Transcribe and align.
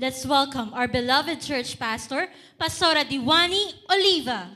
Let's 0.00 0.24
welcome 0.24 0.72
our 0.72 0.88
beloved 0.88 1.44
church 1.44 1.78
pastor, 1.78 2.32
Pastora 2.56 3.04
Diwani 3.04 3.84
Oliva. 3.84 4.48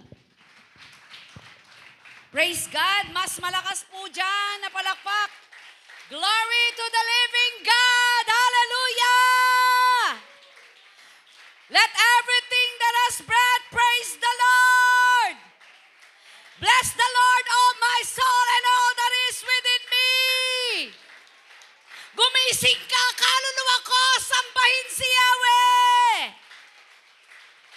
Praise 2.33 2.65
God! 2.73 3.13
Mas 3.13 3.37
malakas 3.45 3.85
po 3.93 4.09
dyan 4.09 4.65
na 4.65 4.73
palakpak. 4.73 5.31
Glory 6.09 6.65
to 6.81 6.85
the 6.89 7.05
living 7.05 7.55
God! 7.61 8.25
Hallelujah! 8.25 10.17
Let 11.77 11.93
everything 11.93 12.71
that 12.81 12.95
has 13.05 13.17
breath 13.29 13.65
praise 13.69 14.17
the 14.17 14.35
Lord! 14.41 15.37
Bless 16.57 16.89
the 16.97 17.11
Lord, 17.21 17.34
Gumising 22.45 22.85
ka, 22.93 23.05
kaluluwa 23.17 23.77
ko, 23.89 24.03
sambahin 24.21 24.87
si 24.93 25.09
Yahweh! 25.09 26.29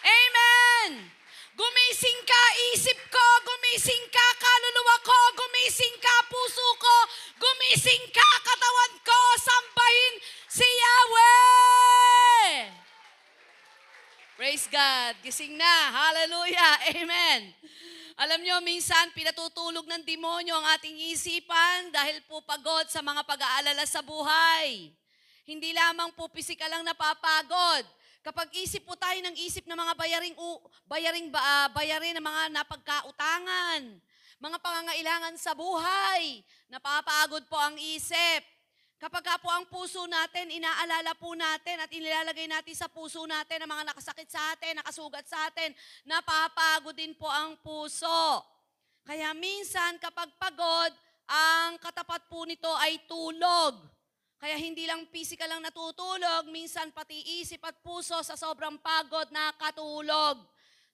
Amen! 0.04 1.08
Gumising 1.56 2.20
ka, 2.28 2.44
isip 2.76 3.00
ko, 3.08 3.28
gumising 3.48 4.06
ka, 4.12 4.28
kaluluwa 4.36 4.96
ko, 5.08 5.16
gumising 5.40 5.96
ka, 6.04 6.16
puso 6.28 6.68
ko, 6.84 6.98
gumising 7.40 8.12
ka, 8.12 8.28
katawan 8.44 8.94
ko, 9.08 9.20
sambahin 9.40 10.14
si 10.52 10.68
Yahweh! 10.68 12.52
Praise 14.36 14.68
God! 14.68 15.16
Gising 15.24 15.56
na! 15.56 15.96
Hallelujah! 15.96 16.92
Amen! 16.92 17.56
Alam 18.18 18.42
nyo, 18.42 18.58
minsan 18.66 19.14
pinatutulog 19.14 19.86
ng 19.86 20.02
demonyo 20.02 20.58
ang 20.58 20.66
ating 20.74 21.14
isipan 21.14 21.94
dahil 21.94 22.18
po 22.26 22.42
pagod 22.42 22.90
sa 22.90 23.06
mga 23.06 23.22
pag-aalala 23.22 23.86
sa 23.86 24.02
buhay. 24.02 24.90
Hindi 25.46 25.70
lamang 25.70 26.10
po 26.18 26.26
pisikal 26.26 26.66
lang 26.66 26.82
napapagod. 26.82 27.86
Kapag 28.26 28.50
isip 28.58 28.90
po 28.90 28.98
tayo 28.98 29.22
ng 29.22 29.38
isip 29.38 29.70
ng 29.70 29.78
mga 29.78 29.94
bayaring, 29.94 30.34
u, 30.34 30.50
bayaring, 30.90 31.30
ba, 31.30 31.38
ah, 31.38 31.68
bayarin 31.70 32.18
ng 32.18 32.26
mga 32.26 32.44
napagkautangan, 32.58 33.82
mga 34.42 34.58
pangangailangan 34.66 35.38
sa 35.38 35.54
buhay, 35.54 36.42
napapagod 36.74 37.46
po 37.46 37.62
ang 37.62 37.78
isip. 37.78 38.57
Kapag 38.98 39.22
ka 39.22 39.38
po 39.38 39.54
ang 39.54 39.70
puso 39.70 40.10
natin, 40.10 40.50
inaalala 40.50 41.14
po 41.22 41.38
natin 41.38 41.78
at 41.78 41.90
inilalagay 41.94 42.50
natin 42.50 42.74
sa 42.74 42.90
puso 42.90 43.30
natin 43.30 43.62
ang 43.62 43.70
mga 43.70 43.94
nakasakit 43.94 44.26
sa 44.26 44.58
atin, 44.58 44.82
nakasugat 44.82 45.26
sa 45.30 45.38
atin, 45.46 45.70
napapagod 46.10 46.98
din 46.98 47.14
po 47.14 47.30
ang 47.30 47.54
puso. 47.62 48.42
Kaya 49.06 49.38
minsan 49.38 50.02
kapag 50.02 50.34
pagod, 50.42 50.92
ang 51.30 51.78
katapat 51.78 52.26
po 52.26 52.50
nito 52.50 52.74
ay 52.82 53.06
tulog. 53.06 53.78
Kaya 54.42 54.58
hindi 54.58 54.90
lang 54.90 55.06
physical 55.14 55.46
lang 55.46 55.62
natutulog, 55.62 56.50
minsan 56.50 56.90
pati 56.90 57.42
isip 57.42 57.62
at 57.70 57.78
puso 57.86 58.18
sa 58.26 58.34
sobrang 58.34 58.82
pagod 58.82 59.30
nakatulog. 59.30 60.42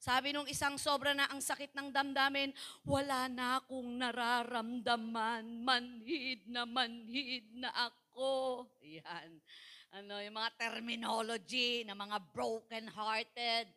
Sabi 0.04 0.36
nung 0.36 0.52
isang 0.52 0.76
sobra 0.76 1.16
na 1.16 1.32
ang 1.32 1.40
sakit 1.40 1.72
ng 1.80 1.88
damdamin, 1.88 2.52
wala 2.84 3.32
na 3.32 3.64
akong 3.64 3.88
nararamdaman, 3.88 5.64
manhid 5.64 6.44
na 6.44 6.68
manhid 6.68 7.48
na 7.56 7.72
ako. 7.72 8.68
Yan. 8.84 9.40
Ano, 9.96 10.20
yung 10.20 10.36
mga 10.36 10.59
terminology 10.59 11.88
ng 11.88 11.96
mga 11.96 12.20
broken-hearted, 12.36 13.72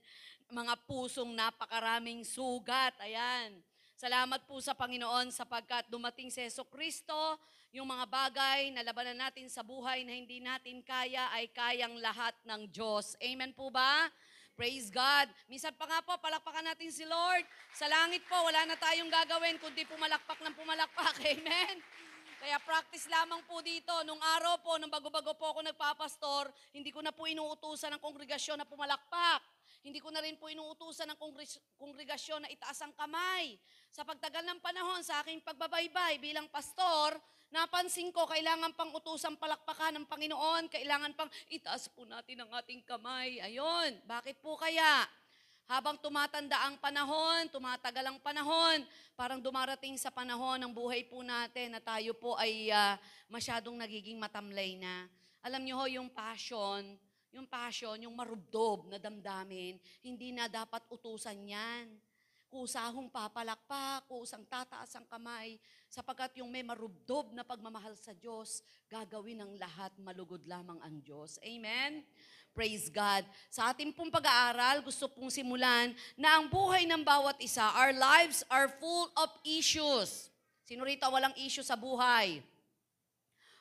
mga 0.50 0.74
pusong 0.82 1.30
napakaraming 1.30 2.26
sugat. 2.26 2.98
Ayan. 2.98 3.62
Salamat 3.94 4.50
po 4.50 4.58
sa 4.58 4.74
Panginoon 4.74 5.30
sapagkat 5.30 5.86
dumating 5.86 6.34
si 6.34 6.42
Yeso 6.42 6.66
Kristo, 6.66 7.38
yung 7.70 7.86
mga 7.86 8.02
bagay 8.02 8.74
na 8.74 8.82
labanan 8.82 9.30
natin 9.30 9.46
sa 9.46 9.62
buhay 9.62 10.02
na 10.02 10.10
hindi 10.10 10.42
natin 10.42 10.82
kaya 10.82 11.30
ay 11.30 11.46
kayang 11.54 12.02
lahat 12.02 12.34
ng 12.42 12.66
Diyos. 12.66 13.14
Amen 13.22 13.54
po 13.54 13.70
ba? 13.70 14.10
Praise 14.56 14.88
God. 14.88 15.28
Minsan 15.52 15.76
pa 15.76 15.84
nga 15.84 16.00
po, 16.00 16.16
palakpakan 16.16 16.64
natin 16.72 16.88
si 16.88 17.04
Lord. 17.04 17.44
Sa 17.76 17.84
langit 17.92 18.24
po, 18.24 18.40
wala 18.40 18.64
na 18.64 18.72
tayong 18.80 19.12
gagawin 19.12 19.60
kundi 19.60 19.84
pumalakpak 19.84 20.40
ng 20.40 20.56
pumalakpak. 20.56 21.12
Amen. 21.36 21.76
Kaya 22.40 22.56
practice 22.64 23.04
lamang 23.04 23.44
po 23.44 23.60
dito. 23.60 23.92
Nung 24.08 24.16
araw 24.16 24.56
po, 24.64 24.80
nung 24.80 24.88
bago-bago 24.88 25.36
po 25.36 25.52
ako 25.52 25.60
nagpapastor, 25.60 26.48
hindi 26.72 26.88
ko 26.88 27.04
na 27.04 27.12
po 27.12 27.28
inuutusan 27.28 27.92
ng 27.96 28.00
kongregasyon 28.00 28.56
na 28.56 28.64
pumalakpak. 28.64 29.44
Hindi 29.84 30.00
ko 30.00 30.08
na 30.08 30.24
rin 30.24 30.40
po 30.40 30.48
inuutusan 30.48 31.04
ng 31.12 31.18
kongres- 31.20 31.60
kongregasyon 31.76 32.48
na 32.48 32.50
itaas 32.50 32.80
ang 32.80 32.96
kamay. 32.96 33.60
Sa 33.92 34.08
pagtagal 34.08 34.40
ng 34.40 34.64
panahon 34.64 35.04
sa 35.04 35.20
aking 35.20 35.44
pagbabaybay 35.44 36.16
bilang 36.16 36.48
pastor, 36.48 37.20
napansin 37.50 38.10
ko 38.10 38.26
kailangan 38.26 38.74
pang 38.74 38.90
utusan 38.94 39.38
palakpakan 39.38 40.00
ng 40.00 40.06
Panginoon, 40.06 40.70
kailangan 40.70 41.12
pang 41.14 41.30
itaas 41.50 41.86
po 41.90 42.06
natin 42.06 42.42
ang 42.42 42.50
ating 42.58 42.82
kamay. 42.82 43.38
Ayon, 43.42 43.98
bakit 44.06 44.38
po 44.42 44.58
kaya? 44.58 45.06
Habang 45.66 45.98
tumatanda 45.98 46.62
ang 46.62 46.78
panahon, 46.78 47.50
tumatagal 47.50 48.06
ang 48.06 48.22
panahon, 48.22 48.86
parang 49.18 49.42
dumarating 49.42 49.98
sa 49.98 50.14
panahon 50.14 50.62
ng 50.62 50.70
buhay 50.70 51.02
po 51.10 51.26
natin 51.26 51.74
na 51.74 51.82
tayo 51.82 52.14
po 52.14 52.38
ay 52.38 52.70
ah, 52.70 52.94
masyadong 53.26 53.74
nagiging 53.74 54.14
matamlay 54.14 54.78
na. 54.78 55.10
Alam 55.42 55.66
niyo 55.66 55.74
ho, 55.82 55.90
yung 55.90 56.06
passion, 56.06 56.86
yung 57.34 57.50
passion, 57.50 57.98
yung 57.98 58.14
marubdob 58.14 58.86
na 58.86 59.02
damdamin, 59.02 59.74
hindi 60.06 60.30
na 60.30 60.46
dapat 60.46 60.86
utusan 60.86 61.34
yan. 61.34 61.98
Kusahong 62.46 63.10
papalakpak, 63.10 64.06
kusang 64.06 64.46
tataas 64.46 64.94
ang 64.94 65.04
kamay, 65.10 65.58
sapagkat 65.96 66.36
yung 66.36 66.52
may 66.52 66.60
marubdob 66.60 67.32
na 67.32 67.40
pagmamahal 67.40 67.96
sa 67.96 68.12
Diyos, 68.12 68.60
gagawin 68.84 69.40
ng 69.40 69.56
lahat, 69.56 69.96
malugod 69.96 70.44
lamang 70.44 70.76
ang 70.84 71.00
Diyos. 71.00 71.40
Amen? 71.40 72.04
Praise 72.52 72.92
God. 72.92 73.24
Sa 73.48 73.72
ating 73.72 73.96
pong 73.96 74.12
pag-aaral, 74.12 74.84
gusto 74.84 75.08
pong 75.08 75.32
simulan 75.32 75.96
na 76.12 76.36
ang 76.36 76.52
buhay 76.52 76.84
ng 76.84 77.00
bawat 77.00 77.40
isa, 77.40 77.64
our 77.80 77.96
lives 77.96 78.44
are 78.52 78.68
full 78.76 79.08
of 79.16 79.32
issues. 79.40 80.28
Sino 80.68 80.84
rito 80.84 81.08
walang 81.08 81.32
issue 81.40 81.64
sa 81.64 81.80
buhay? 81.80 82.44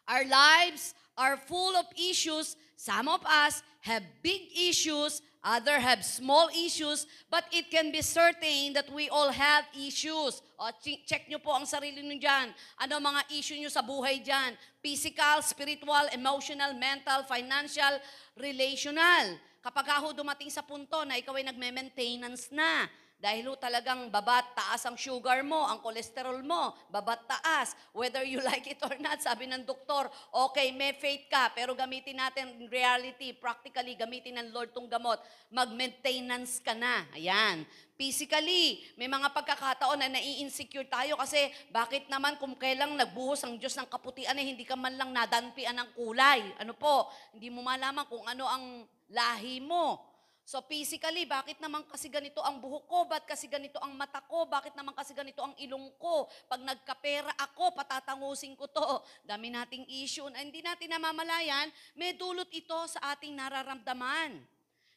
Our 0.04 0.28
lives 0.28 0.92
are 1.16 1.40
full 1.40 1.80
of 1.80 1.88
issues. 1.96 2.60
Some 2.76 3.08
of 3.08 3.24
us 3.24 3.64
have 3.88 4.04
big 4.20 4.52
issues, 4.52 5.24
other 5.46 5.78
have 5.78 6.02
small 6.02 6.50
issues, 6.50 7.06
but 7.30 7.46
it 7.54 7.70
can 7.70 7.94
be 7.94 8.02
certain 8.02 8.74
that 8.74 8.90
we 8.90 9.08
all 9.14 9.30
have 9.30 9.70
issues. 9.78 10.42
O, 10.58 10.74
check 10.82 11.30
nyo 11.30 11.38
po 11.38 11.54
ang 11.54 11.70
sarili 11.70 12.02
nyo 12.02 12.18
dyan. 12.18 12.50
Ano 12.82 12.98
mga 12.98 13.22
issue 13.30 13.54
nyo 13.62 13.70
sa 13.70 13.86
buhay 13.86 14.26
dyan? 14.26 14.58
Physical, 14.82 15.46
spiritual, 15.46 16.10
emotional, 16.10 16.74
mental, 16.74 17.22
financial, 17.30 18.02
relational. 18.34 19.38
Kapag 19.62 20.02
ako 20.02 20.18
dumating 20.18 20.50
sa 20.50 20.66
punto 20.66 21.06
na 21.06 21.22
ikaw 21.22 21.38
ay 21.38 21.46
nagme-maintenance 21.46 22.50
na, 22.50 22.90
dahil 23.26 23.50
ho 23.50 23.58
talagang 23.58 24.14
babat 24.14 24.54
taas 24.54 24.86
ang 24.86 24.94
sugar 24.94 25.42
mo, 25.42 25.66
ang 25.66 25.82
kolesterol 25.82 26.46
mo, 26.46 26.78
babat 26.94 27.26
taas. 27.26 27.74
Whether 27.90 28.22
you 28.22 28.38
like 28.46 28.70
it 28.70 28.78
or 28.86 28.94
not, 29.02 29.18
sabi 29.18 29.50
ng 29.50 29.66
doktor, 29.66 30.14
okay, 30.30 30.70
may 30.70 30.94
faith 30.94 31.26
ka, 31.26 31.50
pero 31.50 31.74
gamitin 31.74 32.22
natin 32.22 32.54
in 32.54 32.70
reality, 32.70 33.34
practically, 33.34 33.98
gamitin 33.98 34.38
ng 34.38 34.54
Lord 34.54 34.78
tong 34.78 34.86
gamot. 34.86 35.18
Mag-maintenance 35.50 36.62
ka 36.62 36.78
na. 36.78 37.10
Ayan. 37.18 37.66
Physically, 37.98 38.86
may 38.94 39.10
mga 39.10 39.34
pagkakataon 39.34 40.06
na 40.06 40.14
nai-insecure 40.14 40.86
tayo 40.86 41.18
kasi 41.18 41.50
bakit 41.74 42.06
naman 42.06 42.38
kung 42.38 42.54
kailang 42.54 42.94
nagbuhos 42.94 43.42
ang 43.42 43.58
Diyos 43.58 43.74
ng 43.74 43.90
kaputian 43.90 44.38
eh, 44.38 44.46
hindi 44.46 44.70
ka 44.70 44.78
man 44.78 44.94
lang 45.02 45.10
nadanpian 45.10 45.74
ng 45.74 45.98
kulay. 45.98 46.46
Ano 46.62 46.78
po? 46.78 47.10
Hindi 47.34 47.50
mo 47.50 47.66
malaman 47.66 48.06
kung 48.06 48.22
ano 48.30 48.46
ang 48.46 48.86
lahi 49.10 49.66
mo. 49.66 50.14
So 50.46 50.62
physically, 50.62 51.26
bakit 51.26 51.58
naman 51.58 51.82
kasi 51.90 52.06
ganito 52.06 52.38
ang 52.46 52.62
buhok 52.62 52.86
ko? 52.86 53.00
Bakit 53.10 53.26
kasi 53.26 53.50
ganito 53.50 53.82
ang 53.82 53.98
mata 53.98 54.22
ko? 54.22 54.46
Bakit 54.46 54.78
naman 54.78 54.94
kasi 54.94 55.18
ganito 55.18 55.42
ang 55.42 55.58
ilong 55.58 55.90
ko? 55.98 56.30
Pag 56.46 56.62
nagkapera 56.62 57.34
ako, 57.34 57.74
patatangusin 57.74 58.54
ko 58.54 58.70
to. 58.70 59.02
Dami 59.26 59.50
nating 59.50 59.90
issue 59.90 60.30
na 60.30 60.46
hindi 60.46 60.62
natin 60.62 60.94
namamalayan, 60.94 61.74
may 61.98 62.14
dulot 62.14 62.46
ito 62.54 62.78
sa 62.86 63.18
ating 63.18 63.34
nararamdaman. 63.34 64.38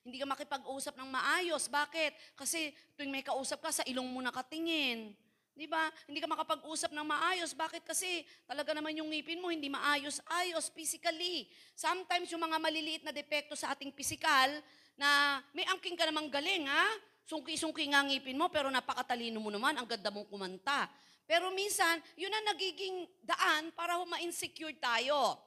Hindi 0.05 0.21
ka 0.21 0.29
makipag-usap 0.29 1.01
ng 1.01 1.09
maayos. 1.09 1.65
Bakit? 1.65 2.37
Kasi 2.37 2.69
tuwing 3.01 3.09
may 3.09 3.25
kausap 3.25 3.65
ka, 3.65 3.73
sa 3.73 3.85
ilong 3.89 4.05
mo 4.05 4.21
nakatingin. 4.21 5.17
Di 5.57 5.65
ba? 5.65 5.89
Hindi 6.05 6.21
ka 6.21 6.29
makapag-usap 6.29 6.93
ng 6.93 7.09
maayos. 7.09 7.57
Bakit? 7.57 7.89
Kasi 7.89 8.21
talaga 8.45 8.77
naman 8.77 8.95
yung 9.01 9.09
ngipin 9.09 9.41
mo 9.41 9.49
hindi 9.49 9.73
maayos-ayos 9.73 10.69
physically. 10.77 11.49
Sometimes 11.73 12.29
yung 12.31 12.45
mga 12.45 12.61
maliliit 12.61 13.03
na 13.03 13.17
depekto 13.17 13.57
sa 13.57 13.73
ating 13.73 13.91
physical, 13.97 14.61
na 14.99 15.39
may 15.55 15.65
angking 15.71 15.95
ka 15.95 16.05
namang 16.11 16.27
galing, 16.29 16.67
ha? 16.67 16.87
Sungki-sungki 17.25 17.87
nga 17.95 18.03
ngipin 18.03 18.35
mo, 18.35 18.51
pero 18.51 18.67
napakatalino 18.69 19.39
mo 19.39 19.49
naman, 19.49 19.79
ang 19.79 19.87
ganda 19.87 20.11
mong 20.11 20.27
kumanta. 20.27 20.91
Pero 21.29 21.53
minsan, 21.55 22.01
yun 22.19 22.33
ang 22.33 22.47
nagiging 22.51 23.07
daan 23.23 23.71
para 23.77 24.01
ma-insecure 24.03 24.75
tayo. 24.81 25.39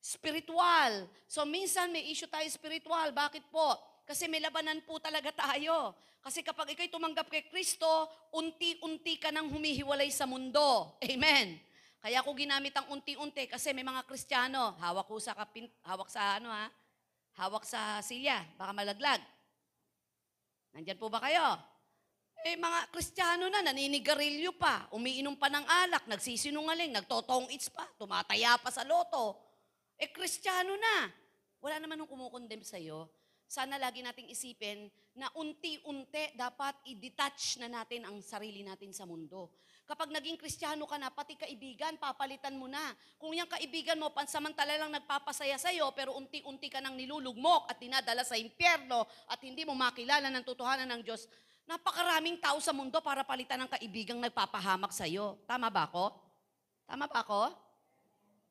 Spiritual. 0.00 1.04
So 1.28 1.44
minsan 1.44 1.92
may 1.92 2.08
issue 2.08 2.30
tayo 2.30 2.48
spiritual. 2.48 3.12
Bakit 3.12 3.52
po? 3.52 3.76
Kasi 4.08 4.24
may 4.24 4.40
labanan 4.40 4.80
po 4.88 4.96
talaga 4.96 5.28
tayo. 5.36 5.92
Kasi 6.24 6.40
kapag 6.40 6.72
ikay 6.72 6.88
tumanggap 6.88 7.28
kay 7.28 7.44
Kristo, 7.46 8.08
unti-unti 8.32 9.20
ka 9.20 9.28
nang 9.28 9.52
humihiwalay 9.52 10.08
sa 10.08 10.24
mundo. 10.24 10.96
Amen. 11.04 11.60
Kaya 12.00 12.24
ko 12.24 12.30
ginamit 12.32 12.72
ang 12.72 12.88
unti-unti 12.88 13.44
kasi 13.50 13.74
may 13.76 13.84
mga 13.84 14.06
Kristiyano, 14.08 14.80
hawak 14.80 15.04
ko 15.04 15.20
sa 15.20 15.36
kapin, 15.36 15.68
hawak 15.84 16.08
sa 16.08 16.40
ano 16.40 16.48
ha, 16.48 16.70
hawak 17.38 17.62
sa 17.62 18.02
silya, 18.02 18.42
baka 18.58 18.74
malaglag. 18.74 19.22
Nandyan 20.74 20.98
po 20.98 21.06
ba 21.06 21.22
kayo? 21.22 21.54
Eh, 22.46 22.54
mga 22.54 22.90
Kristiyano 22.94 23.50
na, 23.50 23.62
naninigarilyo 23.66 24.54
pa, 24.54 24.86
umiinom 24.94 25.34
pa 25.34 25.50
ng 25.50 25.66
alak, 25.66 26.06
nagsisinungaling, 26.06 26.94
nagtotong 26.94 27.50
its 27.50 27.70
pa, 27.70 27.86
tumataya 27.98 28.54
pa 28.62 28.70
sa 28.70 28.86
loto. 28.86 29.38
Eh, 29.98 30.10
Kristiyano 30.10 30.74
na. 30.78 31.10
Wala 31.58 31.82
naman 31.82 31.98
nung 31.98 32.10
kumukondem 32.10 32.62
sa'yo. 32.62 33.10
Sana 33.48 33.74
lagi 33.80 34.04
nating 34.04 34.30
isipin 34.30 34.86
na 35.18 35.26
unti-unti 35.34 36.38
dapat 36.38 36.78
i-detach 36.86 37.58
na 37.58 37.66
natin 37.66 38.06
ang 38.06 38.22
sarili 38.22 38.62
natin 38.62 38.94
sa 38.94 39.02
mundo. 39.02 39.50
Kapag 39.88 40.12
naging 40.12 40.36
Kristiyano 40.36 40.84
ka 40.84 41.00
na, 41.00 41.08
pati 41.08 41.32
kaibigan, 41.32 41.96
papalitan 41.96 42.52
mo 42.60 42.68
na. 42.68 42.92
Kung 43.16 43.32
yung 43.32 43.48
kaibigan 43.48 43.96
mo, 43.96 44.12
pansamantala 44.12 44.76
lang 44.76 44.92
nagpapasaya 44.92 45.56
sa'yo, 45.56 45.88
pero 45.96 46.12
unti-unti 46.12 46.68
ka 46.68 46.84
nang 46.84 46.92
nilulugmok 46.92 47.72
at 47.72 47.80
dinadala 47.80 48.20
sa 48.20 48.36
impyerno 48.36 49.08
at 49.32 49.40
hindi 49.40 49.64
mo 49.64 49.72
makilala 49.72 50.28
ng 50.28 50.44
totohanan 50.44 50.92
ng 50.92 51.02
Diyos, 51.08 51.24
napakaraming 51.64 52.36
tao 52.36 52.60
sa 52.60 52.76
mundo 52.76 53.00
para 53.00 53.24
palitan 53.24 53.64
ng 53.64 53.70
kaibigang 53.80 54.20
nagpapahamak 54.20 54.92
sa'yo. 54.92 55.40
Tama 55.48 55.72
ba 55.72 55.88
ako? 55.88 56.12
Tama 56.84 57.08
ba 57.08 57.24
ako? 57.24 57.48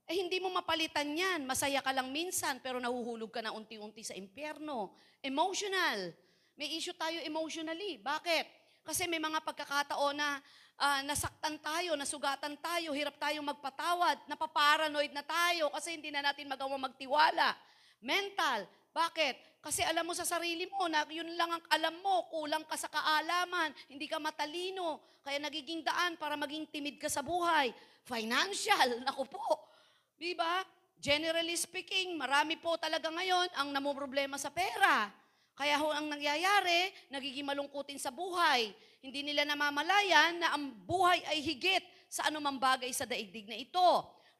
Eh 0.10 0.18
hindi 0.18 0.42
mo 0.42 0.50
mapalitan 0.50 1.06
yan. 1.06 1.45
Masaya 1.45 1.86
ka 1.86 1.94
lang 1.94 2.10
minsan, 2.10 2.57
pero 2.66 2.81
nahuhulog 2.81 3.30
ka 3.30 3.45
na 3.45 3.54
unti-unti 3.54 4.01
sa 4.01 4.18
impyerno. 4.18 4.90
Emotional. 5.22 6.18
May 6.57 6.81
issue 6.81 6.98
tayo 6.98 7.22
emotionally. 7.22 8.01
Bakit? 8.01 8.57
Kasi 8.88 9.04
may 9.04 9.19
mga 9.19 9.44
pagkakataon 9.44 10.16
na 10.16 10.40
ah, 10.78 11.02
nasaktan 11.02 11.58
tayo, 11.58 11.98
nasugatan 11.98 12.54
tayo, 12.62 12.94
hirap 12.94 13.18
tayong 13.18 13.46
magpatawad, 13.46 14.30
napaparanoid 14.30 15.12
na 15.14 15.26
tayo 15.26 15.74
kasi 15.74 15.98
hindi 15.98 16.14
na 16.14 16.22
natin 16.22 16.46
magawa 16.46 16.78
magtiwala. 16.78 17.58
Mental. 18.02 18.70
Bakit? 18.94 19.62
Kasi 19.62 19.86
alam 19.86 20.06
mo 20.06 20.14
sa 20.14 20.26
sarili 20.26 20.66
mo 20.70 20.90
na 20.90 21.06
yun 21.10 21.28
lang 21.38 21.54
ang 21.54 21.64
alam 21.70 21.96
mo, 22.02 22.30
kulang 22.34 22.66
ka 22.66 22.78
sa 22.78 22.90
kaalaman, 22.90 23.74
hindi 23.90 24.10
ka 24.10 24.18
matalino, 24.18 25.22
kaya 25.22 25.38
nagiging 25.42 25.84
daan 25.84 26.16
para 26.16 26.34
maging 26.40 26.66
timid 26.70 26.98
ka 26.98 27.10
sa 27.10 27.22
buhay. 27.22 27.74
Financial, 28.06 28.98
naku 29.06 29.28
po. 29.28 29.70
Di 30.18 30.34
ba? 30.34 30.66
Generally 30.98 31.54
speaking, 31.60 32.18
marami 32.18 32.58
po 32.58 32.74
talaga 32.82 33.12
ngayon 33.14 33.54
ang 33.54 33.70
namumroblema 33.70 34.42
sa 34.42 34.50
pera. 34.50 35.10
Kaya 35.58 35.78
ho 35.82 35.90
ang 35.94 36.10
nangyayari, 36.10 36.94
nagiging 37.14 37.46
malungkutin 37.46 38.02
sa 38.02 38.10
buhay. 38.10 38.74
Hindi 39.02 39.22
nila 39.22 39.46
namamalayan 39.46 40.42
na 40.42 40.58
ang 40.58 40.74
buhay 40.84 41.22
ay 41.30 41.40
higit 41.42 41.84
sa 42.10 42.28
anumang 42.28 42.58
bagay 42.58 42.90
sa 42.92 43.06
daigdig 43.06 43.46
na 43.46 43.58
ito. 43.58 43.90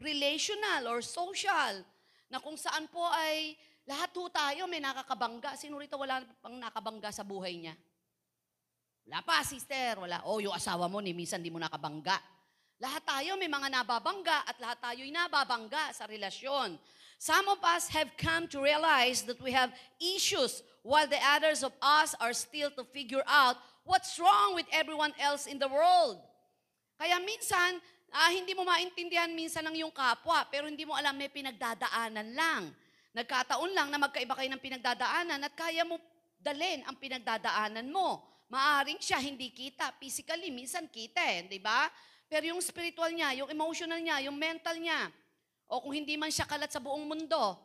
Relational 0.02 0.90
or 0.90 1.00
social. 1.06 1.82
Na 2.28 2.42
kung 2.42 2.58
saan 2.58 2.90
po 2.90 3.06
ay 3.08 3.56
lahat 3.88 4.12
ho 4.18 4.28
tayo 4.28 4.68
may 4.68 4.82
nakakabangga. 4.84 5.56
Sino 5.56 5.80
rito 5.80 5.96
wala 5.96 6.20
pang 6.44 6.58
nakabangga 6.58 7.14
sa 7.14 7.24
buhay 7.24 7.56
niya? 7.56 7.76
Wala 9.08 9.24
pa, 9.24 9.40
sister. 9.48 10.04
Wala. 10.04 10.28
Oh, 10.28 10.44
yung 10.44 10.52
asawa 10.52 10.92
mo, 10.92 11.00
ni 11.00 11.16
minsan 11.16 11.40
di 11.40 11.48
mo 11.48 11.56
nakabangga. 11.56 12.20
Lahat 12.78 13.02
tayo 13.08 13.40
may 13.40 13.50
mga 13.50 13.74
nababangga 13.74 14.46
at 14.46 14.60
lahat 14.62 14.78
tayo'y 14.84 15.10
nababangga 15.10 15.96
sa 15.98 16.06
relasyon. 16.06 16.78
Some 17.18 17.50
of 17.50 17.58
us 17.66 17.90
have 17.90 18.14
come 18.14 18.46
to 18.54 18.62
realize 18.62 19.26
that 19.26 19.42
we 19.42 19.50
have 19.50 19.74
issues 19.98 20.62
while 20.86 21.10
the 21.10 21.18
others 21.34 21.66
of 21.66 21.74
us 21.82 22.14
are 22.22 22.38
still 22.38 22.70
to 22.78 22.86
figure 22.94 23.26
out 23.26 23.58
what's 23.88 24.20
wrong 24.20 24.54
with 24.54 24.68
everyone 24.76 25.16
else 25.18 25.48
in 25.48 25.56
the 25.56 25.72
world. 25.72 26.20
Kaya 27.00 27.18
minsan, 27.24 27.80
ah, 28.12 28.30
hindi 28.30 28.52
mo 28.52 28.68
maintindihan 28.68 29.32
minsan 29.32 29.64
ng 29.64 29.80
iyong 29.80 29.96
kapwa, 29.96 30.44
pero 30.52 30.68
hindi 30.68 30.84
mo 30.84 30.94
alam 30.94 31.16
may 31.16 31.32
pinagdadaanan 31.32 32.36
lang. 32.36 32.64
Nagkataon 33.16 33.72
lang 33.74 33.88
na 33.90 33.98
magkaiba 33.98 34.36
kayo 34.36 34.52
ng 34.52 34.62
pinagdadaanan 34.62 35.40
at 35.42 35.54
kaya 35.56 35.88
mo 35.88 35.98
dalin 36.38 36.84
ang 36.86 37.00
pinagdadaanan 37.00 37.88
mo. 37.88 38.22
Maaring 38.52 39.00
siya 39.02 39.18
hindi 39.24 39.50
kita, 39.50 39.96
physically, 39.98 40.52
minsan 40.54 40.86
kita 40.88 41.20
eh, 41.20 41.48
di 41.48 41.60
ba? 41.60 41.88
Pero 42.28 42.52
yung 42.52 42.60
spiritual 42.60 43.12
niya, 43.16 43.34
yung 43.44 43.50
emotional 43.52 44.00
niya, 44.00 44.24
yung 44.28 44.36
mental 44.36 44.76
niya, 44.76 45.08
o 45.68 45.84
kung 45.84 45.96
hindi 45.96 46.16
man 46.16 46.32
siya 46.32 46.48
kalat 46.48 46.72
sa 46.72 46.80
buong 46.80 47.08
mundo, 47.08 47.60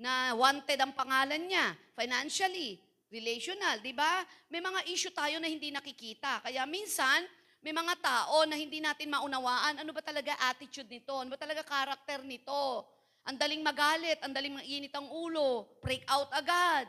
na 0.00 0.32
wanted 0.32 0.78
ang 0.78 0.94
pangalan 0.94 1.42
niya, 1.44 1.74
financially, 1.98 2.78
relational, 3.10 3.82
di 3.82 3.92
ba? 3.92 4.22
May 4.46 4.62
mga 4.62 4.86
issue 4.88 5.12
tayo 5.12 5.36
na 5.42 5.50
hindi 5.50 5.74
nakikita. 5.74 6.40
Kaya 6.46 6.64
minsan, 6.64 7.26
may 7.60 7.74
mga 7.76 7.98
tao 8.00 8.48
na 8.48 8.56
hindi 8.56 8.80
natin 8.80 9.12
maunawaan, 9.12 9.84
ano 9.84 9.90
ba 9.92 10.00
talaga 10.00 10.32
attitude 10.48 10.88
nito? 10.88 11.12
Ano 11.12 11.28
ba 11.28 11.36
talaga 11.36 11.60
karakter 11.60 12.24
nito? 12.24 12.88
Ang 13.28 13.36
daling 13.36 13.60
magalit, 13.60 14.16
ang 14.24 14.32
daling 14.32 14.56
mainit 14.56 14.94
ang 14.96 15.10
ulo, 15.12 15.68
break 15.84 16.06
out 16.08 16.32
agad. 16.32 16.88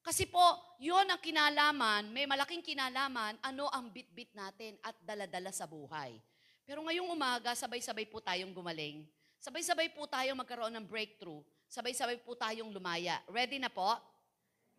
Kasi 0.00 0.24
po, 0.24 0.40
yon 0.80 1.04
ang 1.04 1.20
kinalaman, 1.20 2.08
may 2.08 2.24
malaking 2.24 2.64
kinalaman, 2.64 3.36
ano 3.44 3.68
ang 3.68 3.92
bit-bit 3.92 4.32
natin 4.32 4.80
at 4.80 4.96
daladala 5.04 5.52
sa 5.52 5.68
buhay. 5.68 6.16
Pero 6.64 6.80
ngayong 6.80 7.12
umaga, 7.12 7.52
sabay-sabay 7.52 8.08
po 8.08 8.24
tayong 8.24 8.56
gumaling. 8.56 9.04
Sabay-sabay 9.36 9.92
po 9.92 10.08
tayong 10.08 10.40
magkaroon 10.40 10.72
ng 10.80 10.86
breakthrough. 10.88 11.44
Sabay-sabay 11.68 12.16
po 12.24 12.32
tayong 12.32 12.72
lumaya. 12.72 13.20
Ready 13.28 13.60
na 13.60 13.68
po? 13.68 14.00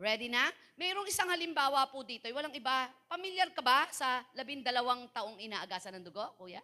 Ready 0.02 0.34
na? 0.34 0.50
Mayroong 0.82 1.06
isang 1.06 1.30
halimbawa 1.30 1.86
po 1.86 2.02
dito. 2.02 2.26
Walang 2.34 2.58
iba. 2.58 2.90
Pamilyar 3.06 3.54
ka 3.54 3.62
ba 3.62 3.86
sa 3.94 4.26
labindalawang 4.34 5.06
taong 5.14 5.38
inaagasan 5.38 6.02
ng 6.02 6.10
dugo, 6.10 6.26
kuya? 6.42 6.58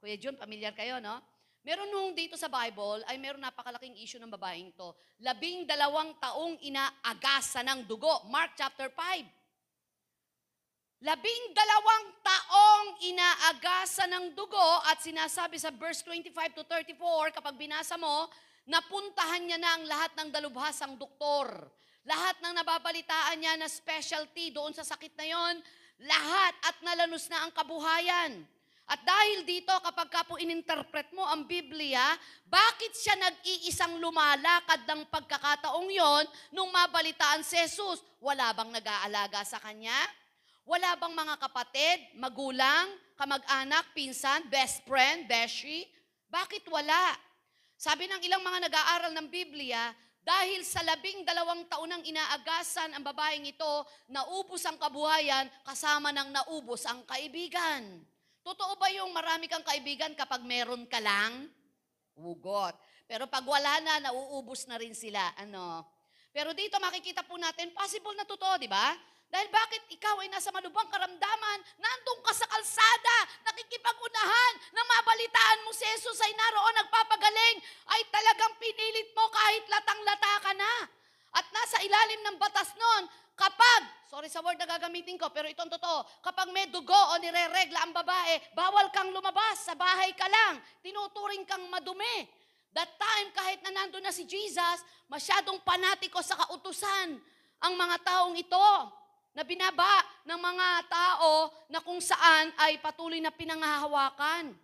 Kuya 0.00 0.16
Jun, 0.16 0.40
pamilyar 0.40 0.72
kayo, 0.72 0.96
no? 0.96 1.20
Meron 1.60 1.92
nung 1.92 2.16
dito 2.16 2.40
sa 2.40 2.48
Bible, 2.48 3.04
ay 3.04 3.20
meron 3.20 3.44
napakalaking 3.44 4.00
issue 4.00 4.16
ng 4.16 4.32
babaeng 4.32 4.72
to. 4.72 4.96
Labing 5.20 5.68
dalawang 5.68 6.16
taong 6.16 6.56
inaagasan 6.64 7.68
ng 7.68 7.80
dugo. 7.84 8.24
Mark 8.32 8.56
chapter 8.56 8.88
5. 8.88 9.28
Labing 11.04 11.44
dalawang 11.52 12.06
taong 12.24 12.88
inaagasan 13.04 14.08
ng 14.08 14.26
dugo 14.32 14.80
at 14.88 15.04
sinasabi 15.04 15.60
sa 15.60 15.68
verse 15.68 16.00
25 16.08 16.32
to 16.56 16.64
34, 16.64 17.36
kapag 17.36 17.60
binasa 17.60 18.00
mo, 18.00 18.24
napuntahan 18.64 19.44
niya 19.44 19.60
na 19.60 19.76
ang 19.76 19.84
lahat 19.84 20.16
ng 20.16 20.32
dalubhasang 20.32 20.96
doktor. 20.96 21.68
Lahat 22.08 22.36
ng 22.40 22.54
nababalitaan 22.56 23.36
niya 23.36 23.54
na 23.60 23.68
specialty 23.68 24.48
doon 24.48 24.72
sa 24.72 24.84
sakit 24.86 25.12
na 25.20 25.26
yon, 25.28 25.54
lahat 26.00 26.54
at 26.64 26.76
nalanos 26.80 27.28
na 27.28 27.44
ang 27.44 27.52
kabuhayan. 27.52 28.40
At 28.90 29.06
dahil 29.06 29.46
dito, 29.46 29.70
kapag 29.70 30.10
ka 30.10 30.26
po 30.26 30.34
ininterpret 30.34 31.14
mo 31.14 31.22
ang 31.22 31.46
Biblia, 31.46 32.02
bakit 32.42 32.90
siya 32.98 33.14
nag-iisang 33.22 34.02
lumalakad 34.02 34.82
ng 34.82 35.06
pagkakataong 35.06 35.86
yon 35.86 36.24
nung 36.50 36.74
mabalitaan 36.74 37.46
si 37.46 37.54
Jesus? 37.54 38.02
Wala 38.18 38.50
bang 38.50 38.74
nag-aalaga 38.74 39.46
sa 39.46 39.62
kanya? 39.62 39.94
Wala 40.66 40.98
bang 40.98 41.14
mga 41.14 41.34
kapatid, 41.38 41.98
magulang, 42.18 42.90
kamag-anak, 43.14 43.94
pinsan, 43.94 44.50
best 44.50 44.82
friend, 44.82 45.30
beshi? 45.30 45.86
Bakit 46.26 46.66
wala? 46.66 47.14
Sabi 47.78 48.10
ng 48.10 48.26
ilang 48.26 48.42
mga 48.42 48.66
nag-aaral 48.66 49.12
ng 49.14 49.28
Biblia, 49.30 49.94
dahil 50.20 50.60
sa 50.68 50.84
labing 50.84 51.24
dalawang 51.24 51.64
taon 51.64 51.88
ng 51.96 52.04
inaagasan 52.04 52.92
ang 52.92 53.00
babaeng 53.00 53.48
ito, 53.48 53.72
naubos 54.12 54.60
ang 54.68 54.76
kabuhayan 54.76 55.48
kasama 55.64 56.12
ng 56.12 56.28
naubos 56.28 56.84
ang 56.84 57.00
kaibigan. 57.08 58.04
Totoo 58.44 58.76
ba 58.76 58.92
yung 58.92 59.12
marami 59.16 59.48
kang 59.48 59.64
kaibigan 59.64 60.12
kapag 60.12 60.44
meron 60.44 60.84
ka 60.84 61.00
lang? 61.00 61.48
Ugot. 62.20 62.76
Pero 63.08 63.24
pag 63.26 63.44
wala 63.44 63.80
na, 63.80 64.12
nauubos 64.12 64.68
na 64.68 64.76
rin 64.76 64.92
sila. 64.92 65.32
Ano? 65.40 65.88
Pero 66.30 66.52
dito 66.52 66.76
makikita 66.78 67.24
po 67.24 67.40
natin, 67.40 67.72
possible 67.72 68.14
na 68.14 68.28
totoo, 68.28 68.60
di 68.60 68.68
ba? 68.68 68.94
Dahil 69.30 69.46
bakit 69.46 69.86
ikaw 69.94 70.18
ay 70.18 70.26
nasa 70.26 70.50
malubhang 70.50 70.90
karamdaman, 70.90 71.58
nandun 71.78 72.18
ka 72.26 72.34
sa 72.34 72.50
kalsada, 72.50 73.18
nakikipag-unahan, 73.46 74.54
nang 74.74 74.86
mabalitaan 74.90 75.62
mo 75.62 75.70
si 75.70 75.86
Jesus 75.86 76.18
ay 76.18 76.34
naroon 76.34 76.74
nagpapagaling, 76.82 77.56
ay 77.94 78.00
talagang 78.10 78.58
pinilit 78.58 79.14
mo 79.14 79.30
kahit 79.30 79.64
latang-lata 79.70 80.32
ka 80.42 80.52
na. 80.58 80.74
At 81.30 81.46
nasa 81.54 81.78
ilalim 81.78 82.26
ng 82.26 82.36
batas 82.42 82.74
noon, 82.74 83.06
kapag, 83.38 83.82
sorry 84.10 84.26
sa 84.26 84.42
word 84.42 84.58
na 84.58 84.66
gagamitin 84.66 85.14
ko, 85.14 85.30
pero 85.30 85.46
itong 85.46 85.70
totoo, 85.78 86.02
kapag 86.26 86.50
may 86.50 86.66
dugo 86.66 86.90
o 86.90 87.14
nireregla 87.22 87.86
ang 87.86 87.94
babae, 87.94 88.34
bawal 88.58 88.90
kang 88.90 89.14
lumabas, 89.14 89.62
sa 89.62 89.78
bahay 89.78 90.10
ka 90.18 90.26
lang, 90.26 90.58
tinuturing 90.82 91.46
kang 91.46 91.70
madumi. 91.70 92.26
That 92.74 92.98
time, 92.98 93.30
kahit 93.30 93.62
na 93.62 93.70
nandun 93.78 94.02
na 94.02 94.10
si 94.10 94.26
Jesus, 94.26 94.82
masyadong 95.06 95.62
panatiko 95.62 96.18
sa 96.18 96.34
kautusan 96.34 97.14
ang 97.62 97.74
mga 97.78 97.96
taong 98.02 98.34
ito 98.34 98.70
na 99.34 99.46
binaba 99.46 100.02
ng 100.26 100.40
mga 100.40 100.68
tao 100.90 101.54
na 101.70 101.78
kung 101.78 102.02
saan 102.02 102.50
ay 102.58 102.82
patuloy 102.82 103.22
na 103.22 103.30
pinangahawakan. 103.30 104.54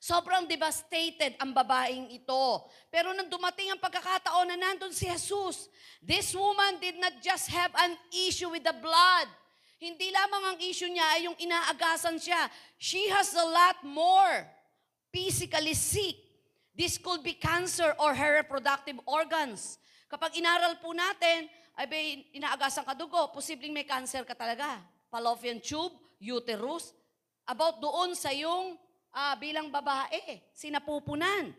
Sobrang 0.00 0.48
devastated 0.48 1.36
ang 1.36 1.52
babaeng 1.52 2.08
ito. 2.08 2.64
Pero 2.88 3.12
nang 3.12 3.28
dumating 3.28 3.68
ang 3.68 3.80
pagkakataon 3.84 4.48
na 4.48 4.56
nandun 4.56 4.96
si 4.96 5.04
Jesus, 5.04 5.68
this 6.00 6.32
woman 6.32 6.80
did 6.80 6.96
not 6.96 7.20
just 7.20 7.52
have 7.52 7.68
an 7.76 7.92
issue 8.08 8.48
with 8.48 8.64
the 8.64 8.72
blood. 8.80 9.28
Hindi 9.76 10.08
lamang 10.08 10.56
ang 10.56 10.58
issue 10.64 10.88
niya 10.88 11.06
ay 11.16 11.20
yung 11.28 11.36
inaagasan 11.36 12.16
siya. 12.16 12.48
She 12.80 13.12
has 13.12 13.36
a 13.36 13.44
lot 13.44 13.84
more. 13.84 14.48
Physically 15.12 15.76
sick. 15.76 16.16
This 16.72 16.96
could 16.96 17.20
be 17.20 17.36
cancer 17.36 17.92
or 18.00 18.16
her 18.16 18.40
reproductive 18.40 18.96
organs. 19.04 19.76
Kapag 20.08 20.32
inaral 20.32 20.80
po 20.80 20.96
natin, 20.96 21.44
ay 21.78 22.26
inaagasan 22.34 22.84
ka 22.84 22.94
dugo, 22.94 23.30
posibleng 23.34 23.72
may 23.74 23.86
cancer 23.86 24.24
ka 24.26 24.34
talaga. 24.34 24.80
Fallopian 25.10 25.58
tube, 25.58 25.94
uterus, 26.22 26.94
about 27.46 27.82
doon 27.82 28.14
sa 28.14 28.30
yung 28.30 28.78
ah, 29.14 29.34
bilang 29.38 29.70
babae, 29.70 30.42
sinapupunan. 30.54 31.50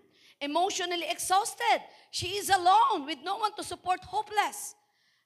Emotionally 0.42 1.06
exhausted. 1.06 1.80
She 2.10 2.42
is 2.42 2.50
alone 2.50 3.06
with 3.06 3.22
no 3.22 3.38
one 3.38 3.54
to 3.54 3.64
support, 3.64 4.02
hopeless. 4.10 4.74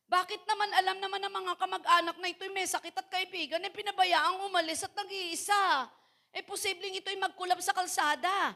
Bakit 0.06 0.44
naman 0.44 0.70
alam 0.76 0.98
naman 1.02 1.22
ng 1.24 1.34
mga 1.34 1.54
kamag-anak 1.56 2.16
na 2.20 2.28
ito'y 2.30 2.52
may 2.52 2.68
sakit 2.68 2.94
at 2.94 3.08
kaibigan, 3.10 3.64
eh 3.64 3.74
pinabayaang 3.74 4.44
umalis 4.46 4.86
at 4.86 4.94
nag-iisa? 4.94 5.90
Eh 6.36 6.44
posibleng 6.44 7.00
ito'y 7.00 7.18
magkulab 7.18 7.58
sa 7.64 7.74
kalsada. 7.74 8.54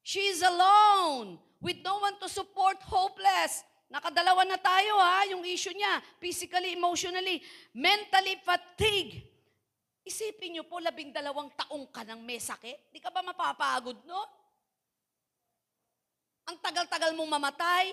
She 0.00 0.30
is 0.30 0.40
alone 0.40 1.36
with 1.60 1.82
no 1.84 2.00
one 2.00 2.16
to 2.22 2.30
support, 2.30 2.80
hopeless. 2.86 3.66
Nakadalawa 3.90 4.46
na 4.46 4.54
tayo 4.54 5.02
ha, 5.02 5.26
yung 5.26 5.42
issue 5.42 5.74
niya. 5.74 5.98
Physically, 6.22 6.78
emotionally, 6.78 7.42
mentally 7.74 8.38
fatigue. 8.38 9.18
Isipin 10.06 10.54
niyo 10.54 10.64
po, 10.64 10.78
labing 10.78 11.10
dalawang 11.10 11.50
taong 11.58 11.90
ka 11.90 12.06
nang 12.06 12.22
may 12.22 12.38
sakit. 12.38 12.94
Di 12.94 13.02
ka 13.02 13.10
ba 13.10 13.18
mapapagod, 13.18 13.98
no? 14.06 14.22
Ang 16.46 16.56
tagal-tagal 16.62 17.18
mong 17.18 17.34
mamatay. 17.34 17.90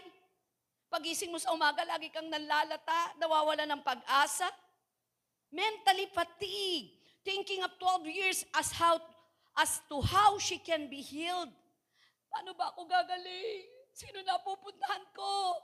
Pagising 0.87 1.33
mo 1.33 1.41
sa 1.41 1.51
umaga, 1.51 1.81
lagi 1.83 2.13
kang 2.13 2.29
nalalata, 2.29 3.17
nawawala 3.17 3.65
ng 3.65 3.81
pag-asa. 3.81 4.47
Mentally 5.49 6.07
fatigue. 6.13 6.93
Thinking 7.25 7.65
of 7.65 7.73
12 7.81 8.07
years 8.07 8.39
as 8.55 8.69
how 8.71 9.01
as 9.57 9.81
to 9.89 9.97
how 10.05 10.37
she 10.37 10.61
can 10.61 10.85
be 10.87 11.01
healed. 11.01 11.49
Paano 12.29 12.53
ba 12.53 12.69
ako 12.71 12.85
gagaling? 12.85 13.65
Sino 13.91 14.21
na 14.21 14.37
pupuntahan 14.45 15.01
ko? 15.11 15.57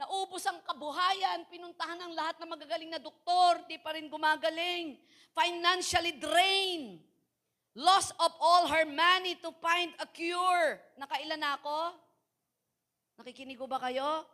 Naubos 0.00 0.42
ang 0.48 0.58
kabuhayan, 0.64 1.44
pinuntahan 1.52 2.00
ng 2.00 2.12
lahat 2.16 2.40
ng 2.40 2.48
magagaling 2.48 2.90
na 2.90 3.00
doktor, 3.00 3.62
di 3.68 3.76
pa 3.76 3.92
rin 3.92 4.08
gumagaling. 4.08 4.96
Financially 5.36 6.16
drained. 6.16 7.00
Loss 7.72 8.12
of 8.20 8.32
all 8.40 8.68
her 8.68 8.84
money 8.84 9.36
to 9.40 9.48
find 9.60 9.92
a 10.00 10.06
cure. 10.08 10.80
Nakailan 11.00 11.40
na 11.40 11.56
ako? 11.56 11.96
Nakikinig 13.20 13.60
ba 13.64 13.80
kayo? 13.80 14.28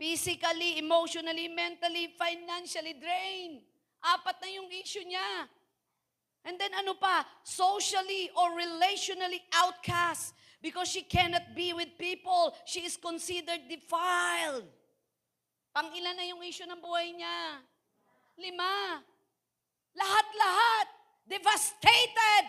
Physically, 0.00 0.80
emotionally, 0.80 1.48
mentally, 1.48 2.12
financially 2.16 2.96
drained. 2.96 3.60
Apat 4.04 4.36
na 4.42 4.48
yung 4.52 4.68
issue 4.68 5.04
niya. 5.04 5.48
And 6.44 6.60
then 6.60 6.76
ano 6.76 6.92
pa? 6.96 7.24
Socially 7.40 8.28
or 8.36 8.52
relationally 8.52 9.40
outcast. 9.56 10.36
Because 10.64 10.88
she 10.88 11.04
cannot 11.04 11.52
be 11.52 11.76
with 11.76 11.92
people. 12.00 12.56
She 12.64 12.88
is 12.88 12.96
considered 12.96 13.68
defiled. 13.68 14.64
Pang 15.76 15.92
ilan 15.92 16.16
na 16.16 16.24
yung 16.24 16.40
issue 16.40 16.64
ng 16.64 16.80
buhay 16.80 17.12
niya? 17.12 17.60
Lima. 18.40 19.04
Lahat-lahat. 19.92 20.86
Devastated. 21.28 22.44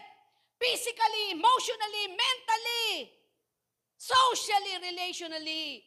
Physically, 0.56 1.36
emotionally, 1.36 2.16
mentally. 2.16 3.12
Socially, 4.00 4.80
relationally. 4.80 5.84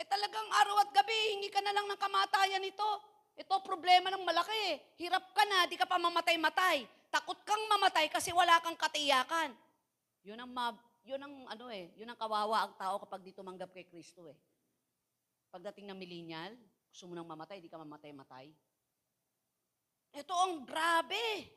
Eh 0.00 0.06
talagang 0.08 0.48
araw 0.64 0.80
at 0.80 0.96
gabi, 0.96 1.36
hingi 1.36 1.52
ka 1.52 1.60
na 1.60 1.76
lang 1.76 1.84
ng 1.92 2.00
kamatayan 2.00 2.64
ito. 2.64 2.90
Ito 3.36 3.60
problema 3.60 4.08
ng 4.08 4.24
malaki. 4.24 4.80
Hirap 4.96 5.36
ka 5.36 5.44
na, 5.44 5.68
di 5.68 5.76
ka 5.76 5.84
pa 5.84 6.00
mamatay-matay. 6.00 6.88
Takot 7.12 7.36
kang 7.44 7.60
mamatay 7.68 8.08
kasi 8.08 8.32
wala 8.32 8.56
kang 8.64 8.80
katiyakan. 8.80 9.52
Yun 10.22 10.38
ang, 10.38 10.50
ma- 10.50 10.82
yun 11.02 11.18
ang 11.18 11.34
ano 11.50 11.66
eh, 11.70 11.90
yun 11.98 12.06
ang 12.06 12.18
kawawa 12.18 12.66
ang 12.66 12.74
tao 12.78 13.02
kapag 13.02 13.26
di 13.26 13.34
tumanggap 13.34 13.74
kay 13.74 13.86
Kristo 13.86 14.30
eh. 14.30 14.38
Pagdating 15.50 15.90
ng 15.90 15.98
millennial, 15.98 16.54
gusto 16.88 17.10
mo 17.10 17.14
nang 17.18 17.26
mamatay, 17.26 17.58
di 17.58 17.68
ka 17.68 17.76
mamatay-matay. 17.76 18.48
Ito 20.12 20.34
ang 20.36 20.62
grabe. 20.62 21.48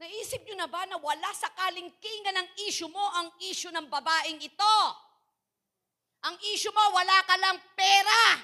Naisip 0.00 0.46
nyo 0.48 0.56
na 0.56 0.70
ba 0.70 0.88
na 0.88 0.96
wala 0.96 1.30
sa 1.36 1.52
kalingkingan 1.52 2.32
ng 2.32 2.48
issue 2.64 2.88
mo 2.88 3.04
ang 3.20 3.28
issue 3.44 3.68
ng 3.68 3.84
babaeng 3.90 4.40
ito? 4.40 4.76
Ang 6.24 6.36
issue 6.56 6.72
mo, 6.72 6.84
wala 6.96 7.20
ka 7.28 7.36
lang 7.36 7.56
pera. 7.76 8.40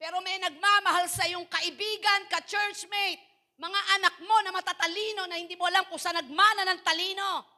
Pero 0.00 0.24
may 0.24 0.40
nagmamahal 0.40 1.04
sa 1.06 1.28
iyong 1.28 1.44
kaibigan, 1.46 2.26
ka-churchmate, 2.32 3.20
mga 3.60 3.80
anak 4.00 4.14
mo 4.24 4.36
na 4.42 4.50
matatalino 4.50 5.28
na 5.28 5.36
hindi 5.36 5.54
mo 5.54 5.68
alam 5.68 5.84
kung 5.86 6.00
saan 6.00 6.18
nagmana 6.18 6.64
ng 6.66 6.80
talino. 6.80 7.51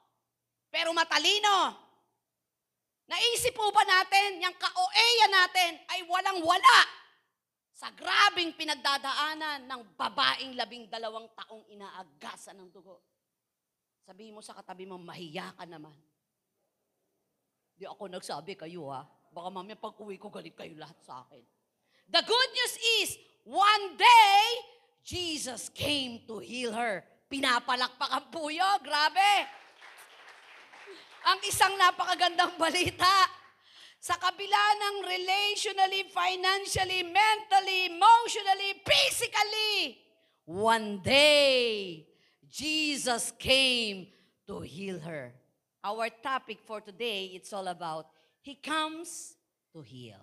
Pero 0.75 0.91
matalino. 0.91 1.71
Naisip 3.07 3.55
po 3.55 3.71
ba 3.71 3.87
natin, 3.87 4.43
yung 4.43 4.59
ka-OEA 4.59 5.27
natin 5.31 5.79
ay 5.87 6.03
walang-wala 6.03 6.79
sa 7.71 7.95
grabing 7.95 8.59
pinagdadaanan 8.59 9.71
ng 9.71 9.81
babaeng 9.95 10.59
labing 10.59 10.91
dalawang 10.91 11.31
taong 11.39 11.63
inaagasan 11.71 12.59
ng 12.59 12.75
dugo. 12.75 13.07
Sabihin 14.03 14.35
mo 14.35 14.43
sa 14.43 14.59
katabi 14.59 14.83
mo, 14.83 14.99
mahiya 14.99 15.55
ka 15.55 15.63
naman. 15.63 15.95
Di 17.79 17.87
ako 17.87 18.11
nagsabi 18.11 18.59
kayo 18.59 18.91
ha. 18.91 19.07
Baka 19.31 19.49
mamaya 19.55 19.79
pag 19.79 19.95
uwi 20.03 20.19
ko 20.19 20.27
galit 20.27 20.59
kayo 20.59 20.75
lahat 20.75 20.99
sa 21.07 21.23
akin. 21.23 21.45
The 22.11 22.23
good 22.27 22.51
news 22.51 22.75
is, 22.99 23.09
one 23.47 23.95
day, 23.95 24.43
Jesus 25.07 25.71
came 25.71 26.27
to 26.27 26.43
heal 26.43 26.75
her. 26.75 27.07
Pinapalakpakan 27.31 28.33
po 28.35 28.51
yun. 28.51 28.79
Grabe. 28.83 29.63
Ang 31.25 31.41
isang 31.49 31.75
napakagandang 31.81 32.57
balita, 32.63 33.29
sa 34.05 34.21
kabila 34.21 34.65
ng 34.77 34.97
relationally, 35.09 36.05
financially, 36.13 37.01
mentally, 37.09 37.89
emotionally, 37.89 38.77
physically, 38.85 39.97
one 40.45 41.01
day, 41.01 42.05
Jesus 42.45 43.33
came 43.41 44.13
to 44.47 44.61
heal 44.61 45.01
her. 45.01 45.33
Our 45.83 46.13
topic 46.21 46.59
for 46.69 46.85
today, 46.85 47.33
it's 47.33 47.53
all 47.53 47.69
about, 47.69 48.13
He 48.45 48.61
comes 48.61 49.37
to 49.73 49.81
heal. 49.81 50.21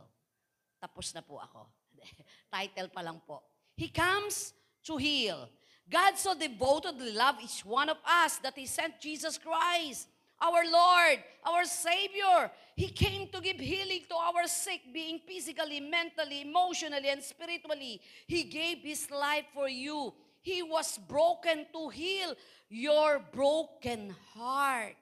Tapos 0.77 1.13
na 1.17 1.25
po 1.25 1.41
ako. 1.41 1.65
Title 2.53 2.89
pa 2.93 3.01
lang 3.01 3.17
po. 3.25 3.41
He 3.73 3.89
comes 3.89 4.53
to 4.85 4.97
heal. 5.01 5.49
God 5.89 6.21
so 6.21 6.37
devotedly 6.37 7.17
loved 7.17 7.41
each 7.41 7.65
one 7.65 7.89
of 7.89 7.97
us 8.05 8.37
that 8.45 8.53
He 8.53 8.69
sent 8.69 9.01
Jesus 9.01 9.41
Christ, 9.41 10.05
our 10.41 10.65
Lord, 10.65 11.21
our 11.45 11.63
Savior. 11.69 12.49
He 12.73 12.89
came 12.89 13.29
to 13.29 13.39
give 13.39 13.61
healing 13.61 14.09
to 14.09 14.17
our 14.17 14.49
sick, 14.49 14.81
being 14.89 15.21
physically, 15.21 15.79
mentally, 15.79 16.41
emotionally, 16.41 17.13
and 17.13 17.21
spiritually. 17.21 18.01
He 18.25 18.49
gave 18.49 18.81
His 18.81 19.05
life 19.13 19.45
for 19.53 19.69
you. 19.69 20.13
He 20.41 20.65
was 20.65 20.97
broken 20.97 21.69
to 21.69 21.93
heal 21.93 22.33
your 22.67 23.21
broken 23.29 24.09
heart. 24.33 24.97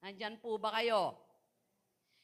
Nandyan 0.00 0.40
po 0.40 0.56
ba 0.56 0.72
kayo? 0.80 1.12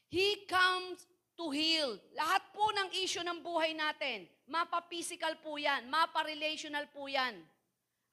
He 0.09 0.49
comes 0.49 1.05
to 1.37 1.53
heal. 1.53 2.01
Lahat 2.17 2.41
po 2.57 2.65
ng 2.73 2.89
issue 2.97 3.21
ng 3.21 3.45
buhay 3.45 3.77
natin, 3.77 4.25
mapa-physical 4.49 5.37
po 5.45 5.61
yan, 5.61 5.85
mapa-relational 5.93 6.89
po 6.89 7.05
yan. 7.05 7.37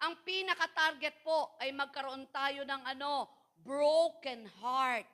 Ang 0.04 0.20
pinaka-target 0.28 1.24
po 1.24 1.56
ay 1.64 1.72
magkaroon 1.72 2.28
tayo 2.28 2.68
ng 2.68 2.82
ano, 2.84 3.32
broken 3.66 4.46
heart. 4.62 5.08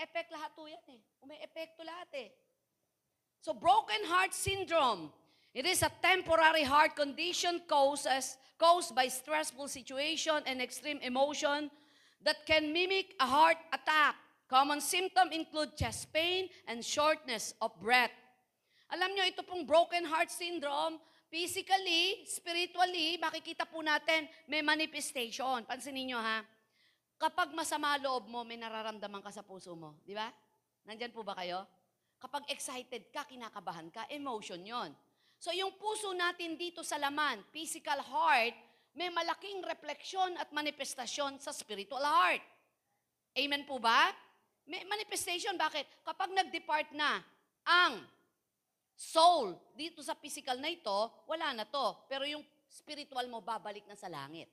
Effect 0.00 0.32
lahat 0.32 0.50
po 0.56 0.66
yan 0.66 0.80
eh. 0.88 1.00
May 1.28 1.38
epekto 1.44 1.84
lahat 1.84 2.08
eh. 2.16 2.30
So 3.44 3.54
broken 3.54 4.02
heart 4.08 4.34
syndrome, 4.34 5.12
it 5.52 5.68
is 5.68 5.84
a 5.84 5.92
temporary 6.00 6.64
heart 6.64 6.96
condition 6.96 7.60
causes, 7.68 8.36
caused 8.56 8.96
by 8.96 9.06
stressful 9.06 9.68
situation 9.68 10.40
and 10.46 10.62
extreme 10.62 10.98
emotion 11.04 11.70
that 12.24 12.46
can 12.46 12.72
mimic 12.72 13.14
a 13.20 13.26
heart 13.26 13.58
attack. 13.74 14.16
Common 14.48 14.80
symptom 14.80 15.32
include 15.32 15.76
chest 15.76 16.12
pain 16.12 16.48
and 16.68 16.84
shortness 16.84 17.54
of 17.60 17.72
breath. 17.80 18.12
Alam 18.92 19.16
nyo, 19.16 19.24
ito 19.24 19.40
pong 19.40 19.64
broken 19.64 20.04
heart 20.04 20.28
syndrome, 20.28 21.00
physically, 21.32 22.28
spiritually, 22.28 23.16
makikita 23.16 23.64
po 23.64 23.80
natin, 23.80 24.28
may 24.44 24.60
manifestation. 24.60 25.64
Pansinin 25.64 26.12
nyo 26.12 26.20
ha. 26.20 26.44
Kapag 27.22 27.54
masama 27.54 27.94
loob 28.02 28.26
mo, 28.26 28.42
may 28.42 28.58
nararamdaman 28.58 29.22
ka 29.22 29.30
sa 29.30 29.46
puso 29.46 29.78
mo. 29.78 29.94
Di 30.02 30.10
ba? 30.10 30.26
Nandyan 30.90 31.14
po 31.14 31.22
ba 31.22 31.38
kayo? 31.38 31.62
Kapag 32.18 32.50
excited 32.50 33.14
ka, 33.14 33.22
kinakabahan 33.30 33.94
ka, 33.94 34.10
emotion 34.10 34.58
yon. 34.58 34.90
So 35.38 35.54
yung 35.54 35.78
puso 35.78 36.10
natin 36.18 36.58
dito 36.58 36.82
sa 36.82 36.98
laman, 36.98 37.46
physical 37.54 38.02
heart, 38.02 38.58
may 38.98 39.06
malaking 39.06 39.62
refleksyon 39.62 40.34
at 40.34 40.50
manifestasyon 40.50 41.38
sa 41.38 41.54
spiritual 41.54 42.02
heart. 42.02 42.42
Amen 43.38 43.70
po 43.70 43.78
ba? 43.78 44.10
May 44.66 44.82
manifestation, 44.82 45.54
bakit? 45.54 45.86
Kapag 46.02 46.34
nag-depart 46.34 46.90
na 46.90 47.22
ang 47.62 48.02
soul 48.98 49.54
dito 49.78 50.02
sa 50.02 50.18
physical 50.18 50.58
na 50.58 50.74
ito, 50.74 50.98
wala 51.30 51.54
na 51.54 51.70
to. 51.70 52.02
Pero 52.10 52.26
yung 52.26 52.42
spiritual 52.66 53.30
mo, 53.30 53.38
babalik 53.38 53.86
na 53.86 53.94
sa 53.94 54.10
langit. 54.10 54.50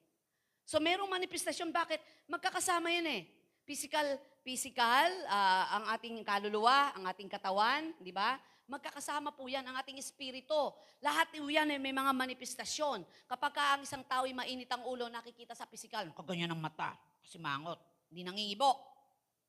So 0.70 0.78
merong 0.78 1.10
manifestasyon, 1.10 1.74
bakit? 1.74 1.98
Magkakasama 2.30 2.94
yan 2.94 3.10
eh. 3.10 3.22
Physical, 3.66 4.06
physical, 4.46 5.10
ah, 5.26 5.82
ang 5.82 5.86
ating 5.98 6.22
kaluluwa, 6.22 6.94
ang 6.94 7.10
ating 7.10 7.26
katawan, 7.26 7.90
di 7.98 8.14
ba? 8.14 8.38
Magkakasama 8.70 9.34
po 9.34 9.50
yan, 9.50 9.66
ang 9.66 9.74
ating 9.82 9.98
espiritu. 9.98 10.70
Lahat 11.02 11.26
po 11.34 11.50
yan 11.50 11.74
ay 11.74 11.82
may 11.82 11.90
mga 11.90 12.14
manifestasyon. 12.14 13.02
Kapag 13.26 13.50
ka 13.50 13.66
ang 13.74 13.82
isang 13.82 14.06
tao 14.06 14.30
ay 14.30 14.34
mainit 14.38 14.70
ang 14.70 14.86
ulo, 14.86 15.10
nakikita 15.10 15.58
sa 15.58 15.66
physical, 15.66 16.06
kaganyan 16.14 16.54
ang 16.54 16.62
mata, 16.62 16.94
kasi 17.18 17.42
mangot, 17.42 17.82
hindi 18.14 18.22
nangingibo. 18.22 18.78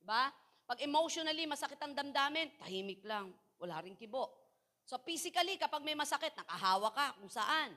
Di 0.00 0.08
ba? 0.08 0.32
Pag 0.64 0.80
emotionally, 0.80 1.44
masakit 1.44 1.76
ang 1.84 1.92
damdamin, 1.92 2.48
tahimik 2.56 3.04
lang, 3.04 3.28
wala 3.60 3.76
ring 3.84 3.92
kibo. 3.92 4.32
So 4.88 4.96
physically, 5.04 5.60
kapag 5.60 5.84
may 5.84 5.92
masakit, 5.92 6.32
nakahawa 6.32 6.88
ka 6.96 7.06
kung 7.20 7.28
saan. 7.28 7.76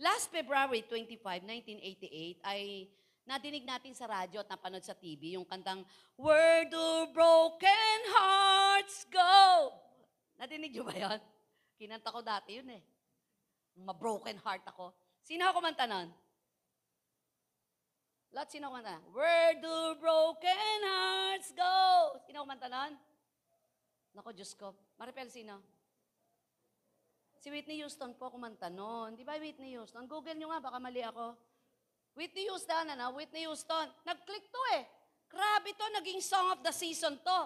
Last 0.00 0.32
February 0.32 0.80
25, 0.88 1.20
1988, 1.44 2.40
ay 2.48 2.88
nadinig 3.28 3.68
natin 3.68 3.92
sa 3.92 4.08
radyo 4.08 4.40
at 4.40 4.48
napanood 4.48 4.80
sa 4.80 4.96
TV 4.96 5.36
yung 5.36 5.44
kantang 5.44 5.84
Where 6.16 6.64
do 6.64 7.12
broken 7.12 8.00
hearts 8.16 9.04
go? 9.12 9.76
Nadinig 10.40 10.72
nyo 10.72 10.88
ba 10.88 10.96
yun? 10.96 11.20
Kinanta 11.76 12.08
ko 12.08 12.24
dati 12.24 12.56
yun 12.56 12.72
eh. 12.72 12.82
Ma-broken 13.84 14.40
heart 14.40 14.64
ako. 14.72 14.96
Sino 15.20 15.44
ako 15.44 15.60
kumanta 15.60 15.84
nun? 15.84 16.08
Lahat 18.32 18.48
sino 18.48 18.72
kumanta? 18.72 19.04
Where 19.12 19.52
do 19.60 20.00
broken 20.00 20.78
hearts 20.80 21.52
go? 21.52 21.76
Sino 22.24 22.48
kumanta 22.48 22.72
nun? 22.72 22.96
Nako, 24.16 24.32
Diyos 24.32 24.56
ko. 24.56 24.72
Maripel, 24.96 25.28
sino? 25.28 25.60
Si 27.40 27.48
Whitney 27.48 27.80
Houston 27.80 28.12
po 28.20 28.28
kumanta 28.28 28.68
noon. 28.68 29.16
Di 29.16 29.24
ba 29.24 29.40
Whitney 29.40 29.72
Houston? 29.72 30.04
Google 30.04 30.36
nyo 30.36 30.52
nga, 30.52 30.60
baka 30.60 30.76
mali 30.76 31.00
ako. 31.00 31.32
Whitney 32.12 32.44
Houston, 32.52 32.84
ano? 32.92 33.16
Whitney 33.16 33.48
Houston. 33.48 33.88
Nag-click 34.04 34.44
to 34.52 34.62
eh. 34.76 34.84
Grabe 35.24 35.72
to, 35.72 35.86
naging 35.96 36.20
song 36.20 36.52
of 36.52 36.60
the 36.60 36.68
season 36.68 37.16
to. 37.16 37.38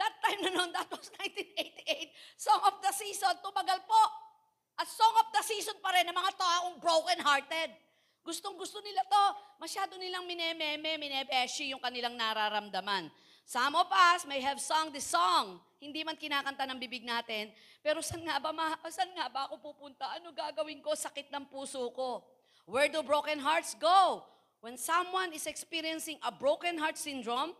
That 0.00 0.16
time 0.24 0.40
na 0.40 0.56
noon, 0.56 0.72
that 0.72 0.88
was 0.88 1.12
1988. 1.20 2.08
Song 2.40 2.64
of 2.64 2.80
the 2.80 2.92
season, 2.96 3.36
tumagal 3.44 3.84
po. 3.84 4.02
At 4.80 4.88
song 4.88 5.20
of 5.20 5.28
the 5.36 5.44
season 5.44 5.76
pa 5.84 5.92
rin 5.92 6.08
ng 6.08 6.16
mga 6.16 6.32
taong 6.32 6.80
broken-hearted. 6.80 7.76
Gustong 8.24 8.56
gusto 8.56 8.80
nila 8.80 9.04
to. 9.04 9.24
Masyado 9.60 10.00
nilang 10.00 10.24
minememe, 10.24 10.96
minebeshi 10.96 11.76
yung 11.76 11.82
kanilang 11.82 12.16
nararamdaman. 12.16 13.12
Some 13.44 13.76
of 13.76 13.90
us 13.92 14.24
may 14.24 14.40
have 14.40 14.56
sung 14.56 14.88
this 14.96 15.12
song. 15.12 15.60
Hindi 15.82 16.06
man 16.06 16.14
kinakanta 16.14 16.62
ng 16.62 16.78
bibig 16.78 17.02
natin. 17.02 17.50
Pero 17.82 17.98
saan 17.98 18.22
nga 18.22 18.38
ba, 18.38 18.54
ma- 18.54 18.78
saan 18.86 19.10
nga 19.18 19.26
ba 19.26 19.50
ako 19.50 19.74
pupunta? 19.74 20.06
Ano 20.14 20.30
gagawin 20.30 20.78
ko? 20.78 20.94
Sakit 20.94 21.26
ng 21.34 21.50
puso 21.50 21.90
ko. 21.90 22.22
Where 22.70 22.86
do 22.86 23.02
broken 23.02 23.42
hearts 23.42 23.74
go? 23.74 24.22
When 24.62 24.78
someone 24.78 25.34
is 25.34 25.50
experiencing 25.50 26.22
a 26.22 26.30
broken 26.30 26.78
heart 26.78 26.94
syndrome, 26.94 27.50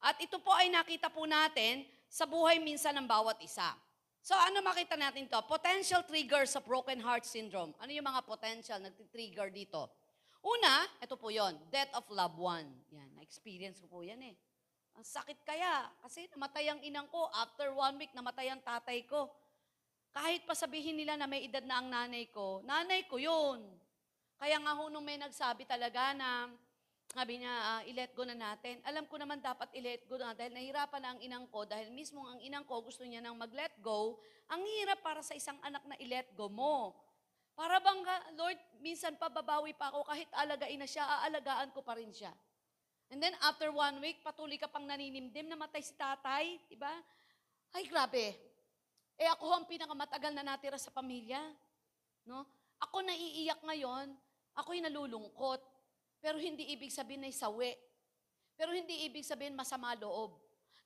at 0.00 0.16
ito 0.24 0.40
po 0.40 0.56
ay 0.56 0.72
nakita 0.72 1.12
po 1.12 1.28
natin 1.28 1.84
sa 2.08 2.24
buhay 2.24 2.56
minsan 2.56 2.96
ng 2.96 3.04
bawat 3.04 3.36
isa. 3.44 3.76
So 4.24 4.32
ano 4.32 4.64
makita 4.64 4.96
natin 4.96 5.28
to? 5.28 5.38
Potential 5.44 6.00
triggers 6.02 6.56
of 6.56 6.64
broken 6.64 6.98
heart 6.98 7.28
syndrome. 7.28 7.76
Ano 7.76 7.92
yung 7.92 8.08
mga 8.08 8.24
potential 8.24 8.80
nagtitrigger 8.80 9.52
dito? 9.52 9.92
Una, 10.42 10.86
ito 11.02 11.18
po 11.18 11.28
yon, 11.30 11.58
death 11.70 11.90
of 11.92 12.06
loved 12.08 12.38
one. 12.38 12.66
Yan, 12.94 13.10
na-experience 13.18 13.82
ko 13.82 13.86
po 13.86 13.98
yan 14.02 14.22
eh. 14.22 14.34
Ang 14.96 15.04
sakit 15.04 15.44
kaya, 15.44 15.92
kasi 16.00 16.24
namatay 16.32 16.72
ang 16.72 16.80
inang 16.80 17.04
ko, 17.12 17.28
after 17.36 17.68
one 17.76 18.00
week, 18.00 18.16
namatay 18.16 18.48
ang 18.48 18.64
tatay 18.64 19.04
ko. 19.04 19.28
Kahit 20.08 20.48
pa 20.48 20.56
sabihin 20.56 20.96
nila 20.96 21.20
na 21.20 21.28
may 21.28 21.44
edad 21.44 21.60
na 21.68 21.84
ang 21.84 21.92
nanay 21.92 22.32
ko, 22.32 22.64
nanay 22.64 23.04
ko 23.04 23.20
yun. 23.20 23.60
Kaya 24.40 24.56
nga 24.56 24.72
ho 24.72 24.88
nung 24.88 25.04
may 25.04 25.20
nagsabi 25.20 25.68
talaga 25.68 26.16
na, 26.16 26.48
sabi 27.12 27.44
niya, 27.44 27.52
ah, 27.52 27.82
i-let 27.84 28.16
go 28.16 28.24
na 28.24 28.32
natin. 28.32 28.80
Alam 28.88 29.04
ko 29.04 29.20
naman 29.20 29.44
dapat 29.44 29.68
i-let 29.76 30.08
go 30.08 30.16
na 30.16 30.32
dahil 30.32 30.56
nahirapan 30.56 31.00
na 31.04 31.08
ang 31.12 31.20
inang 31.20 31.46
ko 31.52 31.68
dahil 31.68 31.92
mismo 31.92 32.24
ang 32.24 32.40
inang 32.40 32.64
ko 32.64 32.80
gusto 32.80 33.04
niya 33.04 33.20
nang 33.20 33.36
mag-let 33.36 33.76
go. 33.84 34.16
Ang 34.48 34.64
hirap 34.64 35.04
para 35.04 35.20
sa 35.20 35.36
isang 35.36 35.60
anak 35.60 35.84
na 35.84 35.96
i-let 36.00 36.32
go 36.32 36.48
mo. 36.48 36.96
Para 37.52 37.80
bang, 37.84 38.00
ah, 38.04 38.24
Lord, 38.36 38.60
minsan 38.80 39.16
pa 39.20 39.28
babawi 39.28 39.76
pa 39.76 39.92
ako 39.92 40.08
kahit 40.08 40.28
alagain 40.32 40.80
na 40.80 40.88
siya, 40.88 41.04
aalagaan 41.04 41.68
ko 41.72 41.84
pa 41.84 41.96
rin 41.96 42.12
siya. 42.12 42.32
And 43.10 43.22
then 43.22 43.34
after 43.42 43.70
one 43.70 44.02
week, 44.02 44.18
patuloy 44.22 44.58
ka 44.58 44.66
pang 44.66 44.82
naninimdim, 44.82 45.46
namatay 45.46 45.82
si 45.82 45.94
tatay, 45.94 46.58
di 46.66 46.74
ba? 46.74 46.90
Ay, 47.70 47.86
grabe. 47.86 48.34
Eh 49.16 49.28
ako 49.30 49.46
ang 49.52 49.64
pinakamatagal 49.64 50.32
na 50.34 50.44
natira 50.44 50.76
sa 50.76 50.90
pamilya. 50.90 51.40
No? 52.26 52.44
Ako 52.82 53.00
naiiyak 53.06 53.62
ngayon, 53.62 54.12
ako'y 54.58 54.82
nalulungkot. 54.82 55.62
Pero 56.20 56.36
hindi 56.36 56.66
ibig 56.74 56.90
sabihin 56.90 57.22
na 57.22 57.30
sawi. 57.30 57.72
Pero 58.58 58.74
hindi 58.74 59.06
ibig 59.06 59.22
sabihin 59.22 59.54
masama 59.54 59.94
loob. 59.94 60.36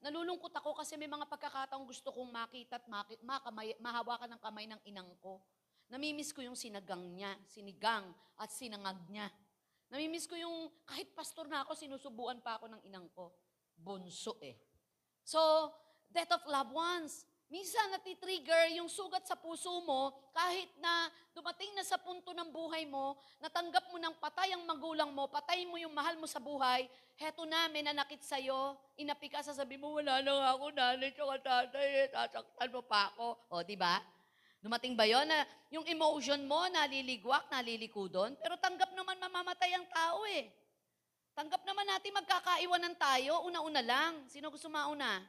Nalulungkot 0.00 0.52
ako 0.56 0.80
kasi 0.80 0.96
may 0.96 1.08
mga 1.08 1.28
pagkakataong 1.28 1.84
gusto 1.84 2.08
kong 2.08 2.32
makita 2.32 2.80
at 2.80 2.86
maki- 2.88 3.20
makamay, 3.20 3.76
mahawakan 3.76 4.32
ng 4.36 4.40
kamay 4.40 4.64
ng 4.64 4.80
inang 4.88 5.12
ko. 5.20 5.44
Namimiss 5.92 6.32
ko 6.32 6.40
yung 6.40 6.56
sinagang 6.56 7.04
niya, 7.12 7.36
sinigang 7.50 8.08
at 8.40 8.48
sinangag 8.48 8.96
niya. 9.12 9.28
Namimiss 9.90 10.30
ko 10.30 10.38
yung 10.38 10.70
kahit 10.86 11.10
pastor 11.12 11.50
na 11.50 11.66
ako, 11.66 11.74
sinusubuan 11.74 12.38
pa 12.38 12.62
ako 12.62 12.70
ng 12.70 12.82
inang 12.86 13.10
ko. 13.10 13.34
Bunso 13.74 14.38
eh. 14.38 14.54
So, 15.26 15.38
death 16.10 16.30
of 16.30 16.46
loved 16.46 16.74
ones. 16.74 17.26
Minsan 17.50 17.90
natitrigger 17.90 18.78
yung 18.78 18.86
sugat 18.86 19.26
sa 19.26 19.34
puso 19.34 19.82
mo 19.82 20.14
kahit 20.30 20.70
na 20.78 21.10
dumating 21.34 21.74
na 21.74 21.82
sa 21.82 21.98
punto 21.98 22.30
ng 22.30 22.46
buhay 22.54 22.86
mo, 22.86 23.18
natanggap 23.42 23.90
mo 23.90 23.98
ng 23.98 24.14
patay 24.22 24.54
ang 24.54 24.62
magulang 24.62 25.10
mo, 25.10 25.26
patay 25.26 25.66
mo 25.66 25.74
yung 25.74 25.90
mahal 25.90 26.14
mo 26.14 26.30
sa 26.30 26.38
buhay, 26.38 26.86
heto 27.18 27.42
na, 27.50 27.66
may 27.66 27.82
nanakit 27.82 28.22
sa'yo, 28.22 28.78
inapi 28.94 29.26
ka, 29.26 29.42
sasabi 29.42 29.74
mo, 29.74 29.98
wala 29.98 30.22
na 30.22 30.54
ako, 30.54 30.70
nanay, 30.70 31.10
tsaka 31.10 31.42
tatay, 31.42 32.06
eh, 32.06 32.08
sasaktan 32.14 32.70
mo 32.70 32.86
pa 32.86 33.10
ako. 33.10 33.34
O, 33.50 33.66
di 33.66 33.74
ba? 33.74 33.98
Dumating 34.60 34.92
ba 34.92 35.08
yon 35.08 35.24
na 35.24 35.48
yung 35.72 35.88
emotion 35.88 36.44
mo 36.44 36.68
naliligwak, 36.68 37.48
naliliko 37.48 38.12
doon? 38.12 38.36
Pero 38.36 38.60
tanggap 38.60 38.92
naman 38.92 39.16
mamamatay 39.16 39.72
ang 39.72 39.88
tao 39.88 40.28
eh. 40.28 40.52
Tanggap 41.32 41.64
naman 41.64 41.88
natin 41.88 42.12
magkakaiwanan 42.12 42.94
tayo, 43.00 43.48
una-una 43.48 43.80
lang. 43.80 44.20
Sino 44.28 44.52
gusto 44.52 44.68
mauna? 44.68 45.24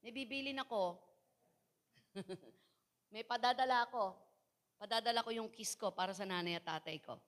May 0.00 0.16
bibilin 0.16 0.56
ako. 0.64 0.96
May 3.12 3.20
padadala 3.20 3.84
ako. 3.84 4.16
Padadala 4.80 5.20
ko 5.20 5.30
yung 5.36 5.52
kiss 5.52 5.76
ko 5.76 5.92
para 5.92 6.16
sa 6.16 6.24
nanay 6.24 6.56
at 6.56 6.64
tatay 6.64 6.96
ko. 7.04 7.20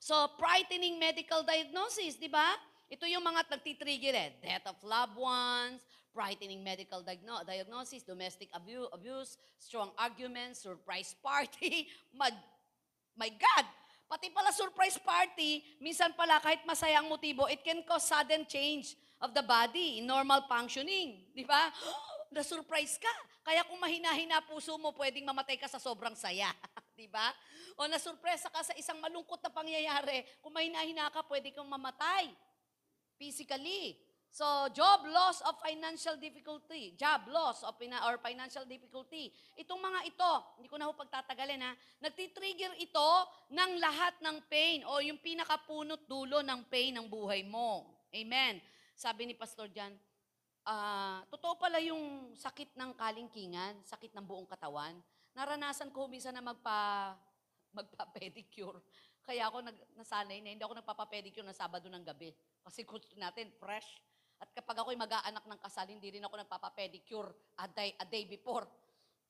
So, 0.00 0.16
frightening 0.40 0.96
medical 0.96 1.44
diagnosis, 1.44 2.16
di 2.16 2.32
ba? 2.32 2.56
Ito 2.88 3.08
yung 3.08 3.24
mga 3.24 3.48
nagtitrigger 3.48 4.12
eh. 4.16 4.30
Death 4.40 4.72
of 4.72 4.78
loved 4.84 5.16
ones, 5.16 5.80
frightening 6.14 6.62
medical 6.62 7.02
diagno- 7.02 7.42
diagnosis, 7.42 8.06
domestic 8.06 8.46
abu- 8.54 8.86
abuse, 8.94 9.34
strong 9.58 9.90
arguments, 9.98 10.62
surprise 10.62 11.18
party. 11.18 11.90
Mad- 12.18 12.38
my 13.18 13.28
God! 13.34 13.66
Pati 14.06 14.30
pala 14.30 14.54
surprise 14.54 14.94
party, 15.02 15.58
minsan 15.82 16.14
pala 16.14 16.38
kahit 16.38 16.62
masaya 16.62 17.02
ang 17.02 17.10
motibo, 17.10 17.50
it 17.50 17.66
can 17.66 17.82
cause 17.82 18.06
sudden 18.06 18.46
change 18.46 18.94
of 19.18 19.34
the 19.34 19.42
body 19.42 19.98
normal 20.04 20.46
functioning. 20.46 21.18
Di 21.34 21.42
ba? 21.42 21.72
Na-surprise 22.34 22.98
ka. 22.98 23.14
Kaya 23.44 23.66
kung 23.66 23.78
mahina-hina 23.78 24.42
puso 24.46 24.74
mo, 24.78 24.94
pwedeng 24.96 25.26
mamatay 25.26 25.58
ka 25.58 25.66
sa 25.66 25.82
sobrang 25.82 26.14
saya. 26.14 26.50
Di 26.98 27.10
ba? 27.10 27.30
O 27.74 27.90
nasurpresa 27.90 28.46
ka 28.50 28.62
sa 28.62 28.74
isang 28.78 29.02
malungkot 29.02 29.42
na 29.42 29.50
pangyayari, 29.50 30.22
kung 30.38 30.54
mahina-hina 30.54 31.10
ka, 31.10 31.26
pwede 31.26 31.50
kang 31.50 31.66
mamatay 31.66 32.30
physically. 33.18 33.98
So, 34.34 34.66
job 34.74 35.06
loss 35.06 35.38
of 35.46 35.54
financial 35.62 36.18
difficulty. 36.18 36.98
Job 36.98 37.30
loss 37.30 37.62
of 37.62 37.78
or 37.78 38.18
financial 38.18 38.66
difficulty. 38.66 39.30
Itong 39.54 39.78
mga 39.78 40.10
ito, 40.10 40.32
hindi 40.58 40.66
ko 40.66 40.74
na 40.74 40.90
ho 40.90 40.92
pagtatagalin 40.98 41.62
ha, 41.62 41.70
nagtitrigger 42.02 42.74
ito 42.82 43.10
ng 43.54 43.78
lahat 43.78 44.18
ng 44.18 44.42
pain 44.50 44.82
o 44.90 44.98
yung 44.98 45.22
pinakapunot 45.22 46.02
dulo 46.10 46.42
ng 46.42 46.66
pain 46.66 46.90
ng 46.98 47.06
buhay 47.06 47.46
mo. 47.46 47.94
Amen. 48.10 48.58
Sabi 48.98 49.30
ni 49.30 49.38
Pastor 49.38 49.70
Jan, 49.70 49.94
ah, 50.66 51.22
totoo 51.30 51.54
pala 51.54 51.78
yung 51.78 52.34
sakit 52.34 52.74
ng 52.74 52.90
kalingkingan, 52.98 53.86
sakit 53.86 54.18
ng 54.18 54.26
buong 54.26 54.50
katawan. 54.50 54.98
Naranasan 55.38 55.94
ko 55.94 56.10
minsan 56.10 56.34
na 56.34 56.42
magpa, 56.42 57.14
magpa-pedicure. 57.70 58.82
Kaya 59.22 59.46
ako 59.46 59.62
nag, 59.62 59.78
nasanay 59.94 60.42
na 60.42 60.50
hindi 60.58 60.66
ako 60.66 60.82
nagpapa-pedicure 60.82 61.46
na 61.46 61.54
Sabado 61.54 61.86
ng 61.86 62.02
gabi. 62.02 62.34
Kasi 62.66 62.82
gusto 62.82 63.14
natin 63.14 63.54
fresh. 63.62 64.02
At 64.40 64.50
kapag 64.50 64.82
ako'y 64.82 64.98
mag-aanak 64.98 65.44
ng 65.46 65.60
kasal, 65.62 65.86
hindi 65.88 66.08
rin 66.14 66.24
ako 66.26 66.34
nagpapa-pedicure 66.42 67.30
a 67.60 67.66
day, 67.70 67.94
a 67.98 68.06
day 68.06 68.24
before. 68.26 68.66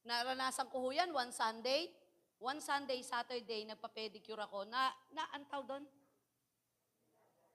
Naranasan 0.04 0.68
ko 0.68 0.84
ho 0.84 0.88
yan 0.92 1.08
one 1.12 1.32
Sunday. 1.32 1.88
One 2.42 2.60
Sunday, 2.60 3.00
Saturday, 3.00 3.64
nagpa-pedicure 3.64 4.44
ako. 4.44 4.68
Na, 4.68 4.92
na, 5.16 5.24
antaw 5.32 5.64
doon? 5.64 5.84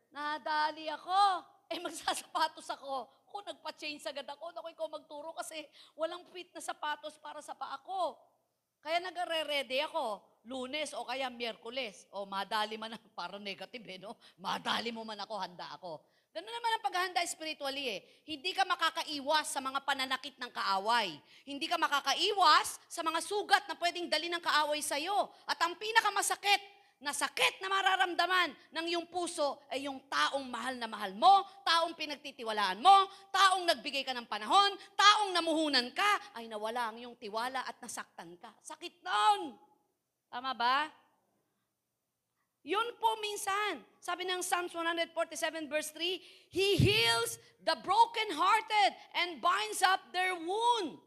Nadali 0.10 0.90
ako. 0.90 1.46
Eh, 1.70 1.78
magsasapatos 1.86 2.66
ako. 2.74 3.06
Ako, 3.30 3.38
nagpa-change 3.46 4.02
agad 4.10 4.26
ako. 4.26 4.50
Naku, 4.50 4.74
ikaw 4.74 4.88
magturo 4.90 5.30
kasi 5.38 5.62
walang 5.94 6.26
fit 6.34 6.50
na 6.50 6.62
sapatos 6.64 7.22
para 7.22 7.38
sa 7.46 7.54
paa 7.54 7.78
ko. 7.86 8.18
Kaya 8.82 8.98
nagre-ready 9.04 9.84
ako. 9.86 10.26
Lunes 10.50 10.96
o 10.98 11.06
kaya 11.06 11.30
Miyerkules. 11.30 12.10
O 12.16 12.26
madali 12.26 12.80
man, 12.80 12.96
parang 13.20 13.44
negative 13.44 13.86
eh, 13.86 14.00
no? 14.02 14.18
Madali 14.42 14.90
mo 14.90 15.06
man 15.06 15.20
ako, 15.22 15.36
handa 15.38 15.70
ako. 15.78 16.02
Ganun 16.30 16.54
naman 16.54 16.72
ang 16.78 16.84
paghahanda 16.86 17.26
spiritually 17.26 17.98
eh. 17.98 18.00
Hindi 18.30 18.54
ka 18.54 18.62
makakaiwas 18.62 19.50
sa 19.50 19.60
mga 19.60 19.82
pananakit 19.82 20.38
ng 20.38 20.52
kaaway. 20.54 21.18
Hindi 21.42 21.66
ka 21.66 21.82
makakaiwas 21.82 22.78
sa 22.86 23.02
mga 23.02 23.20
sugat 23.26 23.66
na 23.66 23.74
pwedeng 23.82 24.06
dali 24.06 24.30
ng 24.30 24.42
kaaway 24.42 24.78
sa'yo. 24.78 25.26
At 25.50 25.58
ang 25.66 25.74
pinakamasakit 25.74 26.80
na 27.00 27.16
sakit 27.16 27.64
na 27.64 27.72
mararamdaman 27.72 28.52
ng 28.76 28.86
iyong 28.92 29.08
puso 29.08 29.64
ay 29.72 29.88
yung 29.88 30.04
taong 30.12 30.44
mahal 30.52 30.76
na 30.76 30.86
mahal 30.86 31.16
mo, 31.16 31.48
taong 31.64 31.96
pinagtitiwalaan 31.96 32.84
mo, 32.84 33.08
taong 33.32 33.64
nagbigay 33.64 34.04
ka 34.04 34.12
ng 34.12 34.28
panahon, 34.28 34.76
taong 35.00 35.32
namuhunan 35.32 35.90
ka, 35.96 36.36
ay 36.36 36.52
nawala 36.52 36.92
ang 36.92 37.00
iyong 37.00 37.16
tiwala 37.16 37.64
at 37.64 37.80
nasaktan 37.80 38.36
ka. 38.36 38.52
Sakit 38.60 39.00
nun! 39.00 39.56
Tama 40.28 40.52
ba? 40.54 40.92
Yun 42.70 42.86
po 43.02 43.18
minsan. 43.18 43.82
Sabi 43.98 44.30
ng 44.30 44.46
Psalms 44.46 44.70
147 44.78 45.10
verse 45.66 45.90
3, 45.90 46.54
He 46.54 46.78
heals 46.78 47.42
the 47.66 47.74
brokenhearted 47.82 48.92
and 49.18 49.42
binds 49.42 49.82
up 49.82 49.98
their 50.14 50.38
wound. 50.38 51.02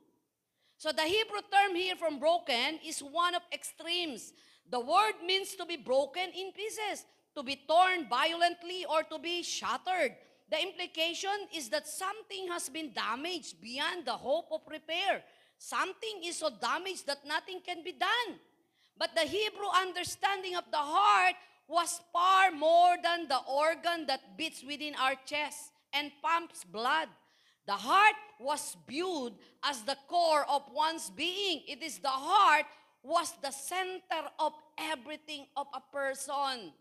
So 0.75 0.91
the 0.91 1.07
Hebrew 1.07 1.47
term 1.47 1.79
here 1.79 1.95
from 1.95 2.19
broken 2.19 2.83
is 2.83 2.99
one 2.99 3.39
of 3.39 3.47
extremes. 3.55 4.35
The 4.67 4.83
word 4.83 5.23
means 5.23 5.55
to 5.55 5.63
be 5.63 5.79
broken 5.79 6.35
in 6.35 6.51
pieces, 6.51 7.07
to 7.39 7.47
be 7.47 7.63
torn 7.63 8.11
violently 8.11 8.83
or 8.91 9.07
to 9.07 9.23
be 9.23 9.47
shattered. 9.47 10.19
The 10.51 10.59
implication 10.59 11.47
is 11.55 11.71
that 11.71 11.87
something 11.87 12.51
has 12.51 12.67
been 12.75 12.91
damaged 12.91 13.63
beyond 13.63 14.03
the 14.03 14.19
hope 14.19 14.51
of 14.51 14.67
repair. 14.67 15.23
Something 15.63 16.27
is 16.27 16.43
so 16.43 16.51
damaged 16.51 17.07
that 17.07 17.23
nothing 17.23 17.63
can 17.63 17.87
be 17.87 17.95
done. 17.95 18.43
But 18.99 19.15
the 19.15 19.23
Hebrew 19.23 19.71
understanding 19.71 20.59
of 20.59 20.67
the 20.71 20.83
heart 20.83 21.39
was 21.73 22.05
far 22.13 22.53
more 22.53 23.01
than 23.01 23.25
the 23.33 23.41
organ 23.49 24.05
that 24.05 24.37
beats 24.37 24.61
within 24.61 24.93
our 25.01 25.17
chest 25.25 25.73
and 25.97 26.13
pumps 26.21 26.69
blood. 26.69 27.09
The 27.65 27.73
heart 27.73 28.21
was 28.37 28.77
viewed 28.85 29.33
as 29.65 29.81
the 29.89 29.97
core 30.05 30.45
of 30.53 30.69
one's 30.69 31.09
being. 31.09 31.65
It 31.65 31.81
is 31.81 31.97
the 31.97 32.13
heart 32.13 32.69
was 33.01 33.33
the 33.41 33.51
center 33.51 34.29
of 34.37 34.53
everything 34.77 35.49
of 35.57 35.65
a 35.73 35.81
person. 35.89 36.77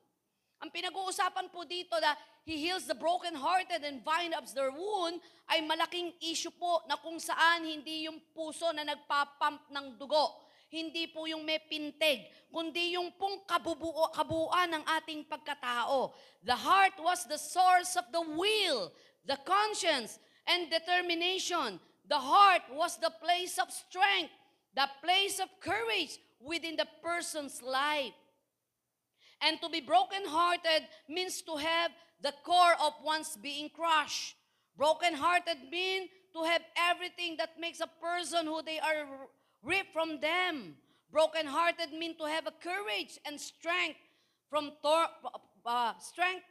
Ang 0.62 0.70
pinag-uusapan 0.70 1.48
po 1.50 1.64
dito 1.64 1.96
na 2.04 2.14
He 2.42 2.58
heals 2.58 2.90
the 2.90 2.98
broken-hearted 2.98 3.86
and 3.86 4.02
bind 4.02 4.34
up 4.34 4.50
their 4.50 4.74
wound 4.74 5.22
ay 5.46 5.62
malaking 5.62 6.10
issue 6.26 6.50
po 6.50 6.82
na 6.90 6.98
kung 6.98 7.22
saan 7.22 7.70
hindi 7.70 8.10
yung 8.10 8.18
puso 8.34 8.74
na 8.74 8.82
nagpapump 8.82 9.70
ng 9.70 9.94
dugo. 10.02 10.42
Hindi 10.72 11.12
po 11.12 11.28
yung 11.28 11.44
may 11.44 11.60
pintig, 11.60 12.32
kundi 12.48 12.96
yung 12.96 13.12
pong 13.20 13.44
kabubuo, 13.44 14.08
kabuuan 14.16 14.72
ng 14.72 14.84
ating 15.04 15.28
pagkatao. 15.28 16.16
The 16.48 16.56
heart 16.56 16.96
was 17.04 17.28
the 17.28 17.36
source 17.36 18.00
of 18.00 18.08
the 18.16 18.24
will, 18.24 18.88
the 19.28 19.36
conscience, 19.44 20.16
and 20.48 20.72
determination. 20.72 21.76
The 22.08 22.16
heart 22.16 22.72
was 22.72 22.96
the 23.04 23.12
place 23.20 23.60
of 23.60 23.68
strength, 23.68 24.32
the 24.72 24.88
place 25.04 25.44
of 25.44 25.52
courage 25.60 26.16
within 26.40 26.80
the 26.80 26.88
person's 27.04 27.60
life. 27.60 28.16
And 29.44 29.60
to 29.60 29.68
be 29.68 29.84
brokenhearted 29.84 30.88
means 31.12 31.44
to 31.52 31.60
have 31.60 31.92
the 32.24 32.32
core 32.48 32.80
of 32.80 32.96
one's 33.04 33.36
being 33.36 33.68
crushed. 33.76 34.40
Brokenhearted 34.80 35.68
mean 35.68 36.08
to 36.32 36.48
have 36.48 36.64
everything 36.78 37.36
that 37.44 37.60
makes 37.60 37.84
a 37.84 37.92
person 38.00 38.48
who 38.48 38.64
they 38.64 38.80
are 38.80 39.04
ripped 39.64 39.94
from 39.94 40.20
them. 40.20 40.76
Brokenhearted 41.12 41.92
mean 41.92 42.18
to 42.18 42.26
have 42.26 42.48
a 42.48 42.52
courage 42.52 43.20
and 43.26 43.40
strength 43.40 44.00
from 44.50 44.72
tor- 44.82 45.12
uh, 45.66 45.94
strength 46.00 46.46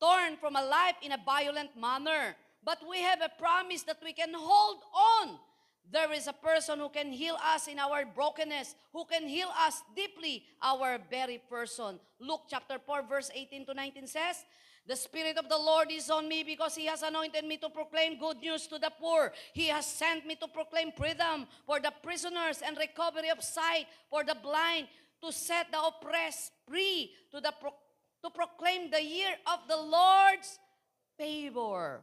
torn 0.00 0.36
from 0.40 0.56
a 0.56 0.64
life 0.64 0.96
in 1.02 1.12
a 1.12 1.20
violent 1.24 1.76
manner. 1.78 2.34
But 2.64 2.78
we 2.88 3.00
have 3.02 3.20
a 3.20 3.30
promise 3.38 3.82
that 3.84 3.98
we 4.02 4.12
can 4.12 4.32
hold 4.34 4.78
on. 4.94 5.38
There 5.90 6.12
is 6.12 6.26
a 6.26 6.32
person 6.32 6.78
who 6.78 6.88
can 6.88 7.12
heal 7.12 7.36
us 7.42 7.66
in 7.66 7.78
our 7.78 8.04
brokenness, 8.04 8.74
who 8.92 9.04
can 9.04 9.26
heal 9.28 9.48
us 9.58 9.82
deeply, 9.96 10.44
our 10.62 10.98
very 11.10 11.40
person. 11.50 11.98
Luke 12.20 12.42
chapter 12.48 12.78
4, 12.78 13.02
verse 13.08 13.30
18 13.34 13.66
to 13.66 13.74
19 13.74 14.06
says, 14.06 14.44
The 14.86 14.96
Spirit 14.96 15.38
of 15.38 15.48
the 15.48 15.58
Lord 15.58 15.92
is 15.92 16.10
on 16.10 16.28
me 16.28 16.42
because 16.42 16.74
He 16.74 16.86
has 16.86 17.02
anointed 17.02 17.44
me 17.44 17.56
to 17.58 17.68
proclaim 17.68 18.18
good 18.18 18.38
news 18.38 18.66
to 18.68 18.78
the 18.78 18.90
poor. 18.98 19.32
He 19.52 19.68
has 19.68 19.86
sent 19.86 20.26
me 20.26 20.34
to 20.36 20.48
proclaim 20.48 20.90
freedom 20.92 21.46
for 21.66 21.80
the 21.80 21.92
prisoners 22.02 22.62
and 22.64 22.76
recovery 22.76 23.30
of 23.30 23.42
sight 23.42 23.86
for 24.08 24.24
the 24.24 24.34
blind, 24.34 24.88
to 25.22 25.32
set 25.32 25.70
the 25.70 25.78
oppressed 25.78 26.52
free, 26.66 27.12
to, 27.30 27.40
the 27.40 27.52
pro- 27.60 27.76
to 28.24 28.30
proclaim 28.30 28.90
the 28.90 29.02
year 29.02 29.36
of 29.46 29.60
the 29.68 29.76
Lord's 29.76 30.58
favor. 31.18 32.00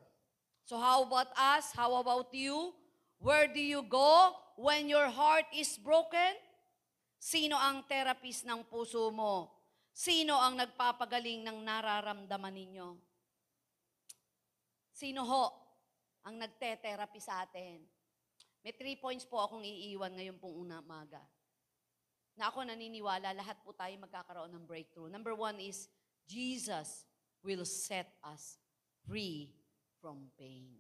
So, 0.66 0.78
how 0.78 1.04
about 1.04 1.28
us? 1.36 1.72
How 1.74 1.96
about 1.96 2.28
you? 2.34 2.74
Where 3.20 3.48
do 3.48 3.60
you 3.60 3.84
go 3.90 4.34
when 4.56 4.88
your 4.88 5.08
heart 5.08 5.46
is 5.56 5.78
broken? 5.78 6.38
Sino 7.18 7.58
ang 7.58 7.82
therapist 7.90 8.46
ng 8.46 8.62
puso 8.70 9.10
mo? 9.10 9.57
Sino 9.98 10.38
ang 10.38 10.54
nagpapagaling 10.54 11.42
ng 11.42 11.66
nararamdaman 11.66 12.54
ninyo? 12.54 12.88
Sino 14.94 15.26
ho 15.26 15.46
ang 16.22 16.38
nagte-therapy 16.38 17.18
sa 17.18 17.42
atin? 17.42 17.82
May 18.62 18.78
three 18.78 18.94
points 18.94 19.26
po 19.26 19.42
akong 19.42 19.66
iiwan 19.66 20.14
ngayon 20.14 20.38
pong 20.38 20.54
una 20.54 20.86
maga. 20.86 21.26
Na 22.38 22.54
ako 22.54 22.70
naniniwala, 22.70 23.34
lahat 23.34 23.58
po 23.66 23.74
tayo 23.74 23.90
magkakaroon 23.98 24.54
ng 24.54 24.70
breakthrough. 24.70 25.10
Number 25.10 25.34
one 25.34 25.58
is, 25.58 25.90
Jesus 26.30 27.10
will 27.42 27.66
set 27.66 28.22
us 28.22 28.62
free 29.02 29.50
from 29.98 30.30
pain. 30.38 30.78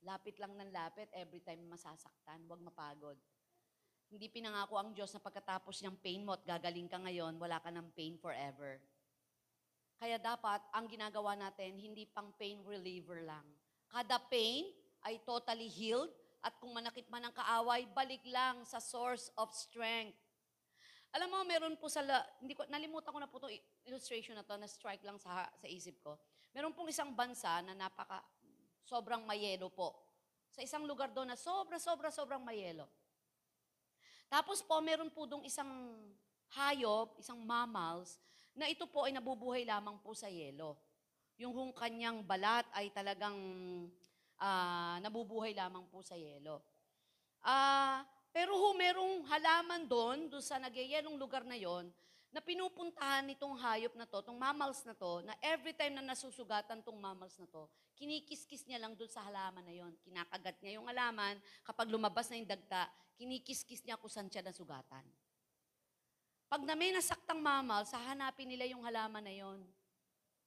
Lapit 0.00 0.40
lang 0.40 0.56
ng 0.56 0.72
lapit, 0.72 1.12
every 1.12 1.44
time 1.44 1.60
masasaktan, 1.68 2.40
huwag 2.48 2.64
mapagod. 2.64 3.20
Hindi 4.08 4.26
pinangako 4.30 4.78
ang 4.78 4.90
Diyos 4.92 5.10
na 5.12 5.22
pagkatapos 5.22 5.82
ng 5.84 5.96
pain 5.98 6.22
mo 6.22 6.36
at 6.36 6.42
gagaling 6.46 6.86
ka 6.86 6.98
ngayon, 7.00 7.36
wala 7.40 7.58
ka 7.58 7.70
ng 7.72 7.88
pain 7.92 8.14
forever. 8.20 8.78
Kaya 9.98 10.20
dapat, 10.20 10.60
ang 10.74 10.86
ginagawa 10.90 11.38
natin, 11.38 11.78
hindi 11.78 12.04
pang 12.04 12.34
pain 12.36 12.60
reliever 12.66 13.24
lang. 13.24 13.46
Kada 13.88 14.18
pain 14.18 14.68
ay 15.06 15.22
totally 15.22 15.70
healed 15.70 16.10
at 16.44 16.52
kung 16.60 16.76
manakit 16.76 17.08
man 17.08 17.24
ang 17.24 17.34
kaaway, 17.34 17.88
balik 17.96 18.20
lang 18.28 18.60
sa 18.68 18.82
source 18.82 19.32
of 19.40 19.48
strength. 19.56 20.18
Alam 21.14 21.30
mo, 21.30 21.38
meron 21.46 21.78
po 21.78 21.86
sa, 21.86 22.02
hindi 22.42 22.58
ko, 22.58 22.66
nalimutan 22.66 23.14
ko 23.14 23.18
na 23.22 23.30
po 23.30 23.38
itong 23.38 23.54
illustration 23.86 24.34
na 24.34 24.42
to, 24.42 24.58
na 24.58 24.66
strike 24.66 25.00
lang 25.06 25.14
sa, 25.16 25.46
sa 25.54 25.66
isip 25.70 26.02
ko. 26.02 26.18
Meron 26.50 26.74
pong 26.74 26.90
isang 26.90 27.14
bansa 27.14 27.62
na 27.62 27.70
napaka, 27.70 28.18
sobrang 28.82 29.22
mayelo 29.22 29.70
po. 29.70 29.94
Sa 30.50 30.60
isang 30.60 30.82
lugar 30.84 31.14
doon 31.14 31.30
na 31.30 31.38
sobra, 31.38 31.78
sobra, 31.78 32.10
sobrang 32.10 32.42
mayelo. 32.42 32.90
Tapos 34.34 34.58
po, 34.66 34.82
meron 34.82 35.14
po 35.14 35.30
doon 35.30 35.46
isang 35.46 35.94
hayop, 36.58 37.14
isang 37.22 37.38
mammals, 37.38 38.18
na 38.50 38.66
ito 38.66 38.82
po 38.82 39.06
ay 39.06 39.14
nabubuhay 39.14 39.62
lamang 39.62 39.94
po 40.02 40.10
sa 40.10 40.26
yelo. 40.26 40.74
Yung 41.38 41.54
hung 41.54 41.70
kanyang 41.70 42.18
balat 42.26 42.66
ay 42.74 42.90
talagang 42.90 43.38
ah, 44.34 44.98
nabubuhay 45.06 45.54
lamang 45.54 45.86
po 45.86 46.02
sa 46.02 46.18
yelo. 46.18 46.66
Ah, 47.46 48.02
pero 48.34 48.58
ho, 48.58 48.74
merong 48.74 49.22
halaman 49.30 49.86
doon, 49.86 50.26
doon 50.26 50.42
sa 50.42 50.58
nagyayelong 50.58 51.14
lugar 51.14 51.46
na 51.46 51.54
yon, 51.54 51.86
na 52.34 52.42
pinupuntahan 52.42 53.22
nitong 53.30 53.54
hayop 53.54 53.94
na 53.94 54.02
to, 54.02 54.18
tong 54.18 54.34
mammals 54.34 54.82
na 54.82 54.98
to, 54.98 55.22
na 55.22 55.38
every 55.46 55.70
time 55.78 55.94
na 55.94 56.02
nasusugatan 56.02 56.82
tong 56.82 56.98
mammals 56.98 57.38
na 57.38 57.46
to, 57.46 57.70
kinikiskis 57.94 58.66
niya 58.66 58.82
lang 58.82 58.98
doon 58.98 59.10
sa 59.10 59.22
halaman 59.26 59.64
na 59.64 59.74
yon. 59.74 59.92
Kinakagat 60.02 60.58
niya 60.60 60.78
yung 60.78 60.86
halaman, 60.90 61.38
kapag 61.62 61.90
lumabas 61.90 62.28
na 62.28 62.38
yung 62.38 62.50
dagta, 62.50 62.90
kinikiskis 63.14 63.82
niya 63.86 63.98
kung 63.98 64.10
saan 64.10 64.28
siya 64.28 64.42
nasugatan. 64.42 65.06
Pag 66.50 66.62
na 66.62 66.74
may 66.78 66.94
nasaktang 66.94 67.40
mammals, 67.40 67.90
hahanapin 67.90 68.46
nila 68.46 68.68
yung 68.68 68.84
halaman 68.84 69.24
na 69.24 69.34
yon. 69.34 69.62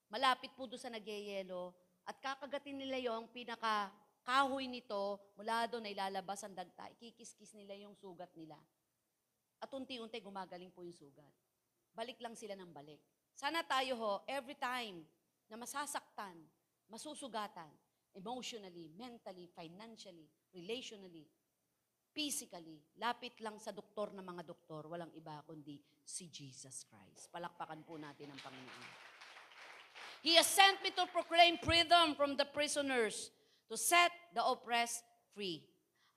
Malapit 0.08 0.54
po 0.56 0.68
doon 0.68 0.80
sa 0.80 0.92
nagyayelo, 0.92 1.76
at 2.08 2.16
kakagatin 2.24 2.80
nila 2.80 2.96
yung 3.04 3.28
pinaka 3.28 3.92
kahoy 4.24 4.68
nito, 4.68 5.20
mula 5.36 5.68
doon 5.68 5.88
ay 5.88 5.96
lalabas 5.96 6.44
ang 6.44 6.56
dagta, 6.56 6.88
ikikiskis 6.96 7.56
nila 7.56 7.76
yung 7.76 7.96
sugat 7.96 8.32
nila. 8.36 8.56
At 9.60 9.72
unti-unti 9.72 10.20
gumagaling 10.24 10.72
po 10.72 10.84
yung 10.88 10.96
sugat. 10.96 11.32
Balik 11.92 12.20
lang 12.24 12.36
sila 12.36 12.56
ng 12.56 12.72
balik. 12.72 13.02
Sana 13.36 13.64
tayo 13.64 13.96
ho, 14.00 14.14
every 14.28 14.56
time 14.56 15.04
na 15.48 15.56
masasaktan, 15.56 16.36
masusugatan, 16.88 17.70
emotionally, 18.16 18.90
mentally, 18.96 19.48
financially, 19.52 20.28
relationally, 20.56 21.28
physically, 22.18 22.82
lapit 22.98 23.38
lang 23.46 23.62
sa 23.62 23.70
doktor 23.70 24.10
ng 24.16 24.26
mga 24.26 24.44
doktor, 24.48 24.90
walang 24.90 25.14
iba 25.14 25.38
kundi 25.46 25.78
si 26.02 26.32
Jesus 26.34 26.88
Christ. 26.90 27.30
Palakpakan 27.30 27.86
po 27.86 28.02
natin 28.02 28.34
ang 28.34 28.42
Panginoon. 28.42 28.90
He 30.26 30.34
has 30.34 30.50
sent 30.50 30.82
me 30.82 30.90
to 30.98 31.06
proclaim 31.14 31.62
freedom 31.62 32.18
from 32.18 32.34
the 32.34 32.48
prisoners, 32.50 33.30
to 33.70 33.78
set 33.78 34.10
the 34.34 34.42
oppressed 34.42 35.06
free. 35.38 35.62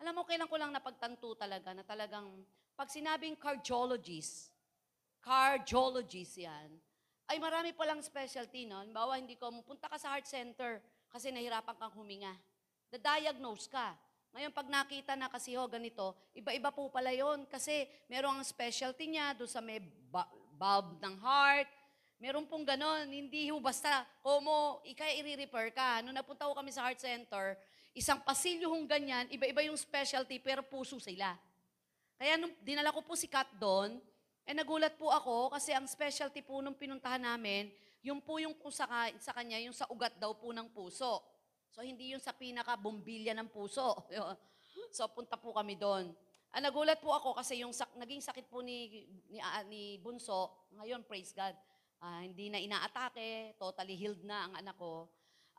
Alam 0.01 0.19
mo, 0.19 0.23
kailan 0.25 0.49
ko 0.49 0.57
lang 0.57 0.73
napagtanto 0.73 1.37
talaga 1.37 1.77
na 1.77 1.85
talagang 1.85 2.41
pag 2.73 2.89
sinabing 2.89 3.37
cardiologist, 3.37 4.49
cardiologist 5.21 6.41
yan, 6.41 6.81
ay 7.31 7.39
marami 7.39 7.71
palang 7.71 8.03
specialty, 8.03 8.67
no? 8.67 8.83
Halimbawa, 8.83 9.15
hindi 9.15 9.39
ko, 9.39 9.55
punta 9.63 9.87
ka 9.87 9.95
sa 9.97 10.19
heart 10.19 10.27
center 10.27 10.83
kasi 11.07 11.31
nahirapan 11.31 11.79
kang 11.79 11.95
huminga. 11.95 12.35
Da-diagnose 12.91 13.71
ka. 13.71 13.95
Ngayon, 14.35 14.51
pag 14.51 14.67
nakita 14.67 15.15
na 15.15 15.31
kasi 15.31 15.55
ho, 15.55 15.71
ganito, 15.71 16.19
iba-iba 16.35 16.75
po 16.75 16.91
pala 16.91 17.15
yon 17.15 17.47
kasi 17.47 17.87
merong 18.11 18.43
ang 18.43 18.47
specialty 18.47 19.15
niya 19.15 19.35
doon 19.39 19.51
sa 19.51 19.63
may 19.63 19.79
valve 20.59 20.99
ng 20.99 21.17
heart, 21.23 21.71
Meron 22.21 22.45
pong 22.45 22.69
ganon, 22.69 23.09
hindi 23.09 23.49
ho 23.49 23.57
basta, 23.65 24.05
como, 24.21 24.85
ikay 24.85 25.25
i-refer 25.25 25.73
ka. 25.73 26.05
Nung 26.05 26.13
napunta 26.13 26.45
ko 26.45 26.53
kami 26.53 26.69
sa 26.69 26.85
heart 26.85 27.01
center, 27.01 27.57
isang 27.97 28.21
pasilyo 28.21 28.69
hong 28.69 28.85
ganyan, 28.85 29.25
iba-iba 29.33 29.65
yung 29.65 29.81
specialty, 29.81 30.37
pero 30.37 30.61
puso 30.61 31.01
sila. 31.01 31.33
Kaya 32.21 32.37
nung 32.37 32.53
dinala 32.61 32.93
ko 32.93 33.01
po 33.01 33.17
si 33.17 33.25
Kat 33.25 33.49
doon, 33.57 33.97
eh 34.51 34.55
nagulat 34.59 34.99
po 34.99 35.15
ako 35.15 35.55
kasi 35.55 35.71
ang 35.71 35.87
specialty 35.87 36.43
po 36.43 36.59
nung 36.59 36.75
pinuntahan 36.75 37.23
namin, 37.23 37.71
yung 38.03 38.19
po 38.19 38.43
yung 38.43 38.51
kung 38.59 38.75
sa, 38.75 38.91
sa 39.23 39.31
kanya, 39.31 39.63
yung 39.63 39.71
sa 39.71 39.87
ugat 39.87 40.19
daw 40.19 40.35
po 40.35 40.51
ng 40.51 40.67
puso. 40.75 41.23
So 41.71 41.87
hindi 41.87 42.11
yung 42.11 42.19
sa 42.19 42.35
pinaka-bombilya 42.35 43.31
ng 43.39 43.47
puso. 43.47 44.11
so 44.97 45.07
punta 45.15 45.39
po 45.39 45.55
kami 45.55 45.79
doon. 45.79 46.11
Ah, 46.51 46.59
nagulat 46.59 46.99
po 46.99 47.15
ako 47.15 47.39
kasi 47.39 47.63
yung 47.63 47.71
sak- 47.71 47.95
naging 47.95 48.19
sakit 48.19 48.51
po 48.51 48.59
ni, 48.59 49.07
ni, 49.31 49.39
ah, 49.39 49.63
ni 49.71 50.03
Bunso, 50.03 50.67
ngayon, 50.75 51.07
praise 51.07 51.31
God, 51.31 51.55
ah, 52.03 52.27
hindi 52.27 52.51
na 52.51 52.59
inaatake, 52.59 53.55
totally 53.55 53.95
healed 53.95 54.27
na 54.27 54.51
ang 54.51 54.59
anak 54.59 54.75
ko, 54.75 55.07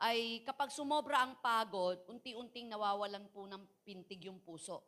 ay 0.04 0.44
kapag 0.44 0.68
sumobra 0.68 1.24
ang 1.24 1.40
pagod, 1.40 1.96
unti-unting 2.12 2.68
nawawalan 2.68 3.24
po 3.32 3.48
ng 3.48 3.64
pintig 3.88 4.28
yung 4.28 4.36
puso. 4.44 4.84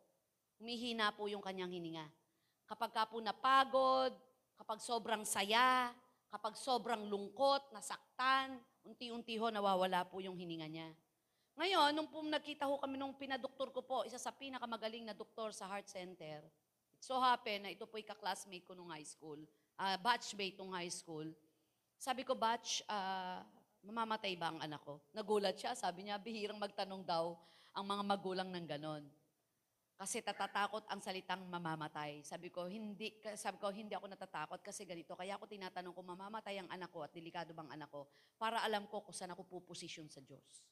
Humihina 0.61 1.09
po 1.17 1.25
yung 1.25 1.41
kanyang 1.41 1.73
hininga. 1.73 2.05
Kapag 2.65 2.91
ka 2.93 3.05
po 3.05 3.21
napagod, 3.21 4.13
kapag 4.57 4.81
sobrang 4.81 5.23
saya, 5.29 5.93
kapag 6.33 6.57
sobrang 6.57 7.05
lungkot, 7.07 7.71
nasaktan, 7.71 8.57
unti-unti 8.83 9.37
ho 9.37 9.53
nawawala 9.53 10.09
po 10.09 10.19
yung 10.19 10.35
hininga 10.35 10.69
niya. 10.69 10.89
Ngayon, 11.55 11.95
nung 11.95 12.11
po 12.11 12.19
nagkita 12.25 12.67
ho 12.67 12.83
kami 12.83 12.99
nung 12.99 13.15
pinadoktor 13.15 13.71
ko 13.71 13.87
po, 13.87 14.03
isa 14.03 14.19
sa 14.19 14.35
pinakamagaling 14.35 15.07
na 15.07 15.15
doktor 15.15 15.55
sa 15.55 15.71
heart 15.71 15.87
center, 15.87 16.43
it 16.43 16.99
so 16.99 17.21
happen 17.23 17.63
na 17.63 17.71
ito 17.71 17.87
po 17.87 18.01
ka-classmate 18.01 18.67
ko 18.67 18.75
nung 18.75 18.91
high 18.91 19.07
school, 19.07 19.39
uh, 19.79 19.97
batchmate 20.03 20.59
nung 20.59 20.75
high 20.75 20.91
school. 20.91 21.31
Sabi 21.95 22.27
ko, 22.27 22.35
batch, 22.35 22.83
ah, 22.91 23.47
mamamatay 23.85 24.35
ba 24.35 24.51
ang 24.51 24.59
anak 24.61 24.83
ko? 24.83 24.99
Nagulat 25.15 25.55
siya, 25.55 25.79
sabi 25.79 26.09
niya, 26.09 26.19
bihirang 26.19 26.59
magtanong 26.59 27.07
daw 27.07 27.39
ang 27.71 27.85
mga 27.87 28.03
magulang 28.03 28.49
ng 28.51 28.67
ganon. 28.67 29.05
Kasi 29.95 30.19
tatatakot 30.27 30.91
ang 30.91 30.99
salitang 30.99 31.47
mamamatay. 31.47 32.27
Sabi 32.27 32.51
ko, 32.51 32.67
hindi, 32.67 33.15
sabi 33.39 33.63
ko, 33.63 33.71
hindi 33.71 33.95
ako 33.95 34.11
natatakot 34.11 34.59
kasi 34.59 34.83
ganito. 34.83 35.15
Kaya 35.15 35.39
ako 35.39 35.47
tinatanong 35.47 35.95
kung 35.95 36.09
mamamatay 36.11 36.59
ang 36.59 36.67
anak 36.67 36.91
ko 36.91 37.07
at 37.07 37.15
delikado 37.15 37.55
bang 37.55 37.71
anak 37.71 37.87
ko 37.95 38.11
para 38.35 38.59
alam 38.67 38.91
ko 38.91 39.07
kung 39.07 39.15
saan 39.15 39.31
ako 39.31 39.47
puposisyon 39.47 40.11
sa 40.11 40.19
Diyos. 40.19 40.67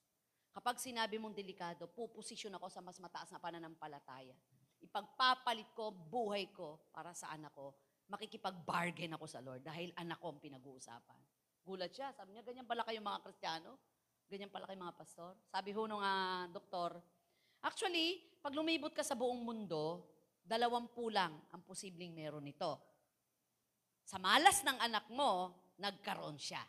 Kapag 0.53 0.77
sinabi 0.83 1.23
mong 1.23 1.39
delikado, 1.39 1.87
puposisyon 1.89 2.59
ako 2.59 2.67
sa 2.67 2.83
mas 2.83 2.99
mataas 2.99 3.31
na 3.31 3.39
pananampalataya. 3.39 4.35
Ipagpapalit 4.83 5.71
ko 5.73 5.95
buhay 5.95 6.51
ko 6.51 6.91
para 6.91 7.15
sa 7.15 7.31
anak 7.31 7.55
ko. 7.55 7.73
Makikipag-bargain 8.11 9.15
ako 9.15 9.25
sa 9.31 9.39
Lord 9.39 9.63
dahil 9.63 9.95
anak 9.97 10.19
ko 10.19 10.35
ang 10.35 10.43
pinag-uusapan. 10.43 11.21
Gulat 11.63 11.95
siya. 11.95 12.11
Sabi 12.11 12.35
niya, 12.35 12.43
ganyan 12.43 12.67
pala 12.67 12.83
kayong 12.83 13.07
mga 13.07 13.23
Kristiyano? 13.23 13.79
Ganyan 14.27 14.51
pala 14.51 14.67
kayong 14.67 14.83
mga 14.83 14.99
pastor? 14.99 15.33
Sabi 15.47 15.71
ho 15.71 15.87
nung 15.87 16.03
ah, 16.03 16.51
doktor, 16.51 16.99
actually, 17.63 18.21
pag 18.43 18.53
lumibot 18.53 18.91
ka 18.93 19.07
sa 19.07 19.15
buong 19.15 19.41
mundo, 19.41 20.03
dalawampu 20.43 21.09
lang 21.09 21.33
ang 21.55 21.63
posibleng 21.63 22.11
meron 22.11 22.43
nito. 22.43 22.79
Sa 24.03 24.19
malas 24.19 24.67
ng 24.67 24.79
anak 24.83 25.07
mo, 25.15 25.55
nagkaroon 25.79 26.37
siya. 26.37 26.61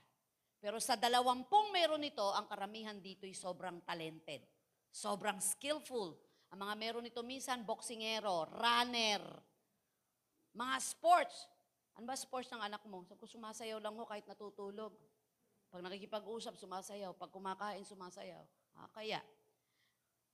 Pero 0.63 0.79
sa 0.79 0.95
dalawampung 0.95 1.75
meron 1.75 1.99
nito, 1.99 2.23
ang 2.31 2.47
karamihan 2.47 2.95
dito 2.95 3.27
ay 3.27 3.35
sobrang 3.35 3.83
talented. 3.83 4.47
Sobrang 4.93 5.41
skillful. 5.43 6.15
Ang 6.53 6.59
mga 6.63 6.73
meron 6.79 7.03
nito 7.03 7.19
minsan, 7.25 7.65
boksingero, 7.65 8.47
runner, 8.47 9.19
mga 10.53 10.75
sports. 10.79 11.49
Ano 11.97 12.05
ba 12.05 12.15
sports 12.15 12.47
ng 12.53 12.61
anak 12.61 12.85
mo? 12.85 13.01
Sabi 13.03 13.19
ko, 13.19 13.27
sumasayaw 13.27 13.81
lang 13.81 13.97
ho 13.97 14.05
kahit 14.05 14.23
natutulog. 14.29 14.93
Pag 15.73 15.81
nakikipag-usap, 15.81 16.53
sumasayaw. 16.55 17.17
Pag 17.17 17.33
kumakain, 17.33 17.81
sumasayaw. 17.81 18.45
Ah, 18.77 18.89
kaya. 18.93 19.19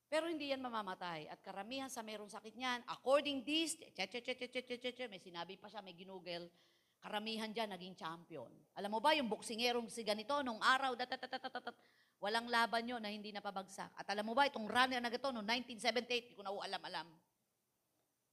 Pero 0.10 0.26
hindi 0.26 0.50
yan 0.50 0.60
mamamatay. 0.60 1.30
At 1.30 1.38
karamihan 1.46 1.86
sa 1.86 2.02
mayroong 2.02 2.34
sakit 2.34 2.58
niyan, 2.58 2.82
according 2.90 3.46
this, 3.46 3.78
che, 3.94 4.10
che, 4.10 4.20
che, 4.26 4.34
che, 4.34 4.50
che, 4.50 4.62
che, 4.66 4.78
che, 4.82 4.92
che, 4.92 5.06
may 5.06 5.22
sinabi 5.22 5.54
pa 5.54 5.70
siya, 5.70 5.86
may 5.86 5.94
ginugel, 5.94 6.50
karamihan 6.98 7.54
dyan 7.54 7.70
naging 7.70 7.94
champion. 7.94 8.50
Alam 8.74 8.98
mo 8.98 9.00
ba, 9.00 9.14
yung 9.14 9.30
boksingerong 9.30 9.86
si 9.88 10.02
ganito, 10.02 10.34
nung 10.42 10.58
araw, 10.66 10.98
datatatatat, 10.98 11.72
walang 12.18 12.50
laban 12.50 12.90
yun 12.90 12.98
na 13.00 13.14
hindi 13.14 13.30
napabagsak. 13.30 13.94
At 13.94 14.10
alam 14.10 14.26
mo 14.26 14.34
ba, 14.34 14.50
itong 14.50 14.66
runner 14.66 14.98
na 14.98 15.14
ganito, 15.14 15.30
noong 15.30 15.46
1978, 15.46 16.26
hindi 16.26 16.36
ko 16.36 16.42
na 16.42 16.52
alam-alam. 16.52 17.08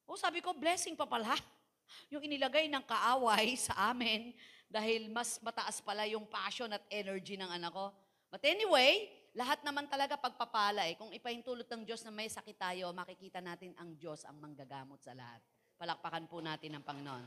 O 0.08 0.16
sabi 0.16 0.40
ko, 0.40 0.56
blessing 0.56 0.96
pa 0.96 1.04
pala. 1.04 1.36
Yung 2.12 2.24
inilagay 2.24 2.72
ng 2.72 2.82
kaaway 2.88 3.52
sa 3.54 3.92
amin 3.92 4.32
dahil 4.66 5.12
mas 5.12 5.38
mataas 5.38 5.78
pala 5.78 6.02
yung 6.10 6.26
passion 6.26 6.66
at 6.74 6.82
energy 6.90 7.38
ng 7.38 7.46
anak 7.46 7.70
ko. 7.70 7.94
But 8.26 8.42
anyway, 8.42 9.06
lahat 9.36 9.60
naman 9.60 9.84
talaga 9.84 10.16
pagpapala 10.16 10.88
eh. 10.88 10.96
Kung 10.96 11.12
ipahintulot 11.12 11.68
ng 11.68 11.84
Diyos 11.84 12.00
na 12.08 12.10
may 12.10 12.32
sakit 12.32 12.56
tayo, 12.56 12.88
makikita 12.96 13.44
natin 13.44 13.76
ang 13.76 13.92
Diyos 13.92 14.24
ang 14.24 14.40
manggagamot 14.40 14.96
sa 15.04 15.12
lahat. 15.12 15.44
Palakpakan 15.76 16.24
po 16.24 16.40
natin 16.40 16.72
ang 16.72 16.82
Panginoon. 16.82 17.24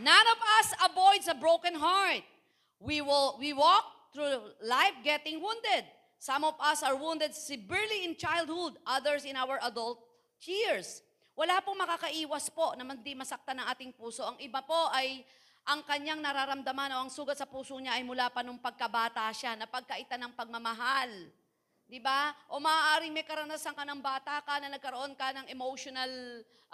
None 0.00 0.28
of 0.32 0.40
us 0.40 0.68
avoids 0.88 1.28
a 1.28 1.36
broken 1.36 1.76
heart. 1.76 2.24
We 2.80 3.04
will 3.04 3.36
we 3.36 3.52
walk 3.52 3.84
through 4.16 4.56
life 4.64 4.96
getting 5.04 5.44
wounded. 5.44 5.84
Some 6.16 6.48
of 6.48 6.56
us 6.56 6.80
are 6.80 6.96
wounded 6.96 7.36
severely 7.36 8.08
in 8.08 8.16
childhood, 8.16 8.80
others 8.88 9.28
in 9.28 9.36
our 9.36 9.60
adult 9.60 10.00
years. 10.40 11.04
Wala 11.36 11.60
pong 11.60 11.84
makakaiwas 11.84 12.48
po 12.52 12.72
na 12.80 12.84
hindi 12.88 13.12
masaktan 13.12 13.60
ng 13.60 13.66
ating 13.76 13.92
puso. 13.92 14.24
Ang 14.24 14.40
iba 14.40 14.64
po 14.64 14.88
ay 14.88 15.20
ang 15.70 15.86
kanyang 15.86 16.18
nararamdaman 16.18 16.90
o 16.98 17.06
ang 17.06 17.10
sugat 17.14 17.38
sa 17.38 17.46
puso 17.46 17.78
niya 17.78 17.94
ay 17.94 18.02
mula 18.02 18.26
pa 18.26 18.42
nung 18.42 18.58
pagkabata 18.58 19.30
siya, 19.30 19.54
na 19.54 19.70
pagkaita 19.70 20.18
ng 20.18 20.34
pagmamahal. 20.34 21.30
Di 21.86 22.02
ba? 22.02 22.34
O 22.50 22.58
maaaring 22.58 23.14
may 23.14 23.22
karanasan 23.22 23.74
ka 23.74 23.86
ng 23.86 24.02
bata 24.02 24.42
ka 24.42 24.58
na 24.58 24.70
nagkaroon 24.70 25.14
ka 25.14 25.30
ng 25.30 25.46
emotional 25.46 26.10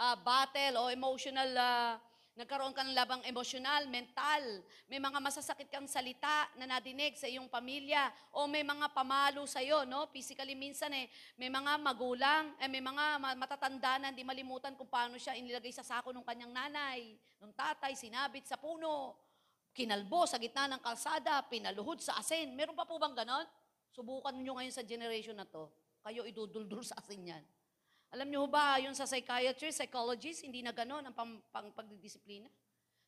ah, 0.00 0.16
battle 0.16 0.80
o 0.80 0.84
emotional, 0.88 1.50
ah, 1.60 2.00
nagkaroon 2.36 2.76
ka 2.76 2.84
ng 2.84 2.92
labang 2.92 3.24
emosyonal, 3.24 3.88
mental. 3.88 4.60
May 4.92 5.00
mga 5.00 5.18
masasakit 5.24 5.72
kang 5.72 5.88
salita 5.88 6.52
na 6.60 6.68
nadinig 6.68 7.16
sa 7.16 7.24
iyong 7.24 7.48
pamilya 7.48 8.12
o 8.36 8.44
may 8.44 8.60
mga 8.60 8.92
pamalo 8.92 9.48
sa 9.48 9.64
iyo, 9.64 9.88
no? 9.88 10.04
Physically 10.12 10.52
minsan 10.52 10.92
eh, 10.92 11.08
may 11.40 11.48
mga 11.48 11.80
magulang, 11.80 12.52
eh, 12.60 12.68
may 12.68 12.84
mga 12.84 13.04
ma- 13.16 13.38
matatanda 13.40 13.96
na 13.96 14.12
hindi 14.12 14.20
malimutan 14.20 14.76
kung 14.76 14.86
paano 14.86 15.16
siya 15.16 15.32
inilagay 15.32 15.72
sa 15.72 15.80
sako 15.80 16.12
ng 16.12 16.24
kanyang 16.28 16.52
nanay, 16.52 17.16
ng 17.40 17.52
tatay, 17.56 17.96
sinabit 17.96 18.44
sa 18.44 18.60
puno, 18.60 19.16
kinalbo 19.72 20.28
sa 20.28 20.36
gitna 20.36 20.68
ng 20.76 20.84
kalsada, 20.84 21.40
pinaluhod 21.48 22.04
sa 22.04 22.20
asin. 22.20 22.52
Meron 22.52 22.76
pa 22.76 22.84
po 22.84 23.00
bang 23.00 23.16
ganon? 23.16 23.48
Subukan 23.96 24.36
nyo 24.36 24.60
ngayon 24.60 24.76
sa 24.76 24.84
generation 24.84 25.40
na 25.40 25.48
to. 25.48 25.72
Kayo 26.04 26.28
iduduldul 26.28 26.84
sa 26.92 27.00
asin 27.00 27.32
yan. 27.32 27.44
Alam 28.16 28.32
niyo 28.32 28.48
ba, 28.48 28.80
yung 28.80 28.96
sa 28.96 29.04
psychiatrist, 29.04 29.76
psychologist, 29.76 30.40
hindi 30.40 30.64
na 30.64 30.72
ganon 30.72 31.04
ang 31.04 31.12
pang, 31.12 31.36
pang 31.52 31.68
pagdidisiplina. 31.68 32.48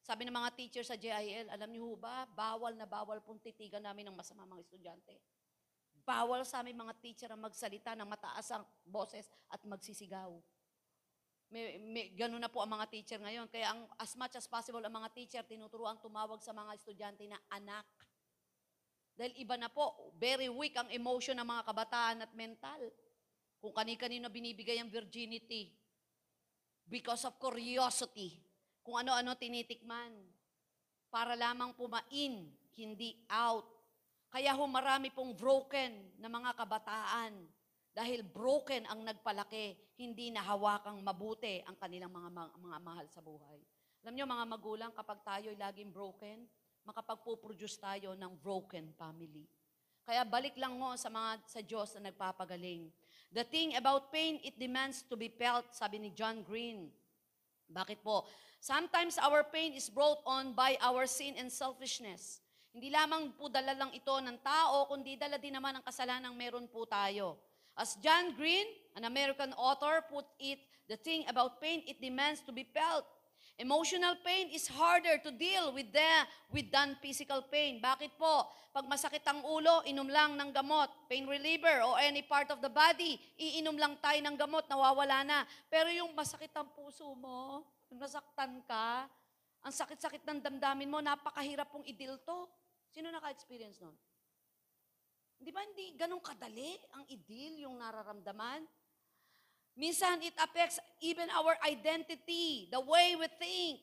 Sabi 0.05 0.29
ng 0.29 0.37
mga 0.37 0.53
teacher 0.53 0.85
sa 0.85 1.01
JIL, 1.01 1.49
alam 1.49 1.73
niyo 1.73 1.97
ba, 1.97 2.29
bawal 2.29 2.77
na 2.77 2.85
bawal 2.85 3.25
pong 3.25 3.40
titigan 3.40 3.81
namin 3.81 4.05
ng 4.05 4.12
masama 4.12 4.44
mga 4.44 4.68
estudyante. 4.68 5.16
Bawal 6.05 6.44
sa 6.44 6.61
aming 6.61 6.77
mga 6.77 6.92
teacher 7.01 7.29
ang 7.33 7.40
magsalita 7.40 7.97
ng 7.97 8.05
mataas 8.05 8.53
ang 8.53 8.68
boses 8.85 9.25
at 9.49 9.64
magsisigaw. 9.64 10.29
May, 11.49 11.81
may, 11.81 12.12
ganun 12.12 12.44
na 12.44 12.53
po 12.53 12.61
ang 12.61 12.68
mga 12.68 12.92
teacher 12.92 13.16
ngayon. 13.16 13.49
Kaya 13.49 13.73
ang, 13.73 13.88
as 13.97 14.12
much 14.12 14.37
as 14.37 14.44
possible, 14.44 14.85
ang 14.85 14.92
mga 14.92 15.09
teacher 15.16 15.40
tinuturuan 15.49 15.97
tumawag 16.05 16.44
sa 16.44 16.53
mga 16.53 16.77
estudyante 16.77 17.25
na 17.25 17.40
anak. 17.49 17.88
Dahil 19.16 19.33
iba 19.40 19.57
na 19.57 19.73
po, 19.73 20.12
very 20.21 20.53
weak 20.53 20.77
ang 20.77 20.92
emotion 20.92 21.40
ng 21.40 21.49
mga 21.49 21.64
kabataan 21.64 22.29
at 22.29 22.33
mental. 22.37 22.92
Kung 23.59 23.75
kani-kanino 23.75 24.31
binibigay 24.31 24.79
ang 24.79 24.90
virginity. 24.90 25.75
Because 26.87 27.27
of 27.27 27.37
curiosity. 27.37 28.38
Kung 28.83 29.03
ano-ano 29.03 29.35
tinitikman. 29.35 30.14
Para 31.09 31.35
lamang 31.35 31.73
pumain, 31.75 32.53
hindi 32.77 33.11
out. 33.33 33.66
Kaya 34.29 34.53
ho 34.53 34.64
marami 34.68 35.09
pong 35.09 35.33
broken 35.33 36.21
na 36.21 36.29
mga 36.29 36.53
kabataan. 36.53 37.33
Dahil 37.97 38.23
broken 38.23 38.87
ang 38.87 39.03
nagpalaki, 39.03 39.75
hindi 39.99 40.31
nahawakang 40.31 41.01
mabuti 41.03 41.64
ang 41.66 41.75
kanilang 41.75 42.14
mga, 42.14 42.31
mga, 42.31 42.51
mga 42.61 42.79
mahal 42.79 43.07
sa 43.11 43.18
buhay. 43.18 43.59
Alam 44.07 44.14
niyo 44.14 44.25
mga 44.31 44.47
magulang, 44.47 44.92
kapag 44.94 45.18
tayo'y 45.27 45.59
laging 45.59 45.90
broken, 45.90 46.47
makapagpuproduce 46.87 47.77
tayo 47.83 48.14
ng 48.14 48.33
broken 48.38 48.94
family. 48.94 49.44
Kaya 50.09 50.25
balik 50.25 50.57
lang 50.57 50.79
mo 50.79 50.97
sa 50.97 51.12
mga 51.12 51.42
sa 51.44 51.61
Diyos 51.61 51.92
na 51.99 52.09
nagpapagaling. 52.09 52.88
The 53.29 53.45
thing 53.45 53.77
about 53.77 54.09
pain, 54.09 54.41
it 54.41 54.57
demands 54.57 55.05
to 55.12 55.17
be 55.17 55.29
felt, 55.29 55.69
sabi 55.77 56.01
ni 56.01 56.11
John 56.17 56.41
Green. 56.41 56.88
Bakit 57.69 58.01
po? 58.01 58.25
Sometimes 58.59 59.21
our 59.21 59.45
pain 59.45 59.77
is 59.77 59.93
brought 59.93 60.25
on 60.25 60.57
by 60.57 60.81
our 60.81 61.05
sin 61.05 61.37
and 61.37 61.53
selfishness. 61.53 62.41
Hindi 62.73 62.88
lamang 62.88 63.37
po 63.37 63.53
dala 63.53 63.77
lang 63.77 63.93
ito 63.93 64.12
ng 64.17 64.38
tao, 64.41 64.88
kundi 64.88 65.21
dala 65.21 65.37
din 65.37 65.53
naman 65.53 65.77
ang 65.77 65.85
kasalanang 65.85 66.33
meron 66.33 66.64
po 66.69 66.88
tayo. 66.88 67.37
As 67.77 67.95
John 68.01 68.33
Green, 68.35 68.67
an 68.97 69.05
American 69.07 69.55
author, 69.55 70.03
put 70.09 70.27
it, 70.41 70.59
the 70.88 70.99
thing 70.99 71.29
about 71.29 71.61
pain, 71.61 71.85
it 71.87 72.01
demands 72.01 72.41
to 72.43 72.51
be 72.51 72.64
felt. 72.64 73.07
Emotional 73.59 74.14
pain 74.23 74.55
is 74.55 74.71
harder 74.71 75.18
to 75.18 75.35
deal 75.35 75.75
with 75.75 75.90
the 75.90 76.12
with 76.55 76.71
than 76.71 76.94
physical 77.03 77.42
pain. 77.51 77.83
Bakit 77.83 78.14
po? 78.14 78.47
Pag 78.71 78.87
masakit 78.87 79.27
ang 79.27 79.42
ulo, 79.42 79.83
inom 79.83 80.07
lang 80.07 80.38
ng 80.38 80.55
gamot, 80.55 80.87
pain 81.11 81.27
reliever 81.27 81.83
o 81.83 81.99
any 81.99 82.23
part 82.23 82.47
of 82.55 82.62
the 82.62 82.71
body, 82.71 83.18
iinom 83.35 83.75
lang 83.75 83.99
tayo 83.99 84.23
ng 84.23 84.38
gamot, 84.38 84.62
nawawala 84.71 85.27
na. 85.27 85.42
Pero 85.66 85.90
yung 85.90 86.14
masakit 86.14 86.55
ang 86.55 86.71
puso 86.71 87.11
mo, 87.18 87.66
nasaktan 87.90 88.62
ka, 88.62 89.11
ang 89.66 89.75
sakit-sakit 89.75 90.23
ng 90.23 90.38
damdamin 90.38 90.87
mo, 90.87 91.03
napakahirap 91.03 91.66
pong 91.66 91.83
i-deal 91.90 92.14
to. 92.23 92.47
Sino 92.94 93.11
naka-experience 93.11 93.83
nun? 93.83 93.99
Di 95.35 95.51
ba 95.51 95.66
hindi 95.66 95.99
ganun 95.99 96.23
kadali 96.23 96.79
ang 96.94 97.03
i-deal 97.11 97.66
yung 97.66 97.75
nararamdaman? 97.83 98.62
Minsan 99.79 100.19
it 100.27 100.35
affects 100.43 100.83
even 100.99 101.31
our 101.31 101.55
identity, 101.62 102.67
the 102.67 102.83
way 102.83 103.14
we 103.14 103.31
think. 103.38 103.79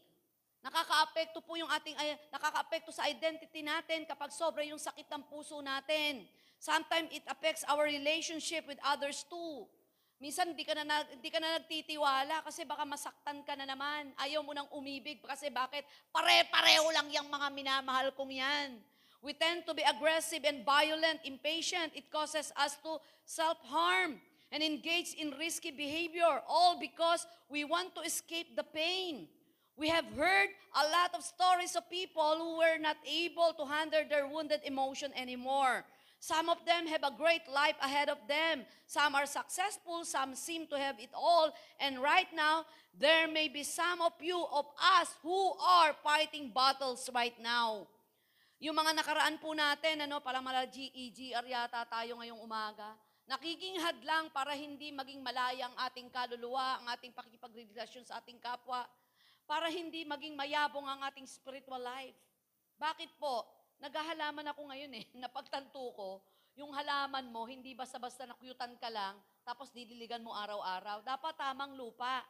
Nakakaapekto 0.60 1.40
po 1.40 1.56
yung 1.56 1.72
ating, 1.72 1.96
ay, 1.96 2.20
nakakaapekto 2.36 2.92
sa 2.92 3.08
identity 3.08 3.64
natin 3.64 4.04
kapag 4.04 4.36
sobra 4.36 4.68
yung 4.68 4.82
sakit 4.82 5.08
ng 5.08 5.24
puso 5.32 5.64
natin. 5.64 6.28
Sometimes 6.60 7.08
it 7.16 7.24
affects 7.32 7.64
our 7.72 7.88
relationship 7.88 8.68
with 8.68 8.76
others 8.84 9.24
too. 9.32 9.72
Minsan 10.20 10.52
hindi 10.52 10.68
ka 10.68 10.76
na, 10.76 10.84
hindi 11.08 11.32
ka 11.32 11.40
na 11.40 11.64
nagtitiwala 11.64 12.44
kasi 12.44 12.68
baka 12.68 12.84
masaktan 12.84 13.40
ka 13.48 13.56
na 13.56 13.64
naman. 13.64 14.12
Ayaw 14.20 14.44
mo 14.44 14.52
nang 14.52 14.68
umibig 14.76 15.24
kasi 15.24 15.48
bakit? 15.48 15.88
Pare-pareho 16.12 16.92
lang 16.92 17.08
yung 17.08 17.32
mga 17.32 17.48
minamahal 17.56 18.12
kong 18.12 18.36
yan. 18.36 18.84
We 19.24 19.32
tend 19.32 19.64
to 19.64 19.72
be 19.72 19.86
aggressive 19.88 20.44
and 20.44 20.68
violent, 20.68 21.24
impatient. 21.24 21.96
It 21.96 22.12
causes 22.12 22.52
us 22.60 22.76
to 22.84 23.00
self-harm 23.24 24.20
and 24.52 24.64
engage 24.64 25.14
in 25.14 25.34
risky 25.40 25.72
behavior, 25.72 26.42
all 26.48 26.80
because 26.80 27.26
we 27.50 27.64
want 27.64 27.96
to 27.96 28.02
escape 28.02 28.56
the 28.56 28.64
pain. 28.64 29.28
We 29.78 29.90
have 29.90 30.06
heard 30.16 30.50
a 30.72 30.88
lot 30.88 31.12
of 31.14 31.24
stories 31.24 31.76
of 31.76 31.90
people 31.90 32.36
who 32.40 32.58
were 32.58 32.80
not 32.80 32.96
able 33.04 33.52
to 33.60 33.66
handle 33.66 34.08
their 34.08 34.28
wounded 34.28 34.62
emotion 34.64 35.12
anymore. 35.16 35.84
Some 36.20 36.50
of 36.50 36.64
them 36.66 36.88
have 36.88 37.04
a 37.04 37.14
great 37.14 37.44
life 37.52 37.76
ahead 37.84 38.10
of 38.10 38.18
them. 38.28 38.66
Some 38.88 39.14
are 39.14 39.28
successful, 39.28 40.06
some 40.06 40.34
seem 40.34 40.66
to 40.68 40.80
have 40.80 40.98
it 40.98 41.12
all. 41.14 41.52
And 41.80 42.02
right 42.02 42.26
now, 42.34 42.66
there 42.98 43.28
may 43.28 43.48
be 43.48 43.62
some 43.62 44.02
of 44.02 44.14
you, 44.22 44.40
of 44.40 44.66
us, 44.80 45.14
who 45.22 45.54
are 45.60 45.94
fighting 46.02 46.50
battles 46.56 47.10
right 47.14 47.36
now. 47.44 47.86
Yung 48.64 48.74
mga 48.74 48.96
nakaraan 48.96 49.38
po 49.38 49.52
natin, 49.52 50.08
ano, 50.08 50.24
parang 50.24 50.42
mala 50.42 50.66
GEGR 50.66 51.46
yata 51.46 51.84
tayo 51.86 52.18
ngayong 52.18 52.40
umaga. 52.40 52.96
Nakiging 53.26 53.82
hadlang 53.82 54.30
para 54.30 54.54
hindi 54.54 54.94
maging 54.94 55.18
malaya 55.26 55.66
ang 55.66 55.76
ating 55.90 56.14
kaluluwa, 56.14 56.78
ang 56.78 56.94
ating 56.94 57.10
pakikipagrelasyon 57.10 58.06
sa 58.06 58.22
ating 58.22 58.38
kapwa, 58.38 58.86
para 59.50 59.66
hindi 59.70 60.06
maging 60.06 60.38
mayabong 60.38 60.86
ang 60.86 61.02
ating 61.10 61.26
spiritual 61.26 61.82
life. 61.82 62.18
Bakit 62.78 63.18
po? 63.18 63.46
Naghahalaman 63.82 64.46
ako 64.54 64.70
ngayon 64.70 64.94
eh. 65.02 65.06
Napagtanto 65.26 65.90
ko, 65.98 66.22
yung 66.54 66.70
halaman 66.72 67.34
mo, 67.34 67.50
hindi 67.50 67.74
basta-basta 67.74 68.30
nakyutan 68.30 68.78
ka 68.78 68.94
lang, 68.94 69.18
tapos 69.42 69.74
didiligan 69.74 70.22
mo 70.22 70.32
araw-araw. 70.32 71.02
Dapat 71.02 71.34
tamang 71.34 71.74
lupa. 71.74 72.22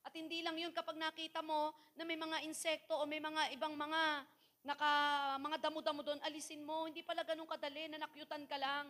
At 0.00 0.16
hindi 0.16 0.40
lang 0.40 0.56
yun 0.56 0.72
kapag 0.72 0.96
nakita 0.96 1.44
mo 1.44 1.76
na 1.92 2.08
may 2.08 2.16
mga 2.16 2.40
insekto 2.48 2.96
o 2.96 3.04
may 3.04 3.20
mga 3.20 3.52
ibang 3.52 3.76
mga 3.76 4.24
naka, 4.64 4.92
mga 5.38 5.56
damo-damo 5.60 6.00
doon, 6.00 6.20
alisin 6.24 6.64
mo. 6.64 6.88
Hindi 6.88 7.04
pala 7.04 7.20
ganun 7.22 7.44
kadali 7.44 7.92
na 7.92 8.02
nakyutan 8.02 8.48
ka 8.48 8.56
lang. 8.56 8.88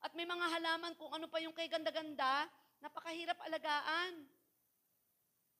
At 0.00 0.12
may 0.16 0.24
mga 0.24 0.46
halaman 0.48 0.96
kung 0.96 1.12
ano 1.12 1.28
pa 1.28 1.40
yung 1.44 1.52
kay 1.52 1.68
ganda-ganda, 1.68 2.48
napakahirap 2.80 3.36
alagaan. 3.44 4.24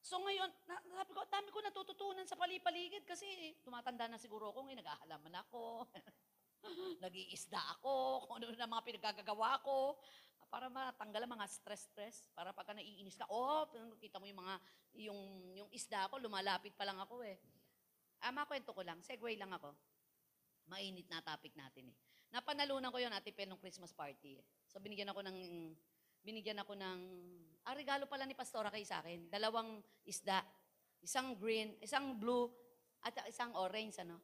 So 0.00 0.16
ngayon, 0.16 0.48
sabi 0.64 1.12
ko, 1.12 1.20
dami 1.28 1.48
ko 1.52 1.60
natututunan 1.60 2.24
sa 2.24 2.40
palipaligid 2.40 3.04
kasi 3.04 3.28
tumatanda 3.60 4.08
na 4.08 4.16
siguro 4.16 4.48
ako, 4.48 4.64
ngayon 4.64 4.80
naghahalaman 4.80 5.34
ako, 5.44 5.84
nag-iisda 7.04 7.60
ako, 7.78 8.24
kung 8.24 8.40
ano 8.40 8.48
na 8.56 8.64
mga 8.64 8.86
pinagagagawa 8.88 9.60
ko, 9.60 10.00
para 10.50 10.66
matanggal 10.66 11.22
ang 11.22 11.36
mga 11.38 11.46
stress-stress, 11.46 12.26
para 12.34 12.50
pagka 12.50 12.74
naiinis 12.74 13.14
ka, 13.14 13.28
oh, 13.30 13.70
kita 14.02 14.18
mo 14.18 14.26
yung 14.26 14.40
mga, 14.42 14.54
yung, 14.98 15.20
yung 15.54 15.70
isda 15.70 16.10
ko, 16.10 16.18
lumalapit 16.18 16.74
pa 16.74 16.82
lang 16.82 16.98
ako 16.98 17.22
eh. 17.22 17.38
Ah, 18.24 18.34
makwento 18.34 18.74
ko 18.74 18.82
lang, 18.82 18.98
segue 19.04 19.38
lang 19.38 19.54
ako. 19.54 19.70
Mainit 20.66 21.06
na 21.06 21.22
topic 21.22 21.54
natin 21.54 21.94
eh. 21.94 21.96
Napanalunan 22.30 22.94
ko 22.94 22.98
yun, 23.02 23.10
Ate 23.10 23.34
Pen, 23.34 23.50
nung 23.50 23.58
Christmas 23.58 23.90
party. 23.90 24.38
So 24.70 24.78
binigyan 24.78 25.10
ako 25.10 25.26
ng, 25.26 25.38
binigyan 26.22 26.62
ako 26.62 26.78
ng, 26.78 26.98
ah, 27.66 27.74
regalo 27.74 28.06
pala 28.06 28.22
ni 28.26 28.38
Pastora 28.38 28.70
kay 28.70 28.86
sa 28.86 29.02
akin. 29.02 29.26
Dalawang 29.26 29.82
isda. 30.06 30.42
Isang 31.02 31.34
green, 31.34 31.74
isang 31.82 32.14
blue, 32.14 32.46
at 33.00 33.16
isang 33.26 33.56
orange, 33.56 34.04
ano. 34.04 34.20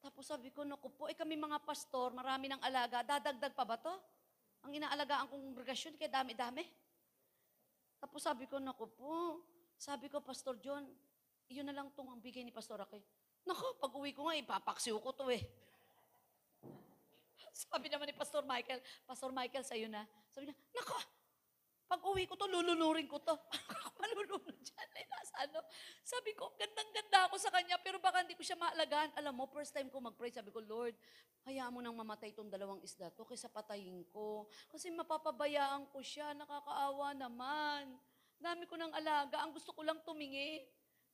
Tapos 0.00 0.24
sabi 0.24 0.48
ko, 0.54 0.64
naku 0.64 0.88
po, 0.94 1.10
eh 1.10 1.16
kami 1.16 1.36
mga 1.36 1.60
pastor, 1.66 2.14
marami 2.14 2.48
ng 2.48 2.62
alaga, 2.62 3.04
dadagdag 3.04 3.52
pa 3.52 3.64
ba 3.66 3.76
to? 3.76 3.92
Ang 4.64 4.78
inaalagaan 4.80 5.28
kong 5.28 5.42
kongregasyon, 5.52 5.94
kaya 5.98 6.10
dami-dami. 6.10 6.64
Tapos 7.98 8.22
sabi 8.22 8.46
ko, 8.46 8.62
naku 8.62 8.86
po, 8.94 9.42
sabi 9.78 10.06
ko, 10.06 10.22
Pastor 10.22 10.58
John, 10.62 10.86
iyon 11.50 11.66
na 11.66 11.74
lang 11.74 11.90
tong 11.94 12.10
ang 12.10 12.22
bigay 12.22 12.46
ni 12.46 12.54
Pastor 12.54 12.78
Aki. 12.78 12.98
Naku, 13.46 13.78
pag 13.78 13.92
uwi 13.94 14.14
ko 14.14 14.26
nga, 14.26 14.38
ipapaksiw 14.38 14.98
ko 15.02 15.10
to 15.14 15.30
eh. 15.34 15.42
Sabi 17.66 17.90
naman 17.90 18.06
ni 18.06 18.14
Pastor 18.14 18.46
Michael, 18.46 18.80
Pastor 19.02 19.34
Michael, 19.34 19.64
sa'yo 19.66 19.90
na. 19.90 20.06
Sabi 20.30 20.50
niya, 20.50 20.56
naku, 20.78 20.94
pag 21.88 22.04
uwi 22.04 22.28
ko 22.28 22.36
to, 22.38 22.46
lulunurin 22.46 23.08
ko 23.10 23.18
to. 23.18 23.34
Malulunod 23.98 24.54
dyan. 24.60 24.88
Eh, 24.94 25.06
nasa 25.08 25.34
ano. 25.48 25.58
Sabi 26.04 26.36
ko, 26.36 26.52
gandang-ganda 26.54 27.26
ako 27.26 27.40
sa 27.40 27.50
kanya, 27.50 27.80
pero 27.82 27.98
baka 27.98 28.22
hindi 28.22 28.38
ko 28.38 28.44
siya 28.44 28.60
maalagaan. 28.60 29.10
Alam 29.18 29.42
mo, 29.42 29.44
first 29.50 29.74
time 29.74 29.90
ko 29.90 29.98
mag-pray, 29.98 30.30
sabi 30.30 30.52
ko, 30.54 30.62
Lord, 30.62 30.94
hayaan 31.48 31.72
mo 31.72 31.80
nang 31.80 31.96
mamatay 31.96 32.30
itong 32.30 32.52
dalawang 32.52 32.84
isda 32.84 33.10
to 33.10 33.24
kaysa 33.24 33.48
patayin 33.48 34.04
ko. 34.12 34.46
Kasi 34.68 34.92
mapapabayaan 34.92 35.88
ko 35.90 35.98
siya, 36.04 36.36
nakakaawa 36.36 37.16
naman. 37.16 37.96
Dami 38.38 38.70
ko 38.70 38.78
ng 38.78 38.94
alaga, 38.94 39.42
ang 39.42 39.50
gusto 39.50 39.74
ko 39.74 39.82
lang 39.82 39.98
tumingi. 40.06 40.62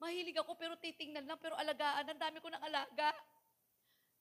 Mahilig 0.02 0.36
ako 0.36 0.58
pero 0.58 0.74
titingnan 0.76 1.24
lang, 1.24 1.38
pero 1.38 1.54
alagaan, 1.56 2.04
ang 2.04 2.20
dami 2.20 2.42
ko 2.42 2.50
ng 2.50 2.60
alaga. 2.60 3.14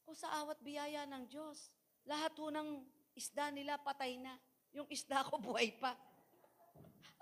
Kung 0.05 0.13
sa 0.13 0.29
awat 0.43 0.61
biyaya 0.61 1.09
ng 1.09 1.25
Diyos, 1.27 1.73
lahat 2.03 2.33
ho 2.39 2.51
ng 2.51 2.69
isda 3.15 3.53
nila 3.53 3.79
patay 3.79 4.19
na. 4.19 4.35
Yung 4.73 4.89
isda 4.89 5.23
ko 5.27 5.37
buhay 5.45 5.75
pa. 5.77 5.95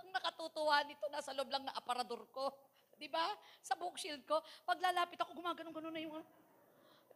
Ang 0.02 0.10
nakatutuwa 0.14 0.82
nito, 0.88 1.06
nasa 1.12 1.36
loob 1.36 1.52
lang 1.52 1.68
na 1.68 1.76
aparador 1.76 2.26
ko. 2.32 2.50
Di 2.98 3.10
ba? 3.10 3.34
Sa 3.66 3.78
bookshield 3.78 4.26
ko. 4.30 4.42
Pag 4.66 4.82
lalapit 4.82 5.18
ako, 5.18 5.38
gumaganon-ganon 5.38 5.94
na 5.94 6.02
yung... 6.02 6.22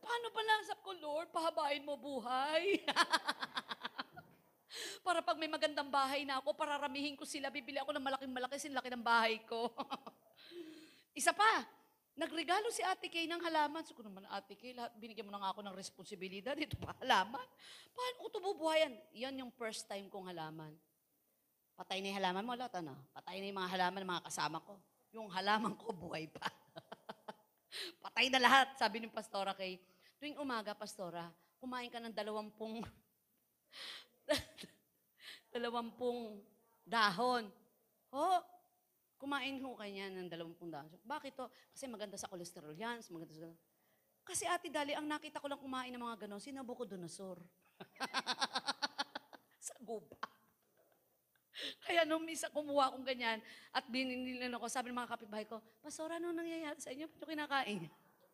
Paano 0.01 0.27
ba 0.29 0.41
lang? 0.45 0.61
Sabi 0.65 0.81
ko, 0.85 0.91
Lord, 1.01 1.29
pahabain 1.33 1.81
mo 1.81 1.97
buhay. 1.97 2.81
para 5.05 5.21
pag 5.21 5.37
may 5.37 5.49
magandang 5.49 5.87
bahay 5.87 6.25
na 6.25 6.41
ako, 6.41 6.57
pararamihin 6.57 7.13
ko 7.13 7.23
sila, 7.23 7.53
bibili 7.53 7.77
ako 7.77 7.93
ng 7.93 8.05
malaking-malaki, 8.05 8.57
sinlaki 8.57 8.89
ng 8.89 9.05
bahay 9.05 9.37
ko. 9.45 9.69
Isa 11.19 11.31
pa, 11.31 11.63
nagregalo 12.15 12.71
si 12.71 12.79
Ate 12.81 13.11
Kay 13.11 13.27
ng 13.27 13.43
halaman. 13.43 13.83
Sabi 13.83 13.99
ko 13.99 14.05
naman, 14.07 14.23
Ate 14.31 14.55
Kay, 14.55 14.71
lahat, 14.71 14.95
binigyan 14.95 15.27
mo 15.27 15.35
na 15.35 15.51
ako 15.51 15.61
ng 15.67 15.75
responsibilidad. 15.75 16.55
Ito 16.59 16.79
pa, 16.79 16.95
halaman. 17.03 17.47
Paano 17.91 18.15
ko 18.19 18.27
ito 18.31 18.39
bubuhayan? 18.43 18.93
Yan 19.15 19.35
yung 19.39 19.51
first 19.55 19.87
time 19.87 20.07
kong 20.07 20.31
halaman. 20.31 20.71
Patay 21.75 21.99
na 21.99 22.11
yung 22.11 22.19
halaman 22.23 22.43
mo, 22.47 22.55
lahat 22.55 22.79
ano? 22.79 22.95
Patay 23.11 23.43
na 23.43 23.51
yung 23.51 23.59
mga 23.59 23.71
halaman 23.75 23.99
ng 24.03 24.11
mga 24.15 24.25
kasama 24.31 24.57
ko. 24.63 24.79
Yung 25.11 25.27
halaman 25.27 25.75
ko, 25.75 25.91
buhay 25.91 26.27
pa. 26.31 26.47
Patay 28.07 28.31
na 28.31 28.39
lahat, 28.39 28.79
sabi 28.79 29.03
ng 29.03 29.11
pastora 29.11 29.51
kay. 29.51 29.79
Tuwing 30.15 30.39
umaga, 30.39 30.71
pastora, 30.71 31.27
kumain 31.59 31.91
ka 31.91 31.99
ng 31.99 32.15
dalawampung, 32.15 32.79
dalawampung 35.53 36.39
dahon. 36.87 37.51
Ho, 38.15 38.39
kumain 39.15 39.55
ho 39.59 39.75
kanya 39.79 40.11
ng 40.11 40.27
dalawampung 40.27 40.69
dahon. 40.69 40.91
Bakit 41.03 41.33
to? 41.35 41.47
Kasi 41.71 41.87
maganda 41.87 42.19
sa 42.19 42.27
kolesterol 42.27 42.75
yan. 42.75 42.99
Maganda 43.11 43.33
sa... 43.33 43.47
Kasi 44.25 44.49
ate 44.49 44.73
Dali, 44.73 44.97
ang 44.97 45.05
nakita 45.05 45.37
ko 45.37 45.45
lang 45.45 45.61
kumain 45.61 45.93
ng 45.93 46.01
mga 46.01 46.25
ganon, 46.25 46.41
si 46.41 46.49
Nabucodonosor. 46.49 47.37
sa 49.69 49.75
guba. 49.81 50.17
Kaya 51.85 52.03
nung 52.03 52.25
misa 52.27 52.51
kumuha 52.51 52.91
akong 52.91 53.05
ganyan 53.07 53.39
at 53.71 53.87
bininilan 53.87 54.51
ako, 54.59 54.67
sabi 54.67 54.91
ng 54.91 54.99
mga 54.99 55.11
kapitbahay 55.15 55.45
ko, 55.47 55.63
Pastor, 55.79 56.11
ano 56.11 56.35
nangyayari 56.35 56.77
sa 56.81 56.91
inyo? 56.91 57.07
Paano 57.07 57.25
kinakain? 57.31 57.87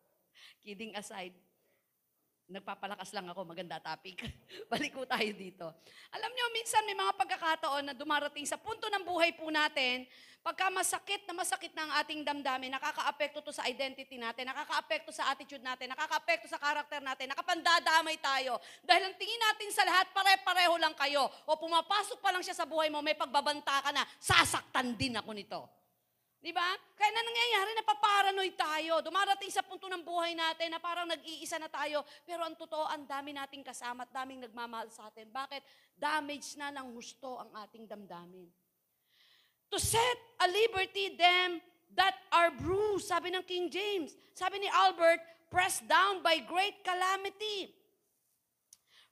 Kidding 0.64 0.92
aside. 0.98 1.36
Nagpapalakas 2.50 3.14
lang 3.14 3.30
ako, 3.30 3.46
maganda 3.46 3.78
topic. 3.78 4.26
Balik 4.72 4.92
ko 4.92 5.06
tayo 5.06 5.30
dito. 5.30 5.66
Alam 6.10 6.30
nyo, 6.34 6.44
minsan 6.50 6.82
may 6.82 6.98
mga 6.98 7.14
pagkakataon 7.14 7.84
na 7.90 7.94
dumarating 7.94 8.42
sa 8.42 8.58
punto 8.58 8.90
ng 8.90 9.06
buhay 9.06 9.32
po 9.38 9.46
natin, 9.48 10.04
pagka 10.42 10.66
masakit 10.74 11.22
na 11.24 11.38
masakit 11.38 11.70
na 11.70 11.86
ang 11.86 11.92
ating 12.02 12.26
damdamin, 12.26 12.74
nakaka-apekto 12.74 13.46
to 13.46 13.54
sa 13.54 13.62
identity 13.70 14.18
natin, 14.18 14.50
nakaka-apekto 14.50 15.14
sa 15.14 15.30
attitude 15.30 15.62
natin, 15.62 15.86
nakaka-apekto 15.94 16.50
sa 16.50 16.58
karakter 16.58 16.98
natin, 16.98 17.30
nakapandadamay 17.30 18.18
tayo. 18.18 18.58
Dahil 18.82 19.06
ang 19.06 19.14
tingin 19.14 19.38
natin 19.38 19.70
sa 19.70 19.86
lahat, 19.86 20.10
pare-pareho 20.10 20.74
lang 20.82 20.98
kayo. 20.98 21.30
O 21.46 21.54
pumapasok 21.54 22.18
pa 22.18 22.34
lang 22.34 22.42
siya 22.42 22.58
sa 22.58 22.66
buhay 22.66 22.90
mo, 22.90 23.00
may 23.00 23.14
pagbabanta 23.14 23.86
ka 23.86 23.90
na, 23.94 24.02
sasaktan 24.18 24.98
din 24.98 25.14
ako 25.14 25.30
nito. 25.30 25.81
Di 26.42 26.50
ba? 26.50 26.74
Kaya 26.98 27.10
na 27.14 27.22
nangyayari, 27.22 27.70
napaparanoid 27.78 28.56
tayo. 28.58 28.98
Dumarating 28.98 29.54
sa 29.54 29.62
punto 29.62 29.86
ng 29.86 30.02
buhay 30.02 30.34
natin 30.34 30.74
na 30.74 30.82
parang 30.82 31.06
nag-iisa 31.06 31.54
na 31.62 31.70
tayo. 31.70 32.02
Pero 32.26 32.42
ang 32.42 32.58
totoo, 32.58 32.82
ang 32.90 33.06
dami 33.06 33.30
nating 33.30 33.62
kasama 33.62 34.02
at 34.02 34.10
daming 34.10 34.42
nagmamahal 34.42 34.90
sa 34.90 35.06
atin. 35.06 35.30
Bakit? 35.30 35.62
Damage 35.94 36.58
na 36.58 36.74
ng 36.74 36.98
husto 36.98 37.38
ang 37.38 37.54
ating 37.62 37.86
damdamin. 37.86 38.50
To 39.70 39.78
set 39.78 40.18
a 40.42 40.50
liberty 40.50 41.14
them 41.14 41.62
that 41.94 42.18
are 42.34 42.50
bruised. 42.50 43.06
Sabi 43.06 43.30
ng 43.30 43.46
King 43.46 43.70
James. 43.70 44.10
Sabi 44.34 44.66
ni 44.66 44.68
Albert, 44.68 45.22
pressed 45.46 45.86
down 45.86 46.26
by 46.26 46.42
great 46.42 46.82
calamity. 46.82 47.70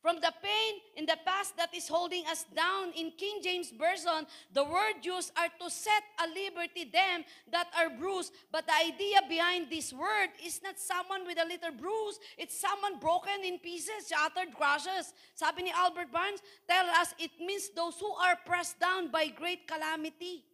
From 0.01 0.17
the 0.17 0.33
pain 0.41 0.73
in 0.97 1.05
the 1.05 1.21
past 1.29 1.61
that 1.61 1.77
is 1.77 1.87
holding 1.87 2.25
us 2.25 2.49
down 2.57 2.89
in 2.97 3.13
King 3.21 3.45
James 3.45 3.69
Version, 3.69 4.25
the 4.49 4.65
word 4.65 5.05
used 5.05 5.31
are 5.37 5.53
to 5.61 5.69
set 5.69 6.03
a 6.17 6.27
liberty 6.33 6.89
them 6.89 7.21
that 7.53 7.69
are 7.77 7.93
bruised. 7.93 8.33
But 8.51 8.65
the 8.65 8.73
idea 8.81 9.21
behind 9.29 9.69
this 9.69 9.93
word 9.93 10.33
is 10.41 10.61
not 10.65 10.81
someone 10.81 11.27
with 11.29 11.37
a 11.37 11.45
little 11.45 11.77
bruise. 11.77 12.17
It's 12.41 12.57
someone 12.57 12.99
broken 12.99 13.45
in 13.45 13.59
pieces, 13.61 14.09
shattered, 14.09 14.57
crushes. 14.57 15.13
Sabi 15.37 15.69
ni 15.69 15.73
Albert 15.77 16.09
Barnes, 16.11 16.41
tell 16.67 16.89
us 16.97 17.13
it 17.21 17.37
means 17.37 17.69
those 17.77 18.01
who 18.01 18.11
are 18.25 18.41
pressed 18.49 18.81
down 18.81 19.13
by 19.13 19.29
great 19.29 19.69
calamity. 19.69 20.49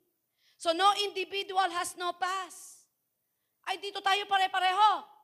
So 0.59 0.73
no 0.73 0.91
individual 1.07 1.71
has 1.71 1.95
no 1.95 2.19
past. 2.19 2.83
Ay, 3.63 3.79
dito 3.79 4.03
tayo 4.03 4.27
pare-pareho. 4.27 5.16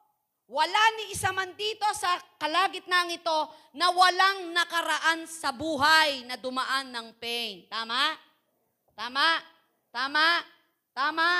Wala 0.51 0.83
ni 0.99 1.15
isa 1.15 1.31
man 1.31 1.55
dito 1.55 1.87
sa 1.95 2.19
kalagitnaan 2.37 3.15
ito 3.15 3.39
na 3.79 3.89
walang 3.89 4.51
nakaraan 4.53 5.25
sa 5.25 5.55
buhay 5.55 6.27
na 6.27 6.37
dumaan 6.37 6.93
ng 6.93 7.09
pain. 7.17 7.65
Tama? 7.71 8.19
Tama? 8.93 9.29
Tama? 9.89 10.29
Tama? 10.93 11.31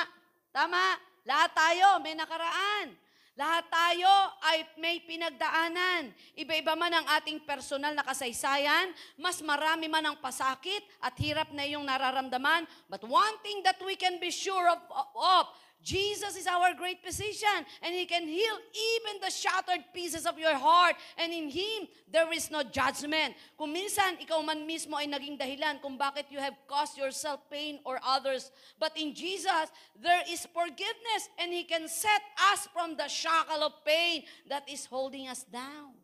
Tama? 0.49 0.85
Lahat 1.23 1.51
tayo 1.55 2.01
may 2.01 2.17
nakaraan. 2.17 3.03
Lahat 3.33 3.65
tayo 3.73 4.13
ay 4.45 4.61
may 4.77 5.01
pinagdaanan. 5.09 6.13
Iba-iba 6.37 6.77
man 6.77 6.93
ang 6.93 7.07
ating 7.17 7.49
personal 7.49 7.97
na 7.97 8.05
kasaysayan, 8.05 8.93
mas 9.17 9.41
marami 9.41 9.89
man 9.89 10.05
ang 10.05 10.21
pasakit 10.21 10.85
at 11.01 11.17
hirap 11.17 11.49
na 11.57 11.65
iyong 11.65 11.81
nararamdaman. 11.81 12.69
But 12.93 13.09
one 13.09 13.41
thing 13.41 13.65
that 13.65 13.81
we 13.81 13.97
can 13.97 14.21
be 14.21 14.29
sure 14.29 14.69
of, 14.69 14.85
of 15.17 15.49
Jesus 15.83 16.37
is 16.37 16.47
our 16.47 16.75
great 16.75 17.03
physician 17.03 17.67
and 17.83 17.95
He 17.95 18.07
can 18.07 18.23
heal 18.23 18.57
even 18.73 19.21
the 19.21 19.31
shattered 19.31 19.85
pieces 19.93 20.27
of 20.27 20.39
your 20.39 20.55
heart. 20.55 20.95
And 21.19 21.33
in 21.33 21.51
Him, 21.51 21.91
there 22.11 22.33
is 22.33 22.51
no 22.51 22.63
judgment. 22.63 23.35
Kung 23.59 23.75
minsan, 23.75 24.23
ikaw 24.23 24.47
man 24.47 24.63
mismo 24.63 24.95
ay 24.95 25.11
naging 25.11 25.35
dahilan 25.35 25.83
kung 25.83 25.99
bakit 25.99 26.31
you 26.31 26.39
have 26.39 26.55
caused 26.71 26.97
yourself 26.97 27.43
pain 27.51 27.83
or 27.85 27.99
others. 28.07 28.55
But 28.79 28.95
in 28.95 29.13
Jesus, 29.15 29.75
there 29.99 30.23
is 30.31 30.47
forgiveness 30.55 31.23
and 31.43 31.53
He 31.53 31.67
can 31.67 31.91
set 31.91 32.23
us 32.55 32.71
from 32.71 32.95
the 32.95 33.11
shackle 33.11 33.67
of 33.67 33.83
pain 33.85 34.23
that 34.49 34.63
is 34.71 34.87
holding 34.87 35.27
us 35.27 35.43
down. 35.51 35.99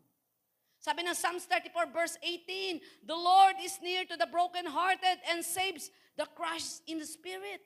Sabi 0.79 1.03
ng 1.03 1.15
Psalms 1.15 1.43
34 1.43 1.91
verse 1.91 2.15
18, 2.23 2.79
The 3.03 3.15
Lord 3.15 3.55
is 3.63 3.79
near 3.83 4.03
to 4.07 4.15
the 4.15 4.27
brokenhearted 4.27 5.23
and 5.27 5.43
saves 5.43 5.91
the 6.15 6.27
crushed 6.35 6.83
in 6.87 6.99
the 6.99 7.07
spirit. 7.07 7.63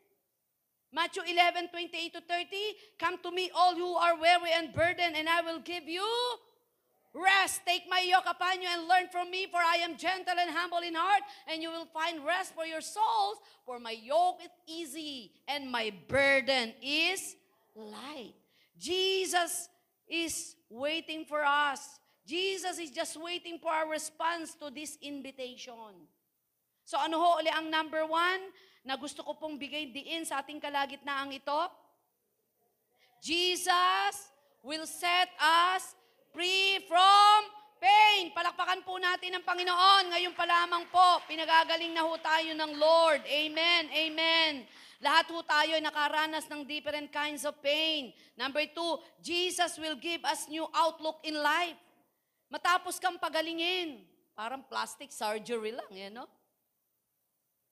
Matthew 0.94 1.24
11, 1.26 1.70
28 1.70 2.14
to 2.14 2.22
30, 2.22 2.46
Come 3.00 3.18
to 3.24 3.32
me 3.32 3.50
all 3.56 3.76
who 3.76 3.96
are 3.96 4.18
weary 4.18 4.54
and 4.54 4.72
burdened, 4.72 5.16
and 5.18 5.28
I 5.28 5.42
will 5.42 5.60
give 5.60 5.90
you 5.90 6.06
rest. 7.14 7.62
Take 7.66 7.90
my 7.90 8.06
yoke 8.06 8.30
upon 8.30 8.62
you 8.62 8.68
and 8.70 8.88
learn 8.88 9.10
from 9.12 9.32
me, 9.32 9.48
for 9.50 9.58
I 9.58 9.78
am 9.82 9.98
gentle 9.98 10.36
and 10.38 10.52
humble 10.52 10.86
in 10.86 10.94
heart, 10.94 11.24
and 11.50 11.64
you 11.64 11.70
will 11.70 11.88
find 11.90 12.24
rest 12.24 12.54
for 12.54 12.66
your 12.66 12.82
souls. 12.82 13.38
For 13.66 13.80
my 13.80 13.98
yoke 13.98 14.42
is 14.44 14.54
easy, 14.68 15.32
and 15.48 15.72
my 15.72 15.92
burden 16.08 16.74
is 16.82 17.36
light. 17.76 18.36
Jesus 18.78 19.70
is 20.08 20.56
waiting 20.70 21.26
for 21.26 21.44
us. 21.44 22.00
Jesus 22.26 22.78
is 22.78 22.92
just 22.92 23.20
waiting 23.22 23.58
for 23.58 23.72
our 23.72 23.90
response 23.90 24.54
to 24.62 24.70
this 24.70 24.98
invitation. 25.02 26.08
So 26.86 27.00
ano 27.00 27.18
ho 27.18 27.40
uli 27.40 27.50
ang 27.50 27.72
number 27.72 28.06
one 28.06 28.40
na 28.84 29.00
gusto 29.00 29.24
ko 29.24 29.40
pong 29.40 29.56
bigay 29.56 29.92
diin 29.92 30.28
sa 30.28 30.44
ating 30.44 30.60
kalagitnaang 30.60 31.32
ito? 31.32 31.62
Jesus 33.24 34.16
will 34.60 34.84
set 34.84 35.32
us 35.40 35.96
free 36.36 36.84
from 36.88 37.40
pain. 37.80 38.32
Palakpakan 38.36 38.84
po 38.84 39.00
natin 39.00 39.40
ang 39.40 39.44
Panginoon. 39.44 40.12
Ngayon 40.12 40.36
pa 40.36 40.44
lamang 40.44 40.88
po, 40.92 41.24
pinagagaling 41.28 41.92
na 41.96 42.04
ho 42.04 42.16
tayo 42.20 42.52
ng 42.52 42.72
Lord. 42.76 43.24
Amen, 43.28 43.92
amen. 43.92 44.68
Lahat 45.04 45.28
ho 45.32 45.40
tayo 45.44 45.76
ay 45.76 45.84
nakaranas 45.84 46.48
ng 46.48 46.64
different 46.64 47.12
kinds 47.12 47.44
of 47.44 47.60
pain. 47.60 48.16
Number 48.40 48.64
two, 48.72 49.04
Jesus 49.20 49.76
will 49.76 50.00
give 50.00 50.24
us 50.24 50.48
new 50.48 50.64
outlook 50.72 51.20
in 51.28 51.36
life. 51.36 51.76
Matapos 52.48 53.04
kang 53.04 53.20
pagalingin, 53.20 54.04
parang 54.32 54.64
plastic 54.64 55.12
surgery 55.12 55.76
lang, 55.76 55.92
eh, 55.92 56.08
no? 56.08 56.24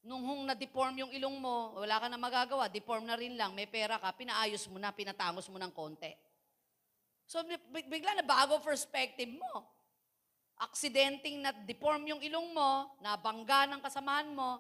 Nung 0.02 0.26
hung 0.26 0.50
na-deform 0.50 0.98
yung 1.06 1.12
ilong 1.14 1.38
mo, 1.38 1.78
wala 1.78 2.02
ka 2.02 2.10
na 2.10 2.18
magagawa, 2.18 2.66
deform 2.66 3.06
na 3.06 3.14
rin 3.14 3.38
lang, 3.38 3.54
may 3.54 3.70
pera 3.70 4.02
ka, 4.02 4.10
pinaayos 4.18 4.66
mo 4.66 4.82
na, 4.82 4.90
pinatangos 4.90 5.46
mo 5.46 5.62
ng 5.62 5.70
konti. 5.70 6.10
So, 7.30 7.46
big- 7.46 7.86
bigla 7.86 8.18
na 8.18 8.26
bago 8.26 8.58
perspective 8.66 9.30
mo. 9.30 9.62
Aksidenteng 10.58 11.42
na 11.46 11.54
deform 11.54 12.10
yung 12.10 12.22
ilong 12.22 12.50
mo, 12.50 12.98
nabangga 12.98 13.70
ng 13.70 13.82
kasamahan 13.82 14.34
mo, 14.34 14.58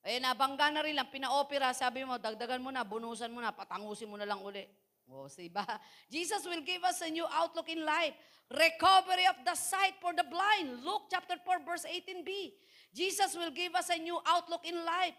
eh 0.00 0.16
nabangga 0.16 0.72
na 0.72 0.80
rin 0.80 0.96
lang, 0.96 1.12
pina-opera, 1.12 1.76
sabi 1.76 2.08
mo, 2.08 2.16
dagdagan 2.16 2.64
mo 2.64 2.72
na, 2.72 2.80
bunusan 2.80 3.28
mo 3.28 3.44
na, 3.44 3.52
patangusin 3.52 4.08
mo 4.08 4.16
na 4.16 4.24
lang 4.24 4.40
uli. 4.40 4.64
O, 5.08 5.24
diba? 5.32 5.64
Jesus 6.12 6.44
will 6.44 6.60
give 6.60 6.84
us 6.84 7.00
a 7.00 7.08
new 7.08 7.24
outlook 7.32 7.68
in 7.68 7.84
life. 7.84 8.12
Recovery 8.48 9.28
of 9.28 9.40
the 9.44 9.56
sight 9.56 9.96
for 10.00 10.12
the 10.12 10.24
blind. 10.24 10.84
Luke 10.84 11.08
chapter 11.08 11.36
4 11.40 11.64
verse 11.64 11.84
18b. 11.84 12.52
Jesus 12.92 13.36
will 13.36 13.52
give 13.52 13.74
us 13.76 13.88
a 13.88 13.98
new 14.00 14.16
outlook 14.24 14.64
in 14.64 14.76
life. 14.84 15.16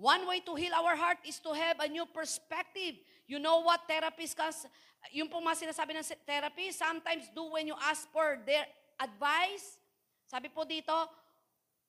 One 0.00 0.24
way 0.24 0.40
to 0.48 0.56
heal 0.56 0.72
our 0.72 0.96
heart 0.96 1.20
is 1.28 1.40
to 1.44 1.52
have 1.52 1.76
a 1.80 1.88
new 1.88 2.08
perspective. 2.08 2.96
You 3.28 3.36
know 3.36 3.60
what 3.60 3.84
therapists, 3.84 4.32
kas, 4.32 4.64
yung 5.12 5.28
po 5.28 5.44
mga 5.44 5.68
sinasabi 5.68 5.92
ng 5.92 6.04
therapy, 6.24 6.72
sometimes 6.72 7.28
do 7.36 7.52
when 7.52 7.68
you 7.68 7.76
ask 7.84 8.08
for 8.08 8.40
their 8.48 8.64
advice. 8.96 9.76
Sabi 10.24 10.48
po 10.48 10.64
dito, 10.64 10.92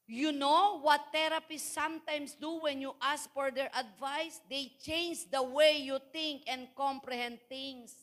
you 0.08 0.32
know 0.32 0.82
what 0.82 1.14
therapists 1.14 1.72
sometimes 1.72 2.34
do 2.34 2.62
when 2.64 2.82
you 2.82 2.93
ask 3.02 3.32
for 3.34 3.52
their 3.52 3.70
advice? 3.74 4.41
They 4.49 4.74
change 4.82 5.30
the 5.30 5.43
way 5.43 5.82
you 5.82 5.99
think 6.12 6.43
and 6.47 6.68
comprehend 6.74 7.39
things. 7.47 7.93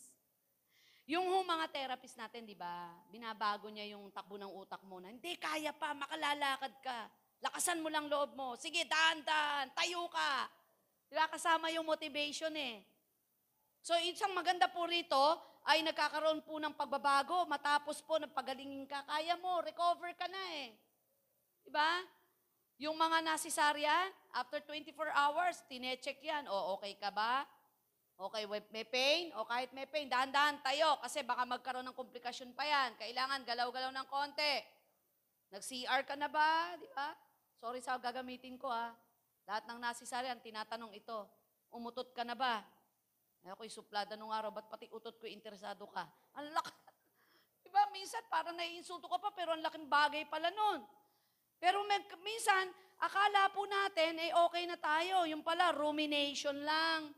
Yung 1.09 1.25
ho 1.25 1.41
mga 1.41 1.73
therapist 1.73 2.21
natin, 2.21 2.45
di 2.45 2.53
ba, 2.53 2.93
binabago 3.09 3.73
niya 3.73 3.97
yung 3.97 4.13
takbo 4.13 4.37
ng 4.37 4.53
utak 4.53 4.85
mo 4.85 5.01
na, 5.01 5.09
hindi, 5.09 5.41
kaya 5.41 5.73
pa, 5.73 5.97
makalalakad 5.97 6.75
ka. 6.85 7.09
Lakasan 7.41 7.81
mo 7.81 7.89
lang 7.89 8.13
loob 8.13 8.37
mo. 8.37 8.61
Sige, 8.61 8.85
dahan-dahan, 8.85 9.73
tayo 9.73 10.05
ka. 10.13 10.53
Di 11.09 11.17
ba, 11.17 11.25
kasama 11.33 11.73
yung 11.73 11.89
motivation 11.89 12.53
eh. 12.53 12.85
So, 13.81 13.97
isang 14.05 14.37
maganda 14.37 14.69
po 14.69 14.85
rito 14.85 15.17
ay 15.65 15.81
nagkakaroon 15.81 16.45
po 16.45 16.61
ng 16.61 16.77
pagbabago. 16.77 17.49
Matapos 17.49 18.05
po, 18.05 18.21
nagpagalingin 18.21 18.85
ka, 18.85 19.01
kaya 19.09 19.33
mo, 19.41 19.65
recover 19.65 20.13
ka 20.13 20.29
na 20.29 20.43
eh. 20.61 20.77
Di 21.69 21.77
ba? 21.77 22.01
Yung 22.81 22.97
mga 22.97 23.21
nasisarya, 23.29 23.93
after 24.33 24.64
24 24.64 25.12
hours, 25.12 25.61
tinecheck 25.69 26.16
yan. 26.25 26.49
O, 26.49 26.81
okay 26.81 26.97
ka 26.97 27.12
ba? 27.12 27.45
Okay, 28.16 28.49
may- 28.73 28.89
pain? 28.89 29.29
O 29.37 29.45
kahit 29.45 29.69
may 29.77 29.85
pain, 29.85 30.09
dahan-dahan 30.09 30.64
tayo 30.64 30.97
kasi 31.05 31.21
baka 31.29 31.45
magkaroon 31.45 31.85
ng 31.85 31.93
komplikasyon 31.93 32.57
pa 32.57 32.64
yan. 32.64 32.97
Kailangan 32.97 33.45
galaw-galaw 33.45 33.93
ng 33.93 34.09
konti. 34.09 34.64
Nag-CR 35.53 36.09
ka 36.09 36.16
na 36.16 36.33
ba? 36.33 36.73
Di 36.81 36.89
ba? 36.97 37.12
Sorry 37.61 37.85
sa 37.85 38.01
gagamitin 38.01 38.57
ko 38.57 38.73
ah. 38.73 38.97
Lahat 39.45 39.69
ng 39.69 39.77
nasisaryan, 39.77 40.41
tinatanong 40.41 40.97
ito. 40.97 41.29
Umutot 41.69 42.16
ka 42.16 42.25
na 42.25 42.33
ba? 42.33 42.64
Ay, 43.45 43.53
ako'y 43.53 43.69
suplada 43.69 44.16
nung 44.16 44.33
araw, 44.33 44.57
ba't 44.57 44.73
pati 44.73 44.89
utot 44.89 45.21
ko 45.21 45.29
interesado 45.29 45.85
ka? 45.93 46.09
Ang 46.33 46.49
laki. 46.49 46.73
Diba, 47.69 47.85
minsan 47.93 48.25
parang 48.33 48.57
naiinsulto 48.57 49.05
ka 49.05 49.21
pa, 49.21 49.29
pero 49.37 49.53
ang 49.53 49.61
laking 49.61 49.85
bagay 49.85 50.25
pala 50.33 50.49
nun. 50.49 50.97
Pero 51.59 51.83
may, 51.87 51.99
minsan, 52.23 52.71
akala 53.03 53.51
po 53.51 53.67
natin, 53.67 54.19
eh 54.23 54.31
okay 54.35 54.65
na 54.67 54.79
tayo. 54.79 55.27
Yung 55.27 55.43
pala, 55.43 55.75
rumination 55.75 56.55
lang. 56.63 57.11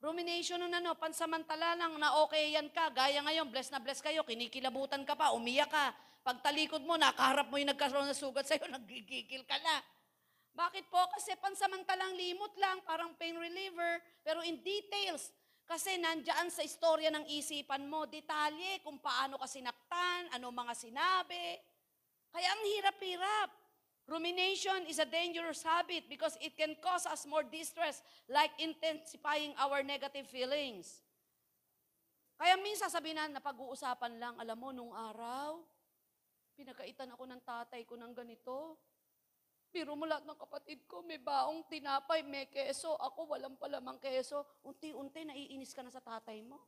Rumination 0.00 0.56
nun 0.56 0.72
ano, 0.72 0.96
pansamantala 0.96 1.76
lang 1.76 1.92
na 2.00 2.16
okay 2.24 2.56
yan 2.56 2.72
ka. 2.72 2.88
Gaya 2.88 3.20
ngayon, 3.20 3.52
bless 3.52 3.68
na 3.68 3.82
bless 3.82 4.00
kayo, 4.00 4.24
kinikilabutan 4.24 5.04
ka 5.04 5.12
pa, 5.12 5.36
umiyak 5.36 5.68
ka. 5.68 5.92
Pag 6.24 6.40
talikod 6.40 6.80
mo, 6.88 6.96
nakaharap 6.96 7.52
mo 7.52 7.60
yung 7.60 7.68
nagkaroon 7.68 8.08
ng 8.08 8.16
sugat 8.16 8.48
sa'yo, 8.48 8.64
nagigigil 8.80 9.44
ka 9.44 9.60
na. 9.60 9.84
Bakit 10.56 10.88
po? 10.88 11.04
Kasi 11.12 11.36
pansamantalang 11.36 12.16
limot 12.16 12.56
lang, 12.56 12.80
parang 12.88 13.12
pain 13.20 13.36
reliever, 13.36 14.00
pero 14.24 14.40
in 14.40 14.64
details, 14.64 15.30
kasi 15.68 16.00
nandyan 16.00 16.48
sa 16.50 16.66
istorya 16.66 17.12
ng 17.14 17.30
isipan 17.30 17.86
mo, 17.86 18.08
detalye 18.08 18.82
kung 18.82 18.98
paano 18.98 19.38
ka 19.38 19.46
sinaktan, 19.46 20.32
ano 20.32 20.50
mga 20.50 20.74
sinabi. 20.74 21.60
Kaya 22.32 22.48
ang 22.50 22.62
hirap-hirap. 22.66 23.59
Rumination 24.10 24.90
is 24.90 24.98
a 24.98 25.06
dangerous 25.06 25.62
habit 25.62 26.10
because 26.10 26.34
it 26.42 26.58
can 26.58 26.74
cause 26.82 27.06
us 27.06 27.22
more 27.30 27.46
distress, 27.46 28.02
like 28.26 28.50
intensifying 28.58 29.54
our 29.54 29.86
negative 29.86 30.26
feelings. 30.26 30.98
Kaya 32.34 32.58
minsan 32.58 32.90
sabihin 32.90 33.22
na, 33.22 33.38
napag-uusapan 33.38 34.18
lang, 34.18 34.34
alam 34.34 34.58
mo, 34.58 34.74
nung 34.74 34.90
araw, 34.90 35.62
pinagkaitan 36.58 37.14
ako 37.14 37.22
ng 37.22 37.38
tatay 37.46 37.86
ko 37.86 37.94
ng 37.94 38.10
ganito. 38.10 38.74
Biro 39.70 39.94
mo 39.94 40.02
lahat 40.02 40.26
ng 40.26 40.34
kapatid 40.42 40.82
ko, 40.90 41.06
may 41.06 41.22
baong 41.22 41.70
tinapay, 41.70 42.26
may 42.26 42.50
keso. 42.50 42.98
Ako, 42.98 43.30
walang 43.30 43.54
palamang 43.62 44.02
keso. 44.02 44.42
Unti-unti, 44.66 45.22
naiinis 45.22 45.70
ka 45.70 45.86
na 45.86 45.94
sa 45.94 46.02
tatay 46.02 46.42
mo. 46.42 46.58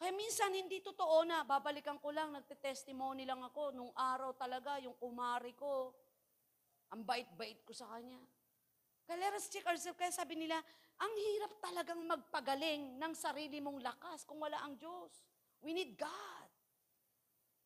Kaya 0.00 0.16
minsan, 0.16 0.48
hindi 0.56 0.80
totoo 0.80 1.28
na. 1.28 1.44
Babalikan 1.44 2.00
ko 2.00 2.08
lang, 2.08 2.32
nagte-testimony 2.32 3.28
lang 3.28 3.44
ako. 3.44 3.76
Nung 3.76 3.92
araw 3.92 4.32
talaga, 4.32 4.80
yung 4.80 4.96
kumari 4.96 5.52
ko, 5.52 5.92
ang 6.88 7.04
bait-bait 7.04 7.60
ko 7.68 7.76
sa 7.76 7.84
kanya. 7.92 8.16
Kaya 9.04 9.28
let 9.28 9.36
us 9.36 9.52
check 9.52 9.68
ourselves. 9.68 10.00
Kaya 10.00 10.08
sabi 10.08 10.40
nila, 10.40 10.56
ang 10.96 11.12
hirap 11.12 11.52
talagang 11.60 12.00
magpagaling 12.08 12.96
ng 12.96 13.12
sarili 13.12 13.60
mong 13.60 13.84
lakas 13.84 14.24
kung 14.24 14.40
wala 14.40 14.56
ang 14.64 14.80
Diyos. 14.80 15.20
We 15.60 15.76
need 15.76 16.00
God. 16.00 16.48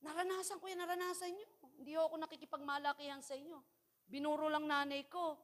Naranasan 0.03 0.59
ko 0.59 0.66
yan, 0.66 0.82
naranasan 0.82 1.39
nyo. 1.39 1.49
Hindi 1.78 1.95
ako 1.95 2.18
nakikipagmalakihan 2.18 3.22
sa 3.22 3.39
inyo. 3.39 3.62
Binuro 4.11 4.51
lang 4.51 4.66
nanay 4.66 5.07
ko. 5.07 5.39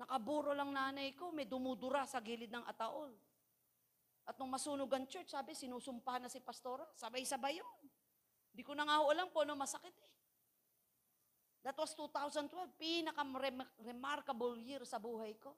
Nakaburo 0.00 0.56
lang 0.56 0.72
nanay 0.72 1.12
ko. 1.12 1.28
May 1.28 1.44
dumudura 1.44 2.08
sa 2.08 2.24
gilid 2.24 2.48
ng 2.48 2.64
ataol. 2.64 3.12
At 4.22 4.38
nung 4.38 4.50
masunog 4.50 4.86
ang 4.94 5.06
church, 5.10 5.34
sabi, 5.34 5.54
sinusumpa 5.54 6.22
na 6.22 6.30
si 6.30 6.38
pastora. 6.38 6.86
Sabay-sabay 6.94 7.58
yun. 7.58 7.80
Hindi 8.54 8.62
ko 8.62 8.76
na 8.76 8.86
nga 8.86 9.02
alam 9.02 9.26
kung 9.32 9.48
ano 9.48 9.58
masakit 9.58 9.96
eh. 9.96 10.12
That 11.62 11.78
was 11.78 11.94
2012. 11.94 12.50
Pinaka-remarkable 12.78 14.58
year 14.62 14.82
sa 14.86 14.98
buhay 14.98 15.34
ko. 15.38 15.54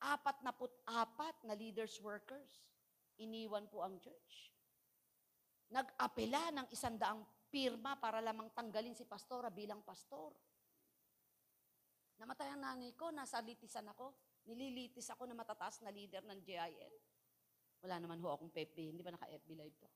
Apat 0.00 0.40
na 0.40 0.54
put 0.54 0.72
apat 0.88 1.44
na 1.44 1.52
leaders 1.54 2.00
workers. 2.00 2.64
Iniwan 3.20 3.68
po 3.68 3.84
ang 3.84 4.00
church. 4.00 4.54
Nag-apela 5.70 6.50
ng 6.56 6.66
isandaang 6.72 7.22
pirma 7.52 7.98
para 8.00 8.22
lamang 8.22 8.48
tanggalin 8.54 8.96
si 8.96 9.04
pastora 9.04 9.52
bilang 9.52 9.84
pastor. 9.84 10.32
Namatay 12.16 12.54
ang 12.54 12.62
nanay 12.64 12.96
ko, 12.96 13.12
nasa 13.12 13.42
litisan 13.44 13.86
ako. 13.92 14.14
Nililitis 14.50 15.06
ako 15.14 15.30
na 15.30 15.38
matataas 15.38 15.78
na 15.86 15.94
leader 15.94 16.26
ng 16.26 16.42
JIL. 16.42 16.94
Wala 17.86 18.02
naman 18.02 18.18
ho 18.18 18.34
akong 18.34 18.50
pepe, 18.50 18.90
hindi 18.90 19.06
ba 19.06 19.14
naka-FB 19.14 19.50
live 19.54 19.76
to? 19.78 19.88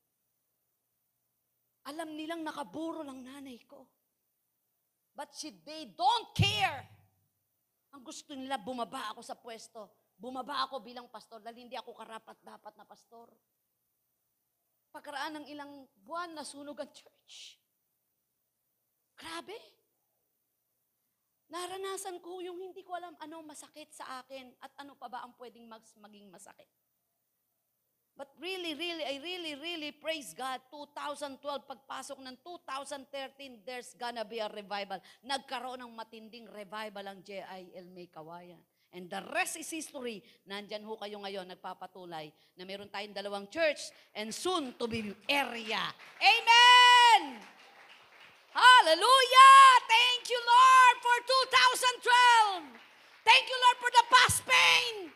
Alam 1.91 2.15
nilang 2.15 2.41
nakaburo 2.47 3.03
lang 3.03 3.21
nanay 3.21 3.59
ko. 3.67 3.85
But 5.13 5.35
she, 5.35 5.51
they 5.67 5.91
don't 5.91 6.31
care. 6.33 6.87
Ang 7.95 8.03
gusto 8.03 8.33
nila, 8.35 8.57
bumaba 8.57 9.15
ako 9.15 9.21
sa 9.21 9.37
pwesto. 9.37 9.91
Bumaba 10.15 10.65
ako 10.65 10.81
bilang 10.81 11.11
pastor 11.11 11.43
dahil 11.43 11.67
hindi 11.67 11.77
ako 11.77 11.93
karapat-dapat 11.95 12.73
na 12.79 12.87
pastor. 12.87 13.29
Pagkaraan 14.95 15.43
ng 15.43 15.47
ilang 15.51 15.87
buwan, 16.03 16.35
nasunog 16.35 16.79
ang 16.79 16.91
church. 16.99 17.59
Grabe. 19.19 19.55
Naranasan 21.55 22.19
ko 22.19 22.43
yung 22.43 22.59
hindi 22.59 22.83
ko 22.83 22.99
alam 22.99 23.15
ano 23.23 23.47
masakit 23.47 23.95
sa 23.95 24.19
akin 24.19 24.51
at 24.59 24.75
ano 24.83 24.99
pa 24.99 25.07
ba 25.07 25.23
ang 25.23 25.39
pwedeng 25.39 25.71
mag- 25.71 25.87
maging 26.03 26.27
masakit. 26.27 26.67
But 28.15 28.31
really, 28.39 28.75
really, 28.79 29.03
I 29.03 29.19
really, 29.23 29.55
really 29.59 29.91
praise 29.91 30.35
God. 30.35 30.63
2012, 30.71 31.39
pagpasok 31.67 32.19
ng 32.23 32.39
2013, 32.43 33.67
there's 33.67 33.95
gonna 33.99 34.23
be 34.23 34.39
a 34.39 34.47
revival. 34.51 35.03
Nagkaroon 35.23 35.83
ng 35.83 35.95
matinding 35.95 36.47
revival 36.51 37.07
ang 37.11 37.23
JIL 37.27 37.87
May 37.91 38.07
Kawayan. 38.07 38.63
And 38.95 39.11
the 39.11 39.19
rest 39.35 39.59
is 39.59 39.67
history. 39.67 40.23
Nandyan 40.47 40.87
ho 40.87 40.95
kayo 40.95 41.19
ngayon, 41.27 41.51
nagpapatuloy 41.51 42.31
na 42.55 42.63
meron 42.63 42.87
tayong 42.87 43.11
dalawang 43.11 43.51
church 43.51 43.91
and 44.15 44.31
soon 44.31 44.71
to 44.79 44.87
be 44.87 45.11
area. 45.27 45.83
Amen! 46.23 47.54
Hallelujah! 48.55 49.67
Thank 49.91 50.31
you, 50.31 50.39
Lord, 50.39 50.97
for 51.03 51.17
2012. 52.71 52.71
Thank 53.27 53.51
you, 53.51 53.59
Lord, 53.59 53.79
for 53.83 53.91
the 53.91 54.05
past 54.07 54.47
pain. 54.47 55.11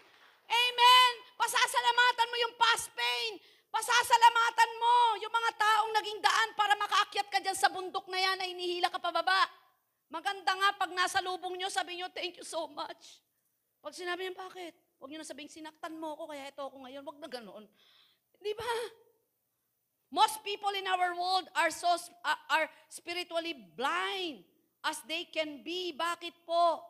Amen. 0.50 1.12
Pasasalamatan 1.38 2.26
mo 2.34 2.36
yung 2.42 2.54
past 2.58 2.90
pain. 2.98 3.38
Pasasalamatan 3.70 4.70
mo 4.82 4.94
yung 5.22 5.30
mga 5.30 5.50
taong 5.54 5.92
naging 6.02 6.18
daan 6.18 6.50
para 6.58 6.74
makaakyat 6.82 7.28
ka 7.30 7.38
dyan 7.38 7.54
sa 7.54 7.70
bundok 7.70 8.10
na 8.10 8.18
yan 8.18 8.42
na 8.42 8.50
inihila 8.50 8.90
ka 8.90 8.98
pababa. 8.98 9.46
Maganda 10.10 10.58
nga 10.58 10.74
pag 10.74 10.90
nasa 10.90 11.22
lubong 11.22 11.54
nyo, 11.54 11.70
sabi 11.70 11.94
nyo, 11.94 12.10
thank 12.10 12.34
you 12.42 12.46
so 12.48 12.66
much. 12.66 13.22
Pag 13.78 13.94
sinabi 13.94 14.26
niya, 14.26 14.34
bakit? 14.34 14.74
Huwag 14.98 15.14
nyo 15.14 15.22
na 15.22 15.28
sabihin, 15.30 15.46
sinaktan 15.46 15.94
mo 15.94 16.18
ako, 16.18 16.34
kaya 16.34 16.50
ito 16.50 16.62
ako 16.66 16.82
ngayon. 16.82 17.06
Huwag 17.06 17.22
na 17.22 17.30
ganoon. 17.30 17.70
Di 18.42 18.50
ba? 18.58 18.66
Most 20.08 20.40
people 20.40 20.72
in 20.72 20.88
our 20.88 21.12
world 21.12 21.52
are 21.52 21.68
so 21.68 21.92
uh, 22.24 22.40
are 22.48 22.66
spiritually 22.88 23.52
blind 23.76 24.40
as 24.84 25.00
they 25.04 25.28
can 25.28 25.60
be. 25.60 25.92
Bakit 25.92 26.32
po? 26.48 26.80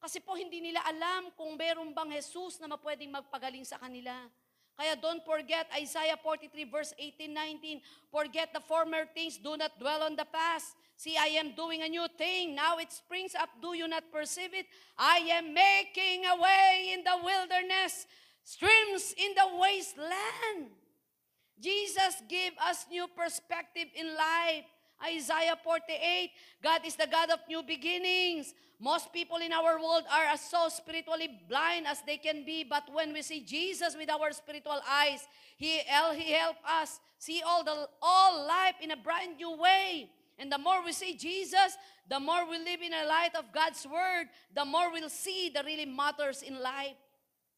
Kasi 0.00 0.18
po 0.18 0.34
hindi 0.34 0.58
nila 0.58 0.80
alam 0.88 1.30
kung 1.36 1.54
meron 1.54 1.92
bang 1.92 2.10
Jesus 2.16 2.58
na 2.58 2.66
mapwedeng 2.66 3.12
magpagaling 3.12 3.62
sa 3.62 3.78
kanila. 3.78 4.26
Kaya 4.72 4.96
don't 4.96 5.22
forget 5.22 5.68
Isaiah 5.76 6.16
43 6.16 6.48
verse 6.66 6.90
18, 6.96 7.28
19. 7.28 7.78
Forget 8.08 8.50
the 8.56 8.64
former 8.64 9.04
things, 9.12 9.36
do 9.36 9.54
not 9.54 9.76
dwell 9.76 10.08
on 10.08 10.16
the 10.16 10.26
past. 10.26 10.74
See, 10.96 11.14
I 11.14 11.38
am 11.38 11.52
doing 11.52 11.82
a 11.82 11.90
new 11.92 12.06
thing. 12.16 12.54
Now 12.54 12.78
it 12.78 12.90
springs 12.90 13.34
up. 13.34 13.50
Do 13.60 13.76
you 13.76 13.86
not 13.86 14.08
perceive 14.10 14.54
it? 14.54 14.66
I 14.96 15.18
am 15.34 15.52
making 15.52 16.24
a 16.24 16.36
way 16.40 16.94
in 16.94 17.04
the 17.04 17.16
wilderness, 17.20 18.06
streams 18.42 19.12
in 19.18 19.34
the 19.36 19.48
wasteland. 19.60 20.81
Jesus 21.62 22.20
gave 22.28 22.52
us 22.58 22.86
new 22.90 23.06
perspective 23.06 23.86
in 23.94 24.16
life. 24.16 24.66
Isaiah 25.02 25.58
48, 25.62 26.30
God 26.62 26.80
is 26.86 26.96
the 26.96 27.06
God 27.10 27.30
of 27.30 27.38
new 27.48 27.62
beginnings. 27.62 28.54
Most 28.78 29.12
people 29.12 29.38
in 29.38 29.52
our 29.52 29.78
world 29.78 30.02
are 30.10 30.26
as 30.26 30.40
so 30.40 30.68
spiritually 30.68 31.30
blind 31.48 31.86
as 31.86 32.02
they 32.02 32.16
can 32.16 32.44
be, 32.44 32.64
but 32.64 32.82
when 32.92 33.12
we 33.12 33.22
see 33.22 33.40
Jesus 33.40 33.96
with 33.96 34.10
our 34.10 34.32
spiritual 34.32 34.80
eyes, 34.88 35.26
He, 35.56 35.78
he 35.78 36.32
help 36.32 36.56
us 36.66 36.98
see 37.18 37.42
all, 37.46 37.62
the, 37.62 37.88
all 38.02 38.46
life 38.46 38.74
in 38.82 38.90
a 38.90 38.96
brand 38.96 39.36
new 39.36 39.56
way. 39.56 40.10
And 40.38 40.50
the 40.50 40.58
more 40.58 40.84
we 40.84 40.92
see 40.92 41.16
Jesus, 41.16 41.78
the 42.08 42.18
more 42.18 42.48
we 42.48 42.58
live 42.58 42.82
in 42.82 42.92
a 42.92 43.06
light 43.06 43.34
of 43.38 43.52
God's 43.54 43.86
Word, 43.86 44.26
the 44.54 44.64
more 44.64 44.90
we'll 44.90 45.10
see 45.10 45.50
the 45.54 45.62
really 45.64 45.86
matters 45.86 46.42
in 46.42 46.60
life. 46.60 46.98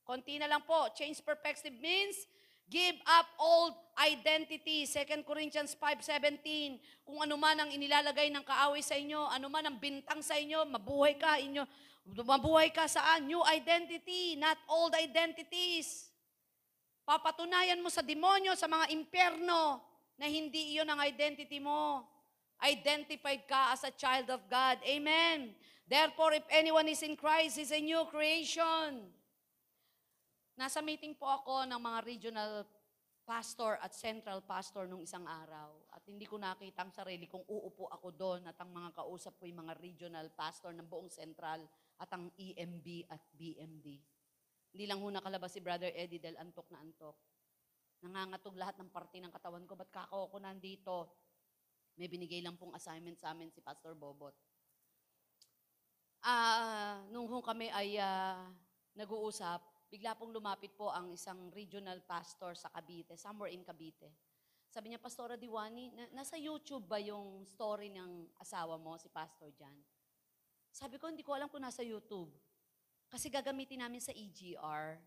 Konti 0.04 0.38
na 0.38 0.46
lang 0.46 0.60
po. 0.68 0.88
Change 0.92 1.24
perspective 1.24 1.72
means 1.80 2.28
Give 2.74 2.98
up 3.06 3.30
old 3.38 3.78
identity. 3.94 4.82
2 4.82 5.22
Corinthians 5.22 5.78
5.17 5.78 7.06
Kung 7.06 7.22
ano 7.22 7.38
man 7.38 7.54
ang 7.54 7.70
inilalagay 7.70 8.34
ng 8.34 8.42
kaaway 8.42 8.82
sa 8.82 8.98
inyo, 8.98 9.30
ano 9.30 9.46
man 9.46 9.62
ang 9.62 9.78
bintang 9.78 10.18
sa 10.18 10.34
inyo, 10.34 10.66
mabuhay 10.66 11.14
ka 11.14 11.38
inyo, 11.38 11.62
mabuhay 12.26 12.74
ka 12.74 12.90
saan? 12.90 13.30
New 13.30 13.38
identity, 13.46 14.34
not 14.34 14.58
old 14.66 14.90
identities. 14.98 16.10
Papatunayan 17.06 17.78
mo 17.78 17.94
sa 17.94 18.02
demonyo, 18.02 18.58
sa 18.58 18.66
mga 18.66 18.90
impyerno, 18.90 19.78
na 20.18 20.26
hindi 20.26 20.74
iyon 20.74 20.90
ang 20.90 20.98
identity 20.98 21.62
mo. 21.62 22.02
Identified 22.58 23.46
ka 23.46 23.70
as 23.70 23.86
a 23.86 23.94
child 23.94 24.34
of 24.34 24.42
God. 24.50 24.82
Amen. 24.82 25.54
Therefore, 25.86 26.34
if 26.34 26.46
anyone 26.50 26.90
is 26.90 27.06
in 27.06 27.14
Christ, 27.14 27.54
is 27.54 27.70
a 27.70 27.78
new 27.78 28.02
creation. 28.10 29.14
Nasa 30.54 30.78
meeting 30.78 31.18
po 31.18 31.26
ako 31.26 31.66
ng 31.66 31.80
mga 31.82 31.98
regional 32.06 32.52
pastor 33.26 33.80
at 33.80 33.90
central 33.96 34.44
pastor 34.46 34.86
nung 34.86 35.02
isang 35.02 35.26
araw. 35.26 35.74
At 35.90 36.06
hindi 36.06 36.28
ko 36.28 36.38
nakita 36.38 36.86
ang 36.86 36.92
sarili 36.94 37.26
kung 37.26 37.42
uupo 37.48 37.90
ako 37.90 38.08
doon 38.14 38.46
at 38.46 38.54
ang 38.62 38.70
mga 38.70 38.94
kausap 39.02 39.34
ko 39.40 39.50
yung 39.50 39.66
mga 39.66 39.74
regional 39.82 40.30
pastor 40.30 40.70
ng 40.76 40.86
buong 40.86 41.10
central 41.10 41.64
at 41.98 42.10
ang 42.14 42.30
EMB 42.38 43.10
at 43.10 43.18
BMD. 43.34 43.98
Hindi 44.74 44.84
lang 44.86 45.02
ho 45.02 45.08
nakalabas 45.10 45.50
si 45.50 45.58
Brother 45.58 45.90
Eddie 45.90 46.22
Del 46.22 46.38
antok 46.38 46.70
na 46.70 46.78
antok. 46.78 47.18
Nangangatog 48.04 48.54
lahat 48.54 48.76
ng 48.78 48.92
parte 48.92 49.18
ng 49.18 49.32
katawan 49.32 49.64
ko. 49.64 49.74
Ba't 49.74 49.90
kako 49.90 50.30
ko 50.30 50.36
nandito? 50.38 50.96
May 51.98 52.06
binigay 52.06 52.44
lang 52.44 52.54
pong 52.60 52.74
assignment 52.76 53.18
sa 53.18 53.34
amin 53.34 53.50
si 53.50 53.58
Pastor 53.58 53.98
Bobot. 53.98 54.34
Ah, 56.22 57.02
nung 57.10 57.26
ho 57.26 57.42
kami 57.42 57.70
ay 57.74 57.96
ah, 57.98 58.50
nag-uusap, 58.94 59.73
bigla 59.94 60.18
pong 60.18 60.34
lumapit 60.34 60.74
po 60.74 60.90
ang 60.90 61.14
isang 61.14 61.54
regional 61.54 62.02
pastor 62.02 62.58
sa 62.58 62.66
Cavite, 62.74 63.14
somewhere 63.14 63.54
in 63.54 63.62
Cavite. 63.62 64.10
Sabi 64.66 64.90
niya, 64.90 64.98
Pastora 64.98 65.38
Diwani, 65.38 65.94
na- 65.94 66.10
nasa 66.10 66.34
YouTube 66.34 66.82
ba 66.90 66.98
yung 66.98 67.46
story 67.46 67.94
ng 67.94 68.26
asawa 68.42 68.74
mo, 68.74 68.98
si 68.98 69.06
Pastor 69.06 69.54
Jan? 69.54 69.78
Sabi 70.74 70.98
ko, 70.98 71.06
hindi 71.06 71.22
ko 71.22 71.38
alam 71.38 71.46
kung 71.46 71.62
nasa 71.62 71.86
YouTube. 71.86 72.34
Kasi 73.06 73.30
gagamitin 73.30 73.86
namin 73.86 74.02
sa 74.02 74.10
EGR, 74.10 74.98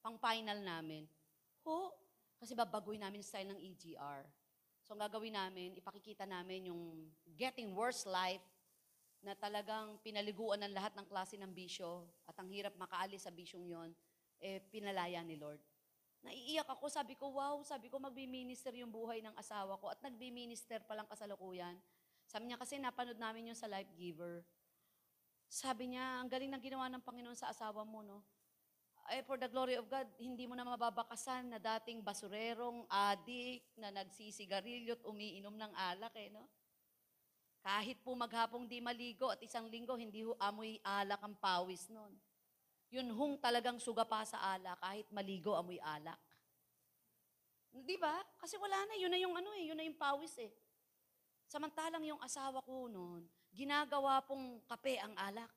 pang 0.00 0.16
final 0.16 0.56
namin. 0.64 1.04
Ho, 1.68 1.92
kasi 2.40 2.56
babaguhin 2.56 3.04
namin 3.04 3.20
style 3.20 3.52
ng 3.52 3.60
EGR. 3.60 4.24
So 4.80 4.96
ang 4.96 5.04
gagawin 5.04 5.36
namin, 5.36 5.76
ipakikita 5.76 6.24
namin 6.24 6.72
yung 6.72 7.12
getting 7.36 7.76
worse 7.76 8.08
life 8.08 8.40
na 9.20 9.36
talagang 9.36 10.00
pinaliguan 10.00 10.64
ng 10.64 10.72
lahat 10.72 10.96
ng 10.96 11.04
klase 11.08 11.36
ng 11.36 11.52
bisyo 11.52 12.08
at 12.24 12.36
ang 12.40 12.48
hirap 12.48 12.72
makaalis 12.80 13.28
sa 13.28 13.32
bisyong 13.32 13.68
yon, 13.68 13.92
eh 14.40 14.62
pinalaya 14.72 15.20
ni 15.22 15.36
Lord. 15.38 15.60
Naiiyak 16.24 16.64
ako, 16.64 16.88
sabi 16.88 17.12
ko, 17.20 17.36
wow, 17.36 17.60
sabi 17.60 17.92
ko 17.92 18.00
magbi-minister 18.00 18.72
yung 18.80 18.88
buhay 18.88 19.20
ng 19.20 19.36
asawa 19.36 19.76
ko 19.76 19.92
at 19.92 20.00
nagbi-minister 20.00 20.80
pa 20.88 20.96
lang 20.96 21.04
kasalukuyan. 21.04 21.76
Sabi 22.24 22.48
niya 22.48 22.56
kasi 22.56 22.80
napanood 22.80 23.20
namin 23.20 23.52
yung 23.52 23.58
sa 23.58 23.68
Life 23.68 23.92
Giver. 23.92 24.40
Sabi 25.44 25.92
niya, 25.92 26.24
ang 26.24 26.32
galing 26.32 26.48
ng 26.48 26.64
ginawa 26.64 26.88
ng 26.88 27.04
Panginoon 27.04 27.36
sa 27.36 27.52
asawa 27.52 27.84
mo, 27.84 28.00
no? 28.00 28.24
Eh, 29.12 29.20
for 29.20 29.36
the 29.36 29.44
glory 29.52 29.76
of 29.76 29.84
God, 29.84 30.08
hindi 30.16 30.48
mo 30.48 30.56
na 30.56 30.64
mababakasan 30.64 31.52
na 31.52 31.60
dating 31.60 32.00
basurerong, 32.00 32.88
adik, 32.88 33.60
na 33.76 33.92
nagsisigarilyo 33.92 34.96
at 34.96 35.04
umiinom 35.04 35.52
ng 35.52 35.72
alak, 35.76 36.16
eh, 36.16 36.32
no? 36.32 36.48
Kahit 37.60 38.00
po 38.00 38.16
maghapong 38.16 38.64
di 38.64 38.80
maligo 38.80 39.28
at 39.28 39.40
isang 39.44 39.68
linggo, 39.68 39.92
hindi 39.96 40.24
ho 40.24 40.32
amoy 40.40 40.80
alak 40.80 41.20
ang 41.20 41.36
pawis 41.36 41.88
nun. 41.92 42.12
Yun 42.94 43.10
hong 43.10 43.34
talagang 43.42 43.82
suga 43.82 44.06
pa 44.06 44.22
sa 44.22 44.38
alak, 44.54 44.78
kahit 44.78 45.06
maligo 45.10 45.58
amoy 45.58 45.82
alak. 45.82 46.20
Di 47.74 47.98
ba? 47.98 48.22
Kasi 48.38 48.54
wala 48.54 48.78
na, 48.86 48.94
yun 48.94 49.10
na 49.10 49.18
yung 49.18 49.34
ano 49.34 49.50
eh, 49.58 49.66
yun 49.66 49.74
na 49.74 49.82
yung 49.82 49.98
pawis 49.98 50.38
eh. 50.38 50.54
Samantalang 51.50 52.06
yung 52.06 52.22
asawa 52.22 52.62
ko 52.62 52.86
noon, 52.86 53.26
ginagawa 53.50 54.22
pong 54.22 54.62
kape 54.70 54.94
ang 55.02 55.10
alak. 55.18 55.50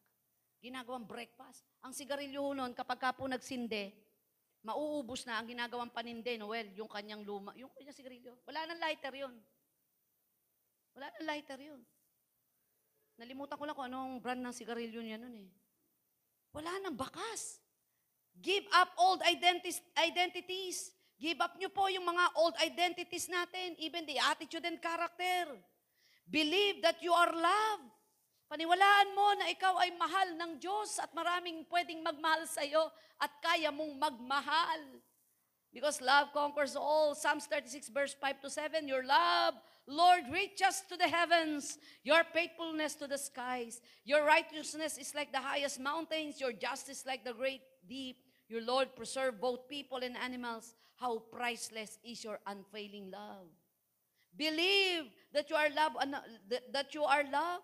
Ginagawang 0.57 1.05
breakfast. 1.05 1.61
Ang 1.85 1.93
sigarilyo 1.93 2.57
noon, 2.57 2.73
kapag 2.73 2.97
ka 2.97 3.13
po 3.13 3.29
nagsinde, 3.29 3.93
mauubos 4.65 5.21
na 5.29 5.37
ang 5.37 5.45
ginagawang 5.45 5.93
paninde, 5.93 6.41
Noel, 6.41 6.73
yung 6.73 6.89
kanyang 6.89 7.21
luma, 7.21 7.53
yung 7.53 7.69
kanyang 7.77 7.93
sigarilyo. 7.93 8.33
Wala 8.49 8.65
nang 8.65 8.81
lighter 8.81 9.13
yun. 9.13 9.37
Wala 10.97 11.05
nang 11.13 11.27
lighter 11.29 11.61
yun. 11.61 11.81
Nalimutan 13.21 13.61
ko 13.61 13.63
lang 13.69 13.77
kung 13.77 13.85
anong 13.93 14.17
brand 14.17 14.41
ng 14.41 14.57
sigarilyo 14.57 15.05
niya 15.05 15.21
noon 15.21 15.45
eh. 15.45 15.49
Wala 16.51 16.71
nang 16.83 16.95
bakas. 16.95 17.59
Give 18.37 18.65
up 18.73 18.93
old 19.01 19.25
identities. 19.25 20.91
Give 21.17 21.41
up 21.41 21.57
nyo 21.57 21.73
po 21.73 21.89
yung 21.89 22.05
mga 22.05 22.25
old 22.37 22.53
identities 22.61 23.25
natin, 23.25 23.73
even 23.81 24.05
the 24.05 24.21
attitude 24.21 24.61
and 24.69 24.77
character. 24.77 25.57
Believe 26.29 26.85
that 26.85 27.01
you 27.01 27.09
are 27.09 27.33
loved. 27.33 27.89
Paniwalaan 28.47 29.09
mo 29.11 29.27
na 29.35 29.51
ikaw 29.51 29.75
ay 29.81 29.91
mahal 29.97 30.29
ng 30.39 30.51
Diyos 30.61 31.01
at 31.03 31.11
maraming 31.11 31.67
pwedeng 31.67 31.99
magmahal 31.99 32.47
sa 32.47 32.63
iyo 32.63 32.87
at 33.19 33.33
kaya 33.43 33.73
mong 33.73 33.97
magmahal. 33.99 35.03
Because 35.73 35.99
love 35.99 36.31
conquers 36.31 36.79
all. 36.79 37.11
Psalms 37.11 37.43
36 37.49 37.91
verse 37.91 38.15
5 38.15 38.45
to 38.45 38.49
7, 38.49 38.87
Your 38.87 39.03
love, 39.03 39.59
Lord, 39.87 40.27
reaches 40.31 40.83
to 40.89 40.97
the 40.97 41.07
heavens. 41.07 41.79
Your 42.03 42.23
faithfulness 42.33 42.95
to 42.95 43.07
the 43.07 43.17
skies. 43.17 43.79
Your 44.03 44.25
righteousness 44.25 44.97
is 44.97 45.15
like 45.15 45.31
the 45.31 45.39
highest 45.39 45.79
mountains. 45.79 46.41
Your 46.41 46.51
justice 46.51 47.05
like 47.07 47.23
the 47.23 47.33
great 47.33 47.61
deep. 47.87 48.17
Your 48.49 48.61
Lord 48.61 48.95
preserve 48.95 49.39
both 49.39 49.67
people 49.67 49.99
and 50.03 50.17
animals. 50.17 50.75
How 50.97 51.19
priceless 51.31 51.99
is 52.03 52.23
your 52.23 52.39
unfailing 52.45 53.11
love. 53.11 53.47
Believe 54.35 55.07
that 55.33 55.49
you 55.49 55.55
are 55.55 55.69
love, 55.69 55.93
that 56.71 56.93
you 56.93 57.03
are 57.03 57.23
love. 57.31 57.61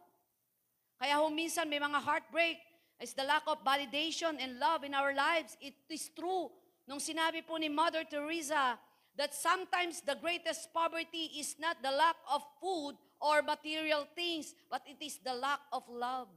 Kaya 1.00 1.20
ho 1.20 1.30
minsan 1.30 1.68
may 1.68 1.80
mga 1.80 2.00
heartbreak. 2.00 2.58
It's 3.00 3.14
the 3.14 3.28
lack 3.28 3.44
of 3.48 3.60
validation 3.68 4.40
and 4.40 4.60
love 4.60 4.84
in 4.88 4.94
our 4.94 5.14
lives. 5.14 5.58
It 5.60 5.76
is 5.90 6.08
true. 6.16 6.48
Nung 6.88 7.04
sinabi 7.04 7.44
po 7.44 7.60
ni 7.60 7.68
Mother 7.68 8.08
Teresa 8.08 8.80
that 9.18 9.34
sometimes 9.34 10.02
the 10.02 10.18
greatest 10.18 10.74
poverty 10.74 11.30
is 11.38 11.56
not 11.60 11.78
the 11.82 11.92
lack 11.92 12.18
of 12.32 12.42
food 12.62 12.98
or 13.22 13.42
material 13.42 14.08
things, 14.16 14.54
but 14.70 14.82
it 14.90 14.98
is 15.04 15.20
the 15.24 15.34
lack 15.34 15.62
of 15.72 15.84
love. 15.88 16.28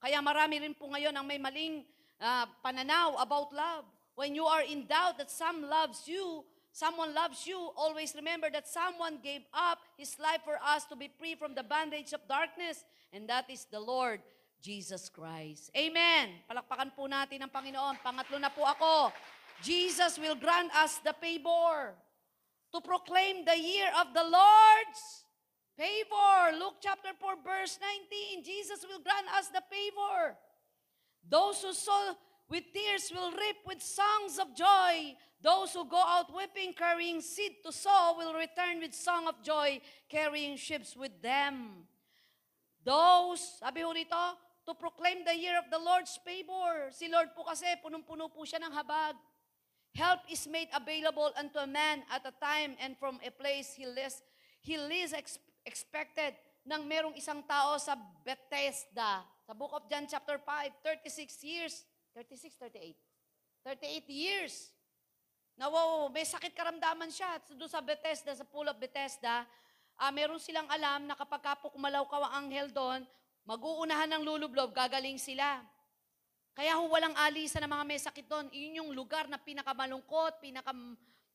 Kaya 0.00 0.22
marami 0.22 0.62
rin 0.62 0.74
po 0.74 0.88
ngayon 0.88 1.12
ang 1.14 1.26
may 1.26 1.38
maling 1.38 1.84
ah, 2.22 2.46
pananaw 2.64 3.18
about 3.20 3.52
love. 3.52 3.84
When 4.18 4.34
you 4.34 4.46
are 4.46 4.66
in 4.66 4.86
doubt 4.86 5.18
that 5.22 5.30
some 5.30 5.62
loves 5.62 6.06
you, 6.10 6.42
someone 6.74 7.14
loves 7.14 7.46
you, 7.46 7.58
always 7.78 8.14
remember 8.18 8.50
that 8.50 8.66
someone 8.66 9.22
gave 9.22 9.46
up 9.54 9.78
his 9.94 10.18
life 10.18 10.42
for 10.42 10.58
us 10.58 10.86
to 10.90 10.98
be 10.98 11.06
free 11.06 11.38
from 11.38 11.54
the 11.54 11.62
bondage 11.62 12.10
of 12.10 12.22
darkness, 12.26 12.82
and 13.14 13.30
that 13.30 13.46
is 13.46 13.66
the 13.70 13.78
Lord 13.78 14.18
Jesus 14.58 15.06
Christ. 15.06 15.70
Amen. 15.70 16.34
Palakpakan 16.50 16.90
po 16.98 17.06
natin 17.06 17.46
ang 17.46 17.50
Panginoon. 17.50 18.02
Pangatlo 18.02 18.42
na 18.42 18.50
po 18.50 18.66
ako. 18.66 19.14
Jesus 19.62 20.18
will 20.18 20.36
grant 20.36 20.74
us 20.74 20.98
the 20.98 21.14
favor 21.20 21.94
to 22.72 22.80
proclaim 22.80 23.44
the 23.44 23.58
year 23.58 23.88
of 24.00 24.14
the 24.14 24.22
Lord's 24.22 25.02
favor. 25.76 26.58
Luke 26.58 26.78
chapter 26.80 27.10
4 27.18 27.34
verse 27.42 27.78
19. 28.34 28.44
Jesus 28.44 28.84
will 28.88 29.02
grant 29.02 29.26
us 29.34 29.48
the 29.48 29.62
favor. 29.70 30.36
Those 31.28 31.62
who 31.62 31.72
sow 31.72 32.14
with 32.48 32.64
tears 32.72 33.12
will 33.14 33.30
reap 33.32 33.56
with 33.66 33.82
songs 33.82 34.38
of 34.40 34.56
joy. 34.56 35.16
Those 35.40 35.72
who 35.72 35.86
go 35.86 36.02
out 36.02 36.34
weeping, 36.34 36.74
carrying 36.74 37.20
seed 37.20 37.62
to 37.64 37.70
sow, 37.70 38.14
will 38.18 38.34
return 38.34 38.80
with 38.80 38.94
song 38.94 39.28
of 39.28 39.38
joy, 39.42 39.80
carrying 40.08 40.56
ships 40.56 40.96
with 40.96 41.14
them. 41.22 41.86
Those, 42.82 43.60
sabi 43.60 43.82
ho 43.82 43.92
rito, 43.92 44.34
to 44.66 44.74
proclaim 44.74 45.22
the 45.24 45.36
year 45.36 45.54
of 45.58 45.70
the 45.70 45.78
Lord's 45.78 46.18
favor. 46.24 46.90
Si 46.90 47.06
Lord 47.06 47.30
po 47.36 47.46
kasi, 47.46 47.70
punong-puno 47.84 48.32
po 48.32 48.42
siya 48.42 48.58
ng 48.64 48.74
habag. 48.74 49.14
Help 49.98 50.22
is 50.30 50.46
made 50.46 50.70
available 50.70 51.34
unto 51.34 51.58
a 51.58 51.66
man 51.66 52.06
at 52.06 52.22
a 52.22 52.30
time 52.38 52.78
and 52.78 52.94
from 53.02 53.18
a 53.18 53.34
place 53.34 53.74
he 53.74 53.82
least, 53.82 54.22
he 54.62 54.78
least 54.78 55.10
ex- 55.10 55.42
expected 55.66 56.38
nang 56.62 56.86
merong 56.86 57.18
isang 57.18 57.42
tao 57.42 57.74
sa 57.82 57.98
Bethesda. 58.22 59.26
Sa 59.42 59.58
Book 59.58 59.74
of 59.74 59.90
John 59.90 60.06
chapter 60.06 60.38
5, 60.38 60.86
36 61.02 61.42
years. 61.42 61.82
36, 62.14 62.54
38. 62.62 62.94
38 63.66 64.06
years. 64.06 64.70
Na 65.58 65.66
wow, 65.66 66.06
may 66.14 66.22
sakit 66.22 66.54
karamdaman 66.54 67.10
siya. 67.10 67.42
Doon 67.58 67.66
sa 67.66 67.82
Bethesda, 67.82 68.30
sa 68.38 68.46
pool 68.46 68.70
of 68.70 68.78
Bethesda, 68.78 69.42
ah 69.98 70.14
meron 70.14 70.38
silang 70.38 70.70
alam 70.70 71.10
na 71.10 71.18
kapag 71.18 71.42
ka 71.42 71.58
po 71.58 71.74
kumalaw 71.74 72.06
ka 72.06 72.22
ang 72.22 72.46
anghel 72.46 72.70
doon, 72.70 73.02
mag-uunahan 73.42 74.14
ng 74.14 74.22
lulublob, 74.22 74.70
gagaling 74.70 75.18
sila. 75.18 75.58
Kaya 76.58 76.74
ho 76.74 76.90
walang 76.90 77.14
alisan 77.14 77.62
ng 77.62 77.70
mga 77.70 77.86
may 77.86 78.00
sakit 78.02 78.26
doon. 78.26 78.50
Iyon 78.50 78.82
yung 78.82 78.90
lugar 78.90 79.30
na 79.30 79.38
pinakamalungkot, 79.38 80.42
pinaka, 80.42 80.74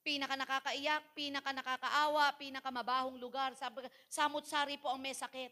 pinaka 0.04 0.36
nakakaiyak, 0.36 1.16
pinaka 1.16 1.56
nakakaawa, 1.56 2.36
pinaka 2.36 2.68
mabahong 2.68 3.16
lugar. 3.16 3.56
Samot-sari 4.12 4.76
po 4.84 4.92
ang 4.92 5.00
may 5.00 5.16
sakit. 5.16 5.48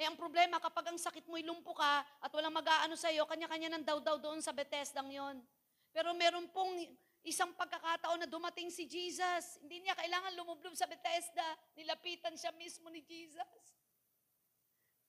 Eh 0.00 0.08
ang 0.08 0.16
problema, 0.16 0.56
kapag 0.56 0.88
ang 0.88 0.96
sakit 0.96 1.28
mo'y 1.28 1.44
lumpo 1.44 1.76
ka 1.76 2.04
at 2.24 2.32
walang 2.32 2.56
mag-aano 2.56 2.96
sa'yo, 2.96 3.28
kanya-kanya 3.28 3.76
ng 3.76 3.84
daw-daw 3.84 4.16
doon 4.16 4.40
sa 4.40 4.56
Bethesda 4.56 5.04
yon. 5.04 5.44
Pero 5.92 6.16
meron 6.16 6.48
pong 6.48 6.88
isang 7.20 7.52
pagkakataon 7.52 8.24
na 8.24 8.28
dumating 8.28 8.72
si 8.72 8.88
Jesus. 8.88 9.60
Hindi 9.60 9.84
niya 9.84 9.92
kailangan 9.92 10.36
lumublob 10.40 10.72
sa 10.72 10.88
Bethesda. 10.88 11.44
Nilapitan 11.76 12.32
siya 12.32 12.48
mismo 12.56 12.88
ni 12.88 13.04
Jesus. 13.04 13.60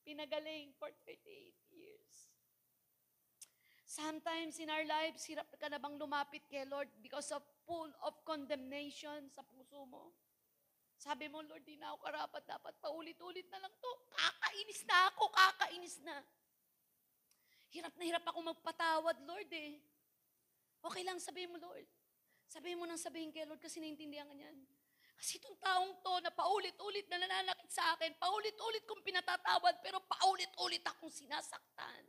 Pinagaling 0.03 0.75
for 0.75 0.91
38 1.07 1.23
years. 1.23 1.66
Sometimes 3.88 4.59
in 4.59 4.67
our 4.67 4.83
lives, 4.83 5.23
hirap 5.23 5.47
ka 5.55 5.71
na 5.71 5.79
bang 5.79 5.95
lumapit 5.95 6.43
kay 6.51 6.67
Lord 6.67 6.91
because 6.99 7.31
of 7.31 7.39
full 7.63 7.88
of 8.03 8.19
condemnation 8.27 9.31
sa 9.31 9.47
puso 9.47 9.88
mo? 9.88 10.11
Sabi 10.99 11.31
mo, 11.31 11.39
Lord, 11.39 11.63
di 11.63 11.79
na 11.79 11.95
ako 11.95 12.03
karapat. 12.03 12.43
Dapat 12.43 12.73
paulit-ulit 12.83 13.47
na 13.47 13.63
lang 13.63 13.71
to. 13.79 13.91
Kakainis 14.11 14.83
na 14.91 15.07
ako, 15.07 15.23
kakainis 15.31 15.95
na. 16.03 16.19
Hirap 17.71 17.95
na 17.95 18.03
hirap 18.03 18.25
ako 18.27 18.39
magpatawad, 18.51 19.23
Lord 19.23 19.51
eh. 19.55 19.79
Okay 20.83 21.03
lang, 21.07 21.23
sabihin 21.23 21.55
mo, 21.55 21.57
Lord. 21.61 21.88
Sabihin 22.51 22.83
mo 22.83 22.89
nang 22.89 22.99
sabihin 22.99 23.31
kay 23.31 23.47
Lord 23.47 23.63
kasi 23.63 23.79
naintindihan 23.79 24.27
ka 24.27 24.35
niyan. 24.35 24.57
Kasi 25.15 25.39
itong 25.39 25.57
taong 25.63 26.03
to 26.03 26.13
na 26.23 26.31
paulit-ulit 26.35 27.07
na 27.07 27.23
nananakit 27.23 27.71
sa 27.71 27.95
akin, 27.95 28.19
paulit-ulit 28.19 28.83
kong 28.83 29.03
pinatatawad, 29.03 29.79
pero 29.79 30.03
paulit-ulit 30.03 30.83
akong 30.83 31.11
sinasaktan. 31.11 32.07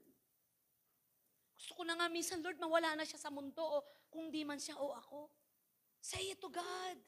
Gusto 1.58 1.74
ko 1.74 1.82
na 1.82 1.98
nga 1.98 2.06
minsan, 2.06 2.38
Lord, 2.38 2.62
mawala 2.62 2.94
na 2.94 3.02
siya 3.02 3.18
sa 3.18 3.34
mundo 3.34 3.58
o 3.58 3.82
kung 4.06 4.30
di 4.30 4.46
man 4.46 4.62
siya 4.62 4.78
o 4.78 4.94
ako. 4.94 5.26
Say 5.98 6.30
it 6.30 6.38
to 6.38 6.46
God. 6.46 6.98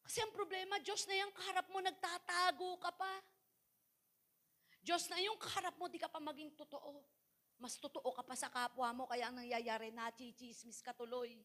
Kasi 0.00 0.24
ang 0.24 0.32
problema, 0.32 0.80
Diyos 0.80 1.04
na 1.04 1.14
yung 1.20 1.30
kaharap 1.36 1.68
mo, 1.68 1.78
nagtatago 1.84 2.80
ka 2.80 2.90
pa. 2.96 3.14
Diyos 4.80 5.06
na 5.12 5.20
yung 5.20 5.36
kaharap 5.36 5.76
mo, 5.76 5.92
di 5.92 6.00
ka 6.00 6.08
pa 6.08 6.18
maging 6.18 6.56
totoo. 6.56 7.04
Mas 7.60 7.76
totoo 7.76 8.08
ka 8.16 8.24
pa 8.24 8.32
sa 8.32 8.48
kapwa 8.48 8.88
mo, 8.96 9.04
kaya 9.04 9.28
ang 9.28 9.36
nangyayari, 9.36 9.92
nachichismis 9.92 10.80
ka 10.80 10.96
tuloy. 10.96 11.36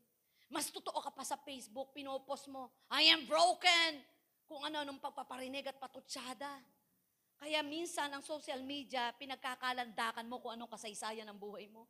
Mas 0.48 0.72
totoo 0.72 1.04
ka 1.04 1.12
pa 1.12 1.28
sa 1.28 1.36
Facebook, 1.36 1.92
pinopost 1.92 2.48
mo, 2.48 2.72
I 2.88 3.12
am 3.12 3.28
broken. 3.28 4.00
Kung 4.48 4.64
ano-anong 4.64 5.04
pagpaparinig 5.04 5.68
at 5.68 5.76
patutsada. 5.82 6.48
Kaya 7.46 7.62
minsan 7.62 8.10
ang 8.10 8.26
social 8.26 8.58
media, 8.66 9.14
pinagkakalandakan 9.22 10.26
mo 10.26 10.42
kung 10.42 10.58
anong 10.58 10.74
kasaysayan 10.74 11.30
ng 11.30 11.38
buhay 11.38 11.70
mo. 11.70 11.86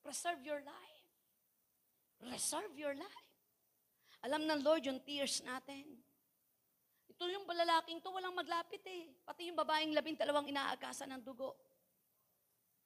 Preserve 0.00 0.40
your 0.40 0.64
life. 0.64 1.04
Reserve 2.24 2.72
your 2.72 2.96
life. 2.96 3.28
Alam 4.24 4.48
ng 4.48 4.64
Lord 4.64 4.88
yung 4.88 4.96
tears 5.04 5.44
natin. 5.44 5.84
Ito 7.12 7.28
yung 7.28 7.44
balalaking 7.44 8.00
to, 8.00 8.08
walang 8.08 8.32
maglapit 8.32 8.80
eh. 8.88 9.12
Pati 9.20 9.52
yung 9.52 9.60
babaeng 9.60 9.92
labing 9.92 10.16
dalawang 10.16 10.48
inaagasan 10.48 11.12
ng 11.12 11.20
dugo. 11.20 11.60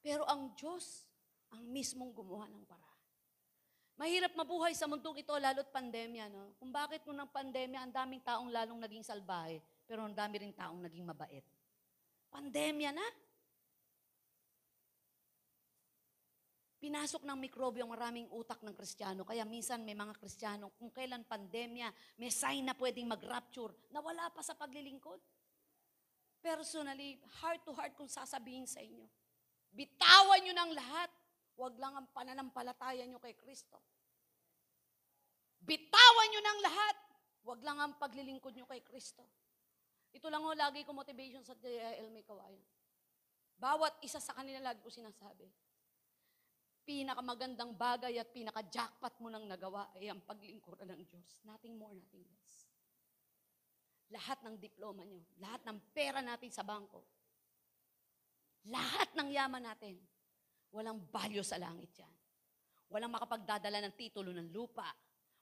Pero 0.02 0.26
ang 0.26 0.50
Diyos, 0.58 1.06
ang 1.54 1.62
mismong 1.62 2.10
gumawa 2.10 2.50
ng 2.50 2.66
para. 2.66 2.90
Mahirap 4.02 4.34
mabuhay 4.34 4.74
sa 4.74 4.90
mundong 4.90 5.22
ito, 5.22 5.30
lalo't 5.38 5.70
pandemya, 5.70 6.26
no? 6.26 6.58
Kung 6.58 6.74
bakit 6.74 7.06
nung 7.06 7.22
ng 7.22 7.30
pandemya, 7.30 7.86
ang 7.86 7.94
daming 7.94 8.22
taong 8.26 8.50
lalong 8.50 8.82
naging 8.82 9.06
salbahe, 9.06 9.62
pero 9.86 10.02
ang 10.02 10.10
dami 10.10 10.42
rin 10.42 10.50
taong 10.50 10.82
naging 10.82 11.06
mabait. 11.06 11.46
Pandemya 12.30 12.90
na. 12.94 13.06
Pinasok 16.80 17.28
ng 17.28 17.36
mikrobyo 17.36 17.84
ang 17.84 17.92
maraming 17.92 18.24
utak 18.32 18.64
ng 18.64 18.72
Kristiyano. 18.72 19.20
Kaya 19.20 19.44
minsan 19.44 19.84
may 19.84 19.92
mga 19.92 20.16
Kristiyano, 20.16 20.72
kung 20.80 20.88
kailan 20.88 21.28
pandemya, 21.28 21.92
may 22.16 22.32
sign 22.32 22.64
na 22.64 22.72
pwedeng 22.72 23.04
mag-rapture, 23.04 23.76
nawala 23.92 24.32
pa 24.32 24.40
sa 24.40 24.56
paglilingkod. 24.56 25.20
Personally, 26.40 27.20
heart 27.44 27.60
to 27.68 27.76
heart 27.76 27.92
kung 27.92 28.08
sasabihin 28.08 28.64
sa 28.64 28.80
inyo, 28.80 29.04
bitawan 29.76 30.40
nyo 30.40 30.54
ng 30.56 30.72
lahat. 30.72 31.10
Huwag 31.60 31.76
lang 31.76 31.92
ang 31.92 32.08
pananampalataya 32.16 33.04
nyo 33.04 33.20
kay 33.20 33.36
Kristo. 33.36 33.76
Bitawan 35.60 36.28
nyo 36.32 36.40
ng 36.40 36.58
lahat. 36.64 36.96
Huwag 37.44 37.60
lang 37.60 37.76
ang 37.76 37.92
paglilingkod 38.00 38.56
nyo 38.56 38.64
kay 38.64 38.80
Kristo. 38.80 39.28
Ito 40.10 40.26
lang 40.26 40.42
ho, 40.42 40.50
lagi 40.54 40.82
ko 40.82 40.90
motivation 40.90 41.42
sa 41.46 41.54
JIL 41.54 42.10
may 42.10 42.26
kawayan. 42.26 42.62
Bawat 43.60 44.00
isa 44.00 44.18
sa 44.18 44.32
kanila 44.32 44.72
lagi 44.72 44.80
ko 44.80 44.88
sinasabi, 44.88 45.46
pinakamagandang 46.82 47.76
bagay 47.76 48.16
at 48.18 48.32
pinaka-jackpot 48.32 49.20
mo 49.20 49.28
nang 49.28 49.44
nagawa 49.46 49.92
ay 49.94 50.10
ang 50.10 50.24
paglingkuran 50.24 50.88
ng 50.90 51.02
Diyos. 51.06 51.38
Nothing 51.44 51.76
more, 51.76 51.92
nothing 51.92 52.24
less. 52.26 52.66
Lahat 54.10 54.42
ng 54.42 54.58
diploma 54.58 55.06
nyo, 55.06 55.22
lahat 55.38 55.62
ng 55.68 55.78
pera 55.94 56.18
natin 56.18 56.50
sa 56.50 56.66
bangko, 56.66 57.06
lahat 58.68 59.08
ng 59.16 59.28
yaman 59.30 59.62
natin, 59.62 59.96
walang 60.74 61.00
value 61.08 61.46
sa 61.46 61.56
langit 61.56 61.88
yan. 61.96 62.14
Walang 62.90 63.14
makapagdadala 63.14 63.78
ng 63.86 63.94
titulo 63.94 64.34
ng 64.34 64.50
lupa. 64.50 64.90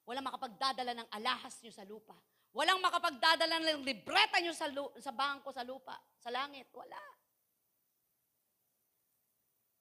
Walang 0.04 0.28
makapagdadala 0.28 0.92
ng 0.92 1.08
alahas 1.16 1.56
nyo 1.64 1.72
sa 1.72 1.82
lupa. 1.88 2.14
Walang 2.52 2.80
makapagdadala 2.80 3.60
ng 3.60 3.84
libreta 3.84 4.40
nyo 4.40 4.52
sa, 4.56 4.66
lu- 4.72 4.94
sa 4.98 5.12
bangko, 5.12 5.52
sa 5.52 5.62
lupa, 5.62 5.94
sa 6.18 6.32
langit. 6.32 6.66
Wala. 6.72 7.02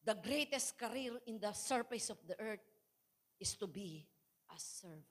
The 0.03 0.15
greatest 0.24 0.80
career 0.80 1.20
in 1.28 1.39
the 1.39 1.51
surface 1.51 2.09
of 2.09 2.20
the 2.28 2.39
earth 2.39 2.63
is 3.39 3.55
to 3.59 3.68
be 3.68 4.07
a 4.47 4.59
servant. 4.59 5.03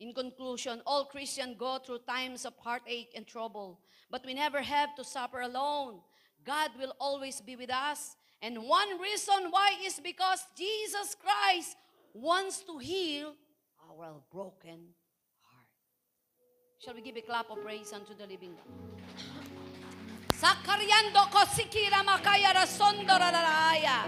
In 0.00 0.12
conclusion, 0.12 0.82
all 0.86 1.06
Christians 1.06 1.56
go 1.58 1.78
through 1.78 2.00
times 2.06 2.44
of 2.44 2.54
heartache 2.58 3.10
and 3.14 3.26
trouble, 3.26 3.80
but 4.10 4.26
we 4.26 4.34
never 4.34 4.60
have 4.60 4.94
to 4.96 5.04
suffer 5.04 5.40
alone. 5.40 6.00
God 6.44 6.70
will 6.78 6.94
always 7.00 7.40
be 7.40 7.56
with 7.56 7.70
us. 7.70 8.16
And 8.42 8.58
one 8.62 9.00
reason 9.00 9.50
why 9.50 9.74
is 9.84 10.00
because 10.00 10.44
Jesus 10.56 11.14
Christ 11.14 11.76
wants 12.12 12.62
to 12.64 12.78
heal 12.78 13.34
our 13.88 14.20
broken. 14.30 14.94
Shall 16.84 16.92
we 16.92 17.00
give 17.00 17.16
a 17.16 17.22
clap 17.22 17.48
of 17.50 17.62
praise 17.64 17.94
unto 17.94 18.12
the 18.12 18.26
living 18.26 18.52
God? 18.52 18.68
Sakariando 20.36 21.30
ko 21.32 21.40
sikira 21.48 22.04
makaya 22.04 22.52
rasondo 22.52 23.08
ralalaya. 23.08 24.04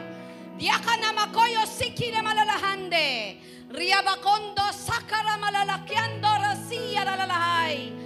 Diakana 0.61 1.16
makoyo 1.16 1.64
sikira 1.64 2.20
malalahande. 2.20 3.39
Riabakondo 3.72 4.68
sakara 4.77 5.41
malalakiando 5.41 6.29
rasiya 6.29 7.07
lalalahay. 7.09 7.97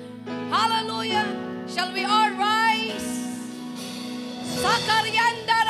Hallelujah. 0.54 1.26
Shall 1.66 1.92
we 1.92 2.04
all 2.04 2.30
rise? 2.30 3.26
Sakarianda 4.54 5.66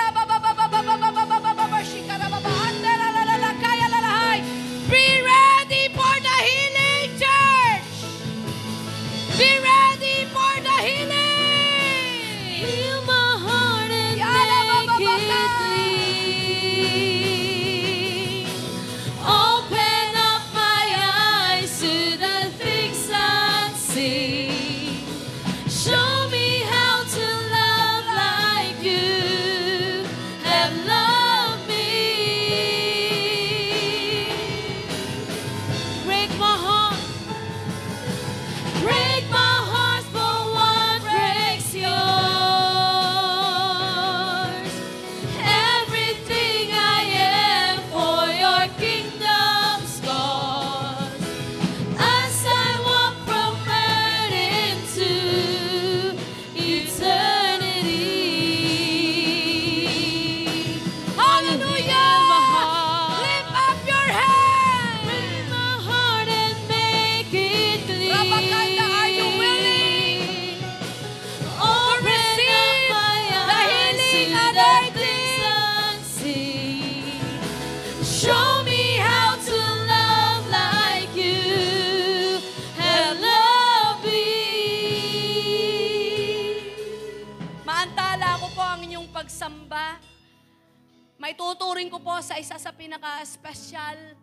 Tuturing 91.35 91.91
ko 91.91 91.99
po 92.03 92.17
sa 92.23 92.39
isa 92.39 92.57
sa 92.57 92.73
pinaka-special 92.73 94.17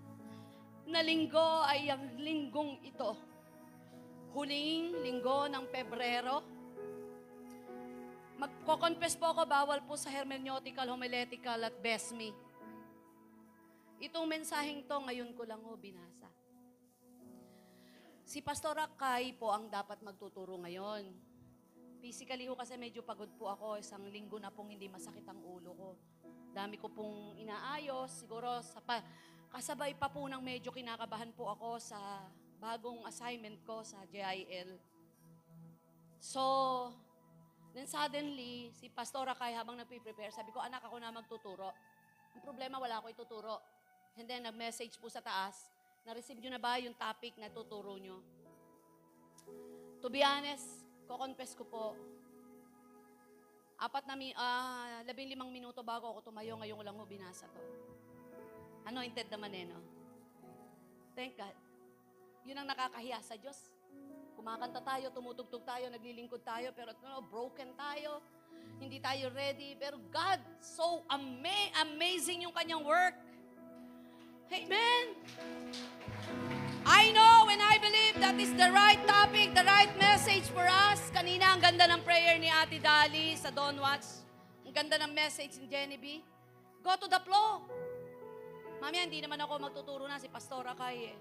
na 0.87 1.03
linggo 1.03 1.63
ay 1.67 1.91
ang 1.91 2.15
linggong 2.15 2.79
ito. 2.83 3.11
Huling 4.31 5.03
linggo 5.03 5.51
ng 5.51 5.65
Pebrero. 5.67 6.43
Magko-confess 8.37 9.17
po 9.17 9.33
ako, 9.33 9.49
bawal 9.49 9.81
po 9.83 9.97
sa 9.97 10.13
hermeneutical, 10.13 10.85
homiletical 10.93 11.57
at 11.57 11.73
besmi. 11.81 12.29
Itong 13.97 14.29
mensaheng 14.29 14.85
to, 14.85 14.97
ngayon 15.01 15.33
ko 15.33 15.41
lang 15.41 15.57
ho 15.65 15.73
binasa. 15.73 16.29
Si 18.27 18.43
Pastora 18.45 18.85
Kai 18.93 19.33
po 19.33 19.49
ang 19.49 19.71
dapat 19.71 20.03
magtuturo 20.05 20.59
ngayon. 20.61 21.09
Physically 21.97 22.45
ho 22.45 22.53
kasi 22.53 22.77
medyo 22.77 23.01
pagod 23.01 23.31
po 23.39 23.49
ako. 23.49 23.81
Isang 23.81 24.05
linggo 24.13 24.37
na 24.37 24.53
pong 24.53 24.69
hindi 24.69 24.85
masakit 24.85 25.25
ang 25.25 25.41
ulo 25.41 25.71
ko. 25.73 25.89
Dami 26.57 26.81
ko 26.81 26.89
pong 26.89 27.37
inaayos. 27.37 28.25
Siguro 28.25 28.49
sa 28.65 28.81
pa, 28.81 29.05
kasabay 29.53 29.93
pa 29.93 30.09
po 30.09 30.25
ng 30.25 30.41
medyo 30.41 30.73
kinakabahan 30.73 31.29
po 31.37 31.53
ako 31.53 31.77
sa 31.77 32.25
bagong 32.57 33.05
assignment 33.05 33.61
ko 33.61 33.85
sa 33.85 34.01
JIL. 34.09 34.73
So, 36.17 36.41
then 37.77 37.85
suddenly, 37.85 38.73
si 38.73 38.89
Pastora 38.89 39.37
Kai 39.37 39.53
habang 39.53 39.77
nagpe-prepare, 39.77 40.33
sabi 40.33 40.49
ko, 40.49 40.57
anak 40.57 40.81
ako 40.81 40.97
na 40.97 41.13
magtuturo. 41.13 41.69
Ang 42.33 42.41
problema, 42.41 42.81
wala 42.81 42.97
ako 42.97 43.13
ituturo. 43.13 43.61
And 44.17 44.25
then, 44.25 44.49
nag-message 44.49 44.97
po 44.97 45.13
sa 45.13 45.21
taas, 45.21 45.69
na-receive 46.09 46.41
nyo 46.41 46.57
na 46.57 46.61
ba 46.61 46.81
yung 46.81 46.97
topic 46.97 47.37
na 47.37 47.53
tuturo 47.53 48.01
nyo? 48.01 48.17
To 50.01 50.09
be 50.09 50.25
honest, 50.25 50.81
ko-confess 51.05 51.53
ko 51.53 51.69
po, 51.69 51.93
apat 53.77 54.03
na, 54.09 54.17
mi- 54.17 54.33
ah, 54.33 55.05
labing 55.05 55.29
limang 55.29 55.53
minuto 55.53 55.85
bago 55.85 56.09
ako 56.09 56.33
tumayo, 56.33 56.57
ngayon 56.57 56.77
ko 56.81 56.83
lang 56.83 56.97
ho 56.97 57.05
binasa 57.05 57.45
to. 57.45 57.61
Anointed 58.89 59.29
naman 59.29 59.51
eh, 59.53 59.65
no? 59.69 59.79
Thank 61.13 61.37
God. 61.37 61.55
Yun 62.45 62.57
ang 62.57 62.69
nakakahiya 62.69 63.21
sa 63.21 63.37
Diyos. 63.37 63.57
Kumakanta 64.37 64.81
tayo, 64.81 65.09
tumutugtog 65.13 65.65
tayo, 65.65 65.89
naglilingkod 65.89 66.41
tayo, 66.45 66.69
pero 66.73 66.93
no, 67.01 67.21
broken 67.25 67.73
tayo. 67.73 68.21
Hindi 68.77 69.01
tayo 69.01 69.33
ready. 69.33 69.73
Pero 69.75 69.97
God, 70.13 70.39
so 70.61 71.01
ama- 71.09 71.73
amazing 71.81 72.45
yung 72.45 72.53
kanyang 72.53 72.85
work. 72.85 73.17
Amen. 74.47 75.03
I 76.87 77.11
know 77.11 77.51
and 77.51 77.59
I 77.59 77.75
believe 77.83 78.15
that 78.23 78.39
is 78.39 78.55
the 78.55 78.71
right 78.71 78.99
topic, 79.03 79.51
the 79.51 79.67
right 79.67 79.91
message 79.99 80.47
for 80.55 80.63
us. 80.63 81.11
Kanina, 81.11 81.51
ang 81.51 81.59
ganda 81.59 81.83
ng 81.83 81.99
prayer 81.99 82.39
ni 82.39 82.47
Ate 82.47 82.79
Dali 82.79 83.35
sa 83.35 83.51
Don 83.51 83.75
Watch. 83.75 84.23
Ang 84.63 84.71
ganda 84.71 84.95
ng 85.03 85.11
message 85.11 85.59
ni 85.59 85.99
B. 85.99 86.23
Go 86.79 86.95
to 86.95 87.11
the 87.11 87.19
flow. 87.27 87.67
Mami, 88.79 89.03
hindi 89.03 89.19
naman 89.19 89.35
ako 89.43 89.67
magtuturo 89.67 90.07
na 90.07 90.15
si 90.15 90.31
Pastora 90.31 90.71
Kay 90.79 91.11
eh. 91.11 91.17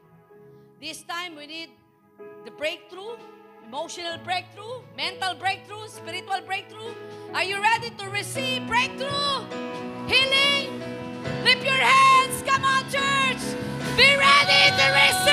This 0.79 1.03
time, 1.03 1.35
we 1.35 1.51
need 1.51 1.71
the 2.47 2.55
breakthrough, 2.55 3.19
emotional 3.67 4.23
breakthrough, 4.23 4.87
mental 4.95 5.35
breakthrough, 5.35 5.91
spiritual 5.91 6.47
breakthrough. 6.47 6.95
Are 7.35 7.43
you 7.43 7.59
ready 7.59 7.91
to 7.91 8.07
receive 8.07 8.63
breakthrough? 8.71 9.51
Healing? 10.07 10.79
Lift 11.43 11.67
your 11.67 11.81
hands. 11.83 12.16
there 14.87 15.11
is 15.11 15.26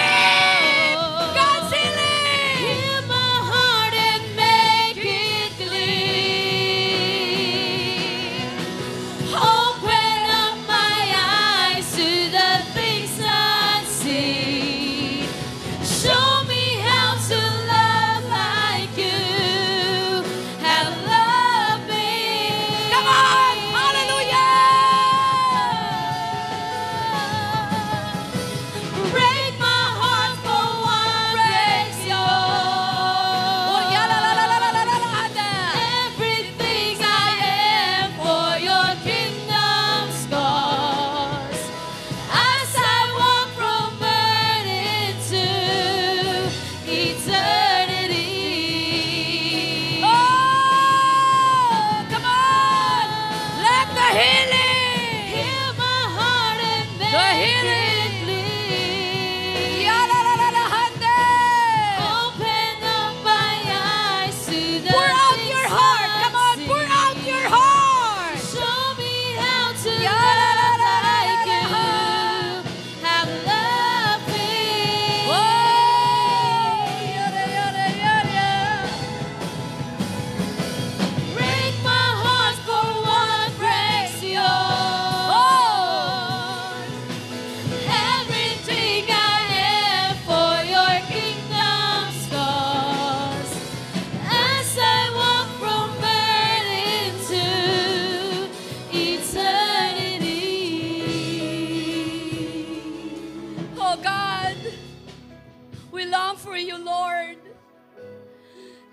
for 106.44 106.60
you, 106.60 106.76
Lord. 106.76 107.40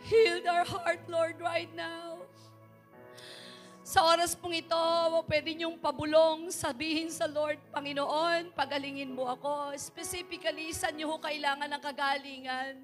Heal 0.07 0.46
our 0.46 0.62
heart, 0.62 1.03
Lord, 1.11 1.42
right 1.42 1.68
now. 1.74 2.22
Sa 3.82 4.07
oras 4.07 4.38
pong 4.38 4.55
ito, 4.55 4.78
pwede 5.26 5.51
niyong 5.51 5.74
pabulong, 5.82 6.55
sabihin 6.55 7.11
sa 7.11 7.26
Lord, 7.26 7.59
Panginoon, 7.74 8.55
pagalingin 8.55 9.11
mo 9.11 9.26
ako. 9.26 9.74
Specifically, 9.74 10.70
saan 10.70 10.94
niyo 10.94 11.18
kailangan 11.18 11.66
ng 11.66 11.82
kagalingan? 11.82 12.74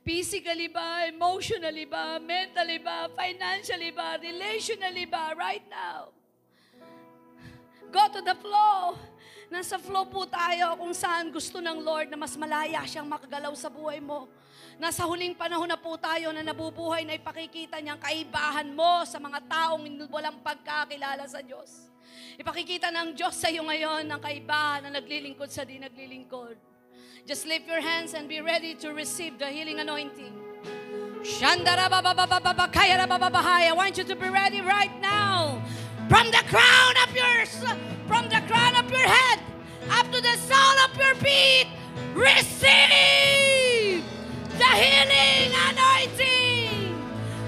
Physically 0.00 0.72
ba? 0.72 1.04
Emotionally 1.04 1.84
ba? 1.84 2.16
Mentally 2.16 2.80
ba? 2.80 3.12
Financially 3.12 3.92
ba? 3.92 4.16
Relationally 4.16 5.04
ba? 5.04 5.36
Right 5.36 5.64
now. 5.68 6.08
Go 7.92 8.08
to 8.08 8.24
the 8.24 8.36
flow. 8.40 8.96
Nasa 9.54 9.78
flow 9.78 10.10
po 10.10 10.26
tayo 10.26 10.74
kung 10.74 10.90
saan 10.90 11.30
gusto 11.30 11.62
ng 11.62 11.78
Lord 11.78 12.10
na 12.10 12.18
mas 12.18 12.34
malaya 12.34 12.82
siyang 12.90 13.06
makagalaw 13.06 13.54
sa 13.54 13.70
buhay 13.70 14.02
mo. 14.02 14.26
Nasa 14.82 15.06
huling 15.06 15.38
panahon 15.38 15.70
na 15.70 15.78
po 15.78 15.94
tayo 15.94 16.34
na 16.34 16.42
nabubuhay 16.42 17.06
na 17.06 17.14
ipakikita 17.14 17.78
niyang 17.78 18.02
kaibahan 18.02 18.66
mo 18.74 19.06
sa 19.06 19.22
mga 19.22 19.46
taong 19.46 20.10
walang 20.10 20.42
pagkakilala 20.42 21.22
sa 21.30 21.38
Diyos. 21.38 21.86
Ipakikita 22.34 22.90
ng 22.90 23.14
Diyos 23.14 23.38
sa 23.38 23.46
iyo 23.46 23.62
ngayon 23.62 24.10
ng 24.10 24.18
kaibahan 24.18 24.90
na 24.90 24.98
naglilingkod 24.98 25.46
sa 25.46 25.62
di 25.62 25.78
naglilingkod. 25.78 26.58
Just 27.22 27.46
lift 27.46 27.70
your 27.70 27.78
hands 27.78 28.10
and 28.18 28.26
be 28.26 28.42
ready 28.42 28.74
to 28.82 28.90
receive 28.90 29.38
the 29.38 29.46
healing 29.46 29.78
anointing. 29.78 30.34
Shandarabababababakayarababahaya. 31.22 33.70
I 33.70 33.74
want 33.78 33.94
you 33.94 34.02
to 34.02 34.18
be 34.18 34.26
ready 34.26 34.66
right 34.66 34.98
now. 34.98 35.62
From 36.08 36.30
the 36.30 36.42
crown 36.48 36.94
of 37.08 37.16
your 37.16 37.46
from 38.06 38.28
the 38.28 38.42
crown 38.46 38.76
of 38.76 38.90
your 38.90 39.08
head 39.08 39.40
up 39.90 40.06
to 40.12 40.20
the 40.20 40.36
sole 40.36 40.78
of 40.84 40.96
your 40.98 41.14
feet, 41.16 41.66
receive 42.14 44.04
the 44.58 44.72
healing 44.82 45.52
anointing. 45.68 46.94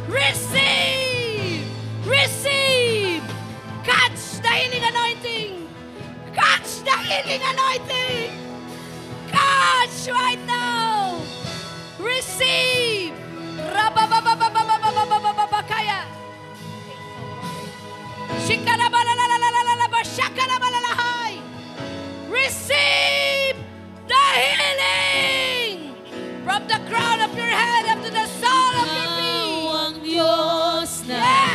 Receive, 0.08 1.66
receive. 2.06 3.22
Catch 3.84 4.40
the 4.42 4.48
healing 4.48 4.84
anointing. 4.88 5.68
Catch 6.34 6.82
the 6.82 6.96
healing 7.06 7.42
anointing. 7.52 8.32
Catch 9.28 10.08
right 10.08 10.40
now. 10.46 11.20
Receive. 11.98 13.12
Receive 22.30 23.56
the 24.06 24.26
healing 24.36 25.94
from 26.44 26.68
the 26.68 26.78
crown 26.88 27.20
of 27.22 27.34
your 27.36 27.46
head 27.46 27.86
up 27.86 28.04
to 28.04 28.10
the 28.12 28.26
sole 28.26 28.76
of 29.88 30.06
your 30.06 30.86
feet. 30.86 31.45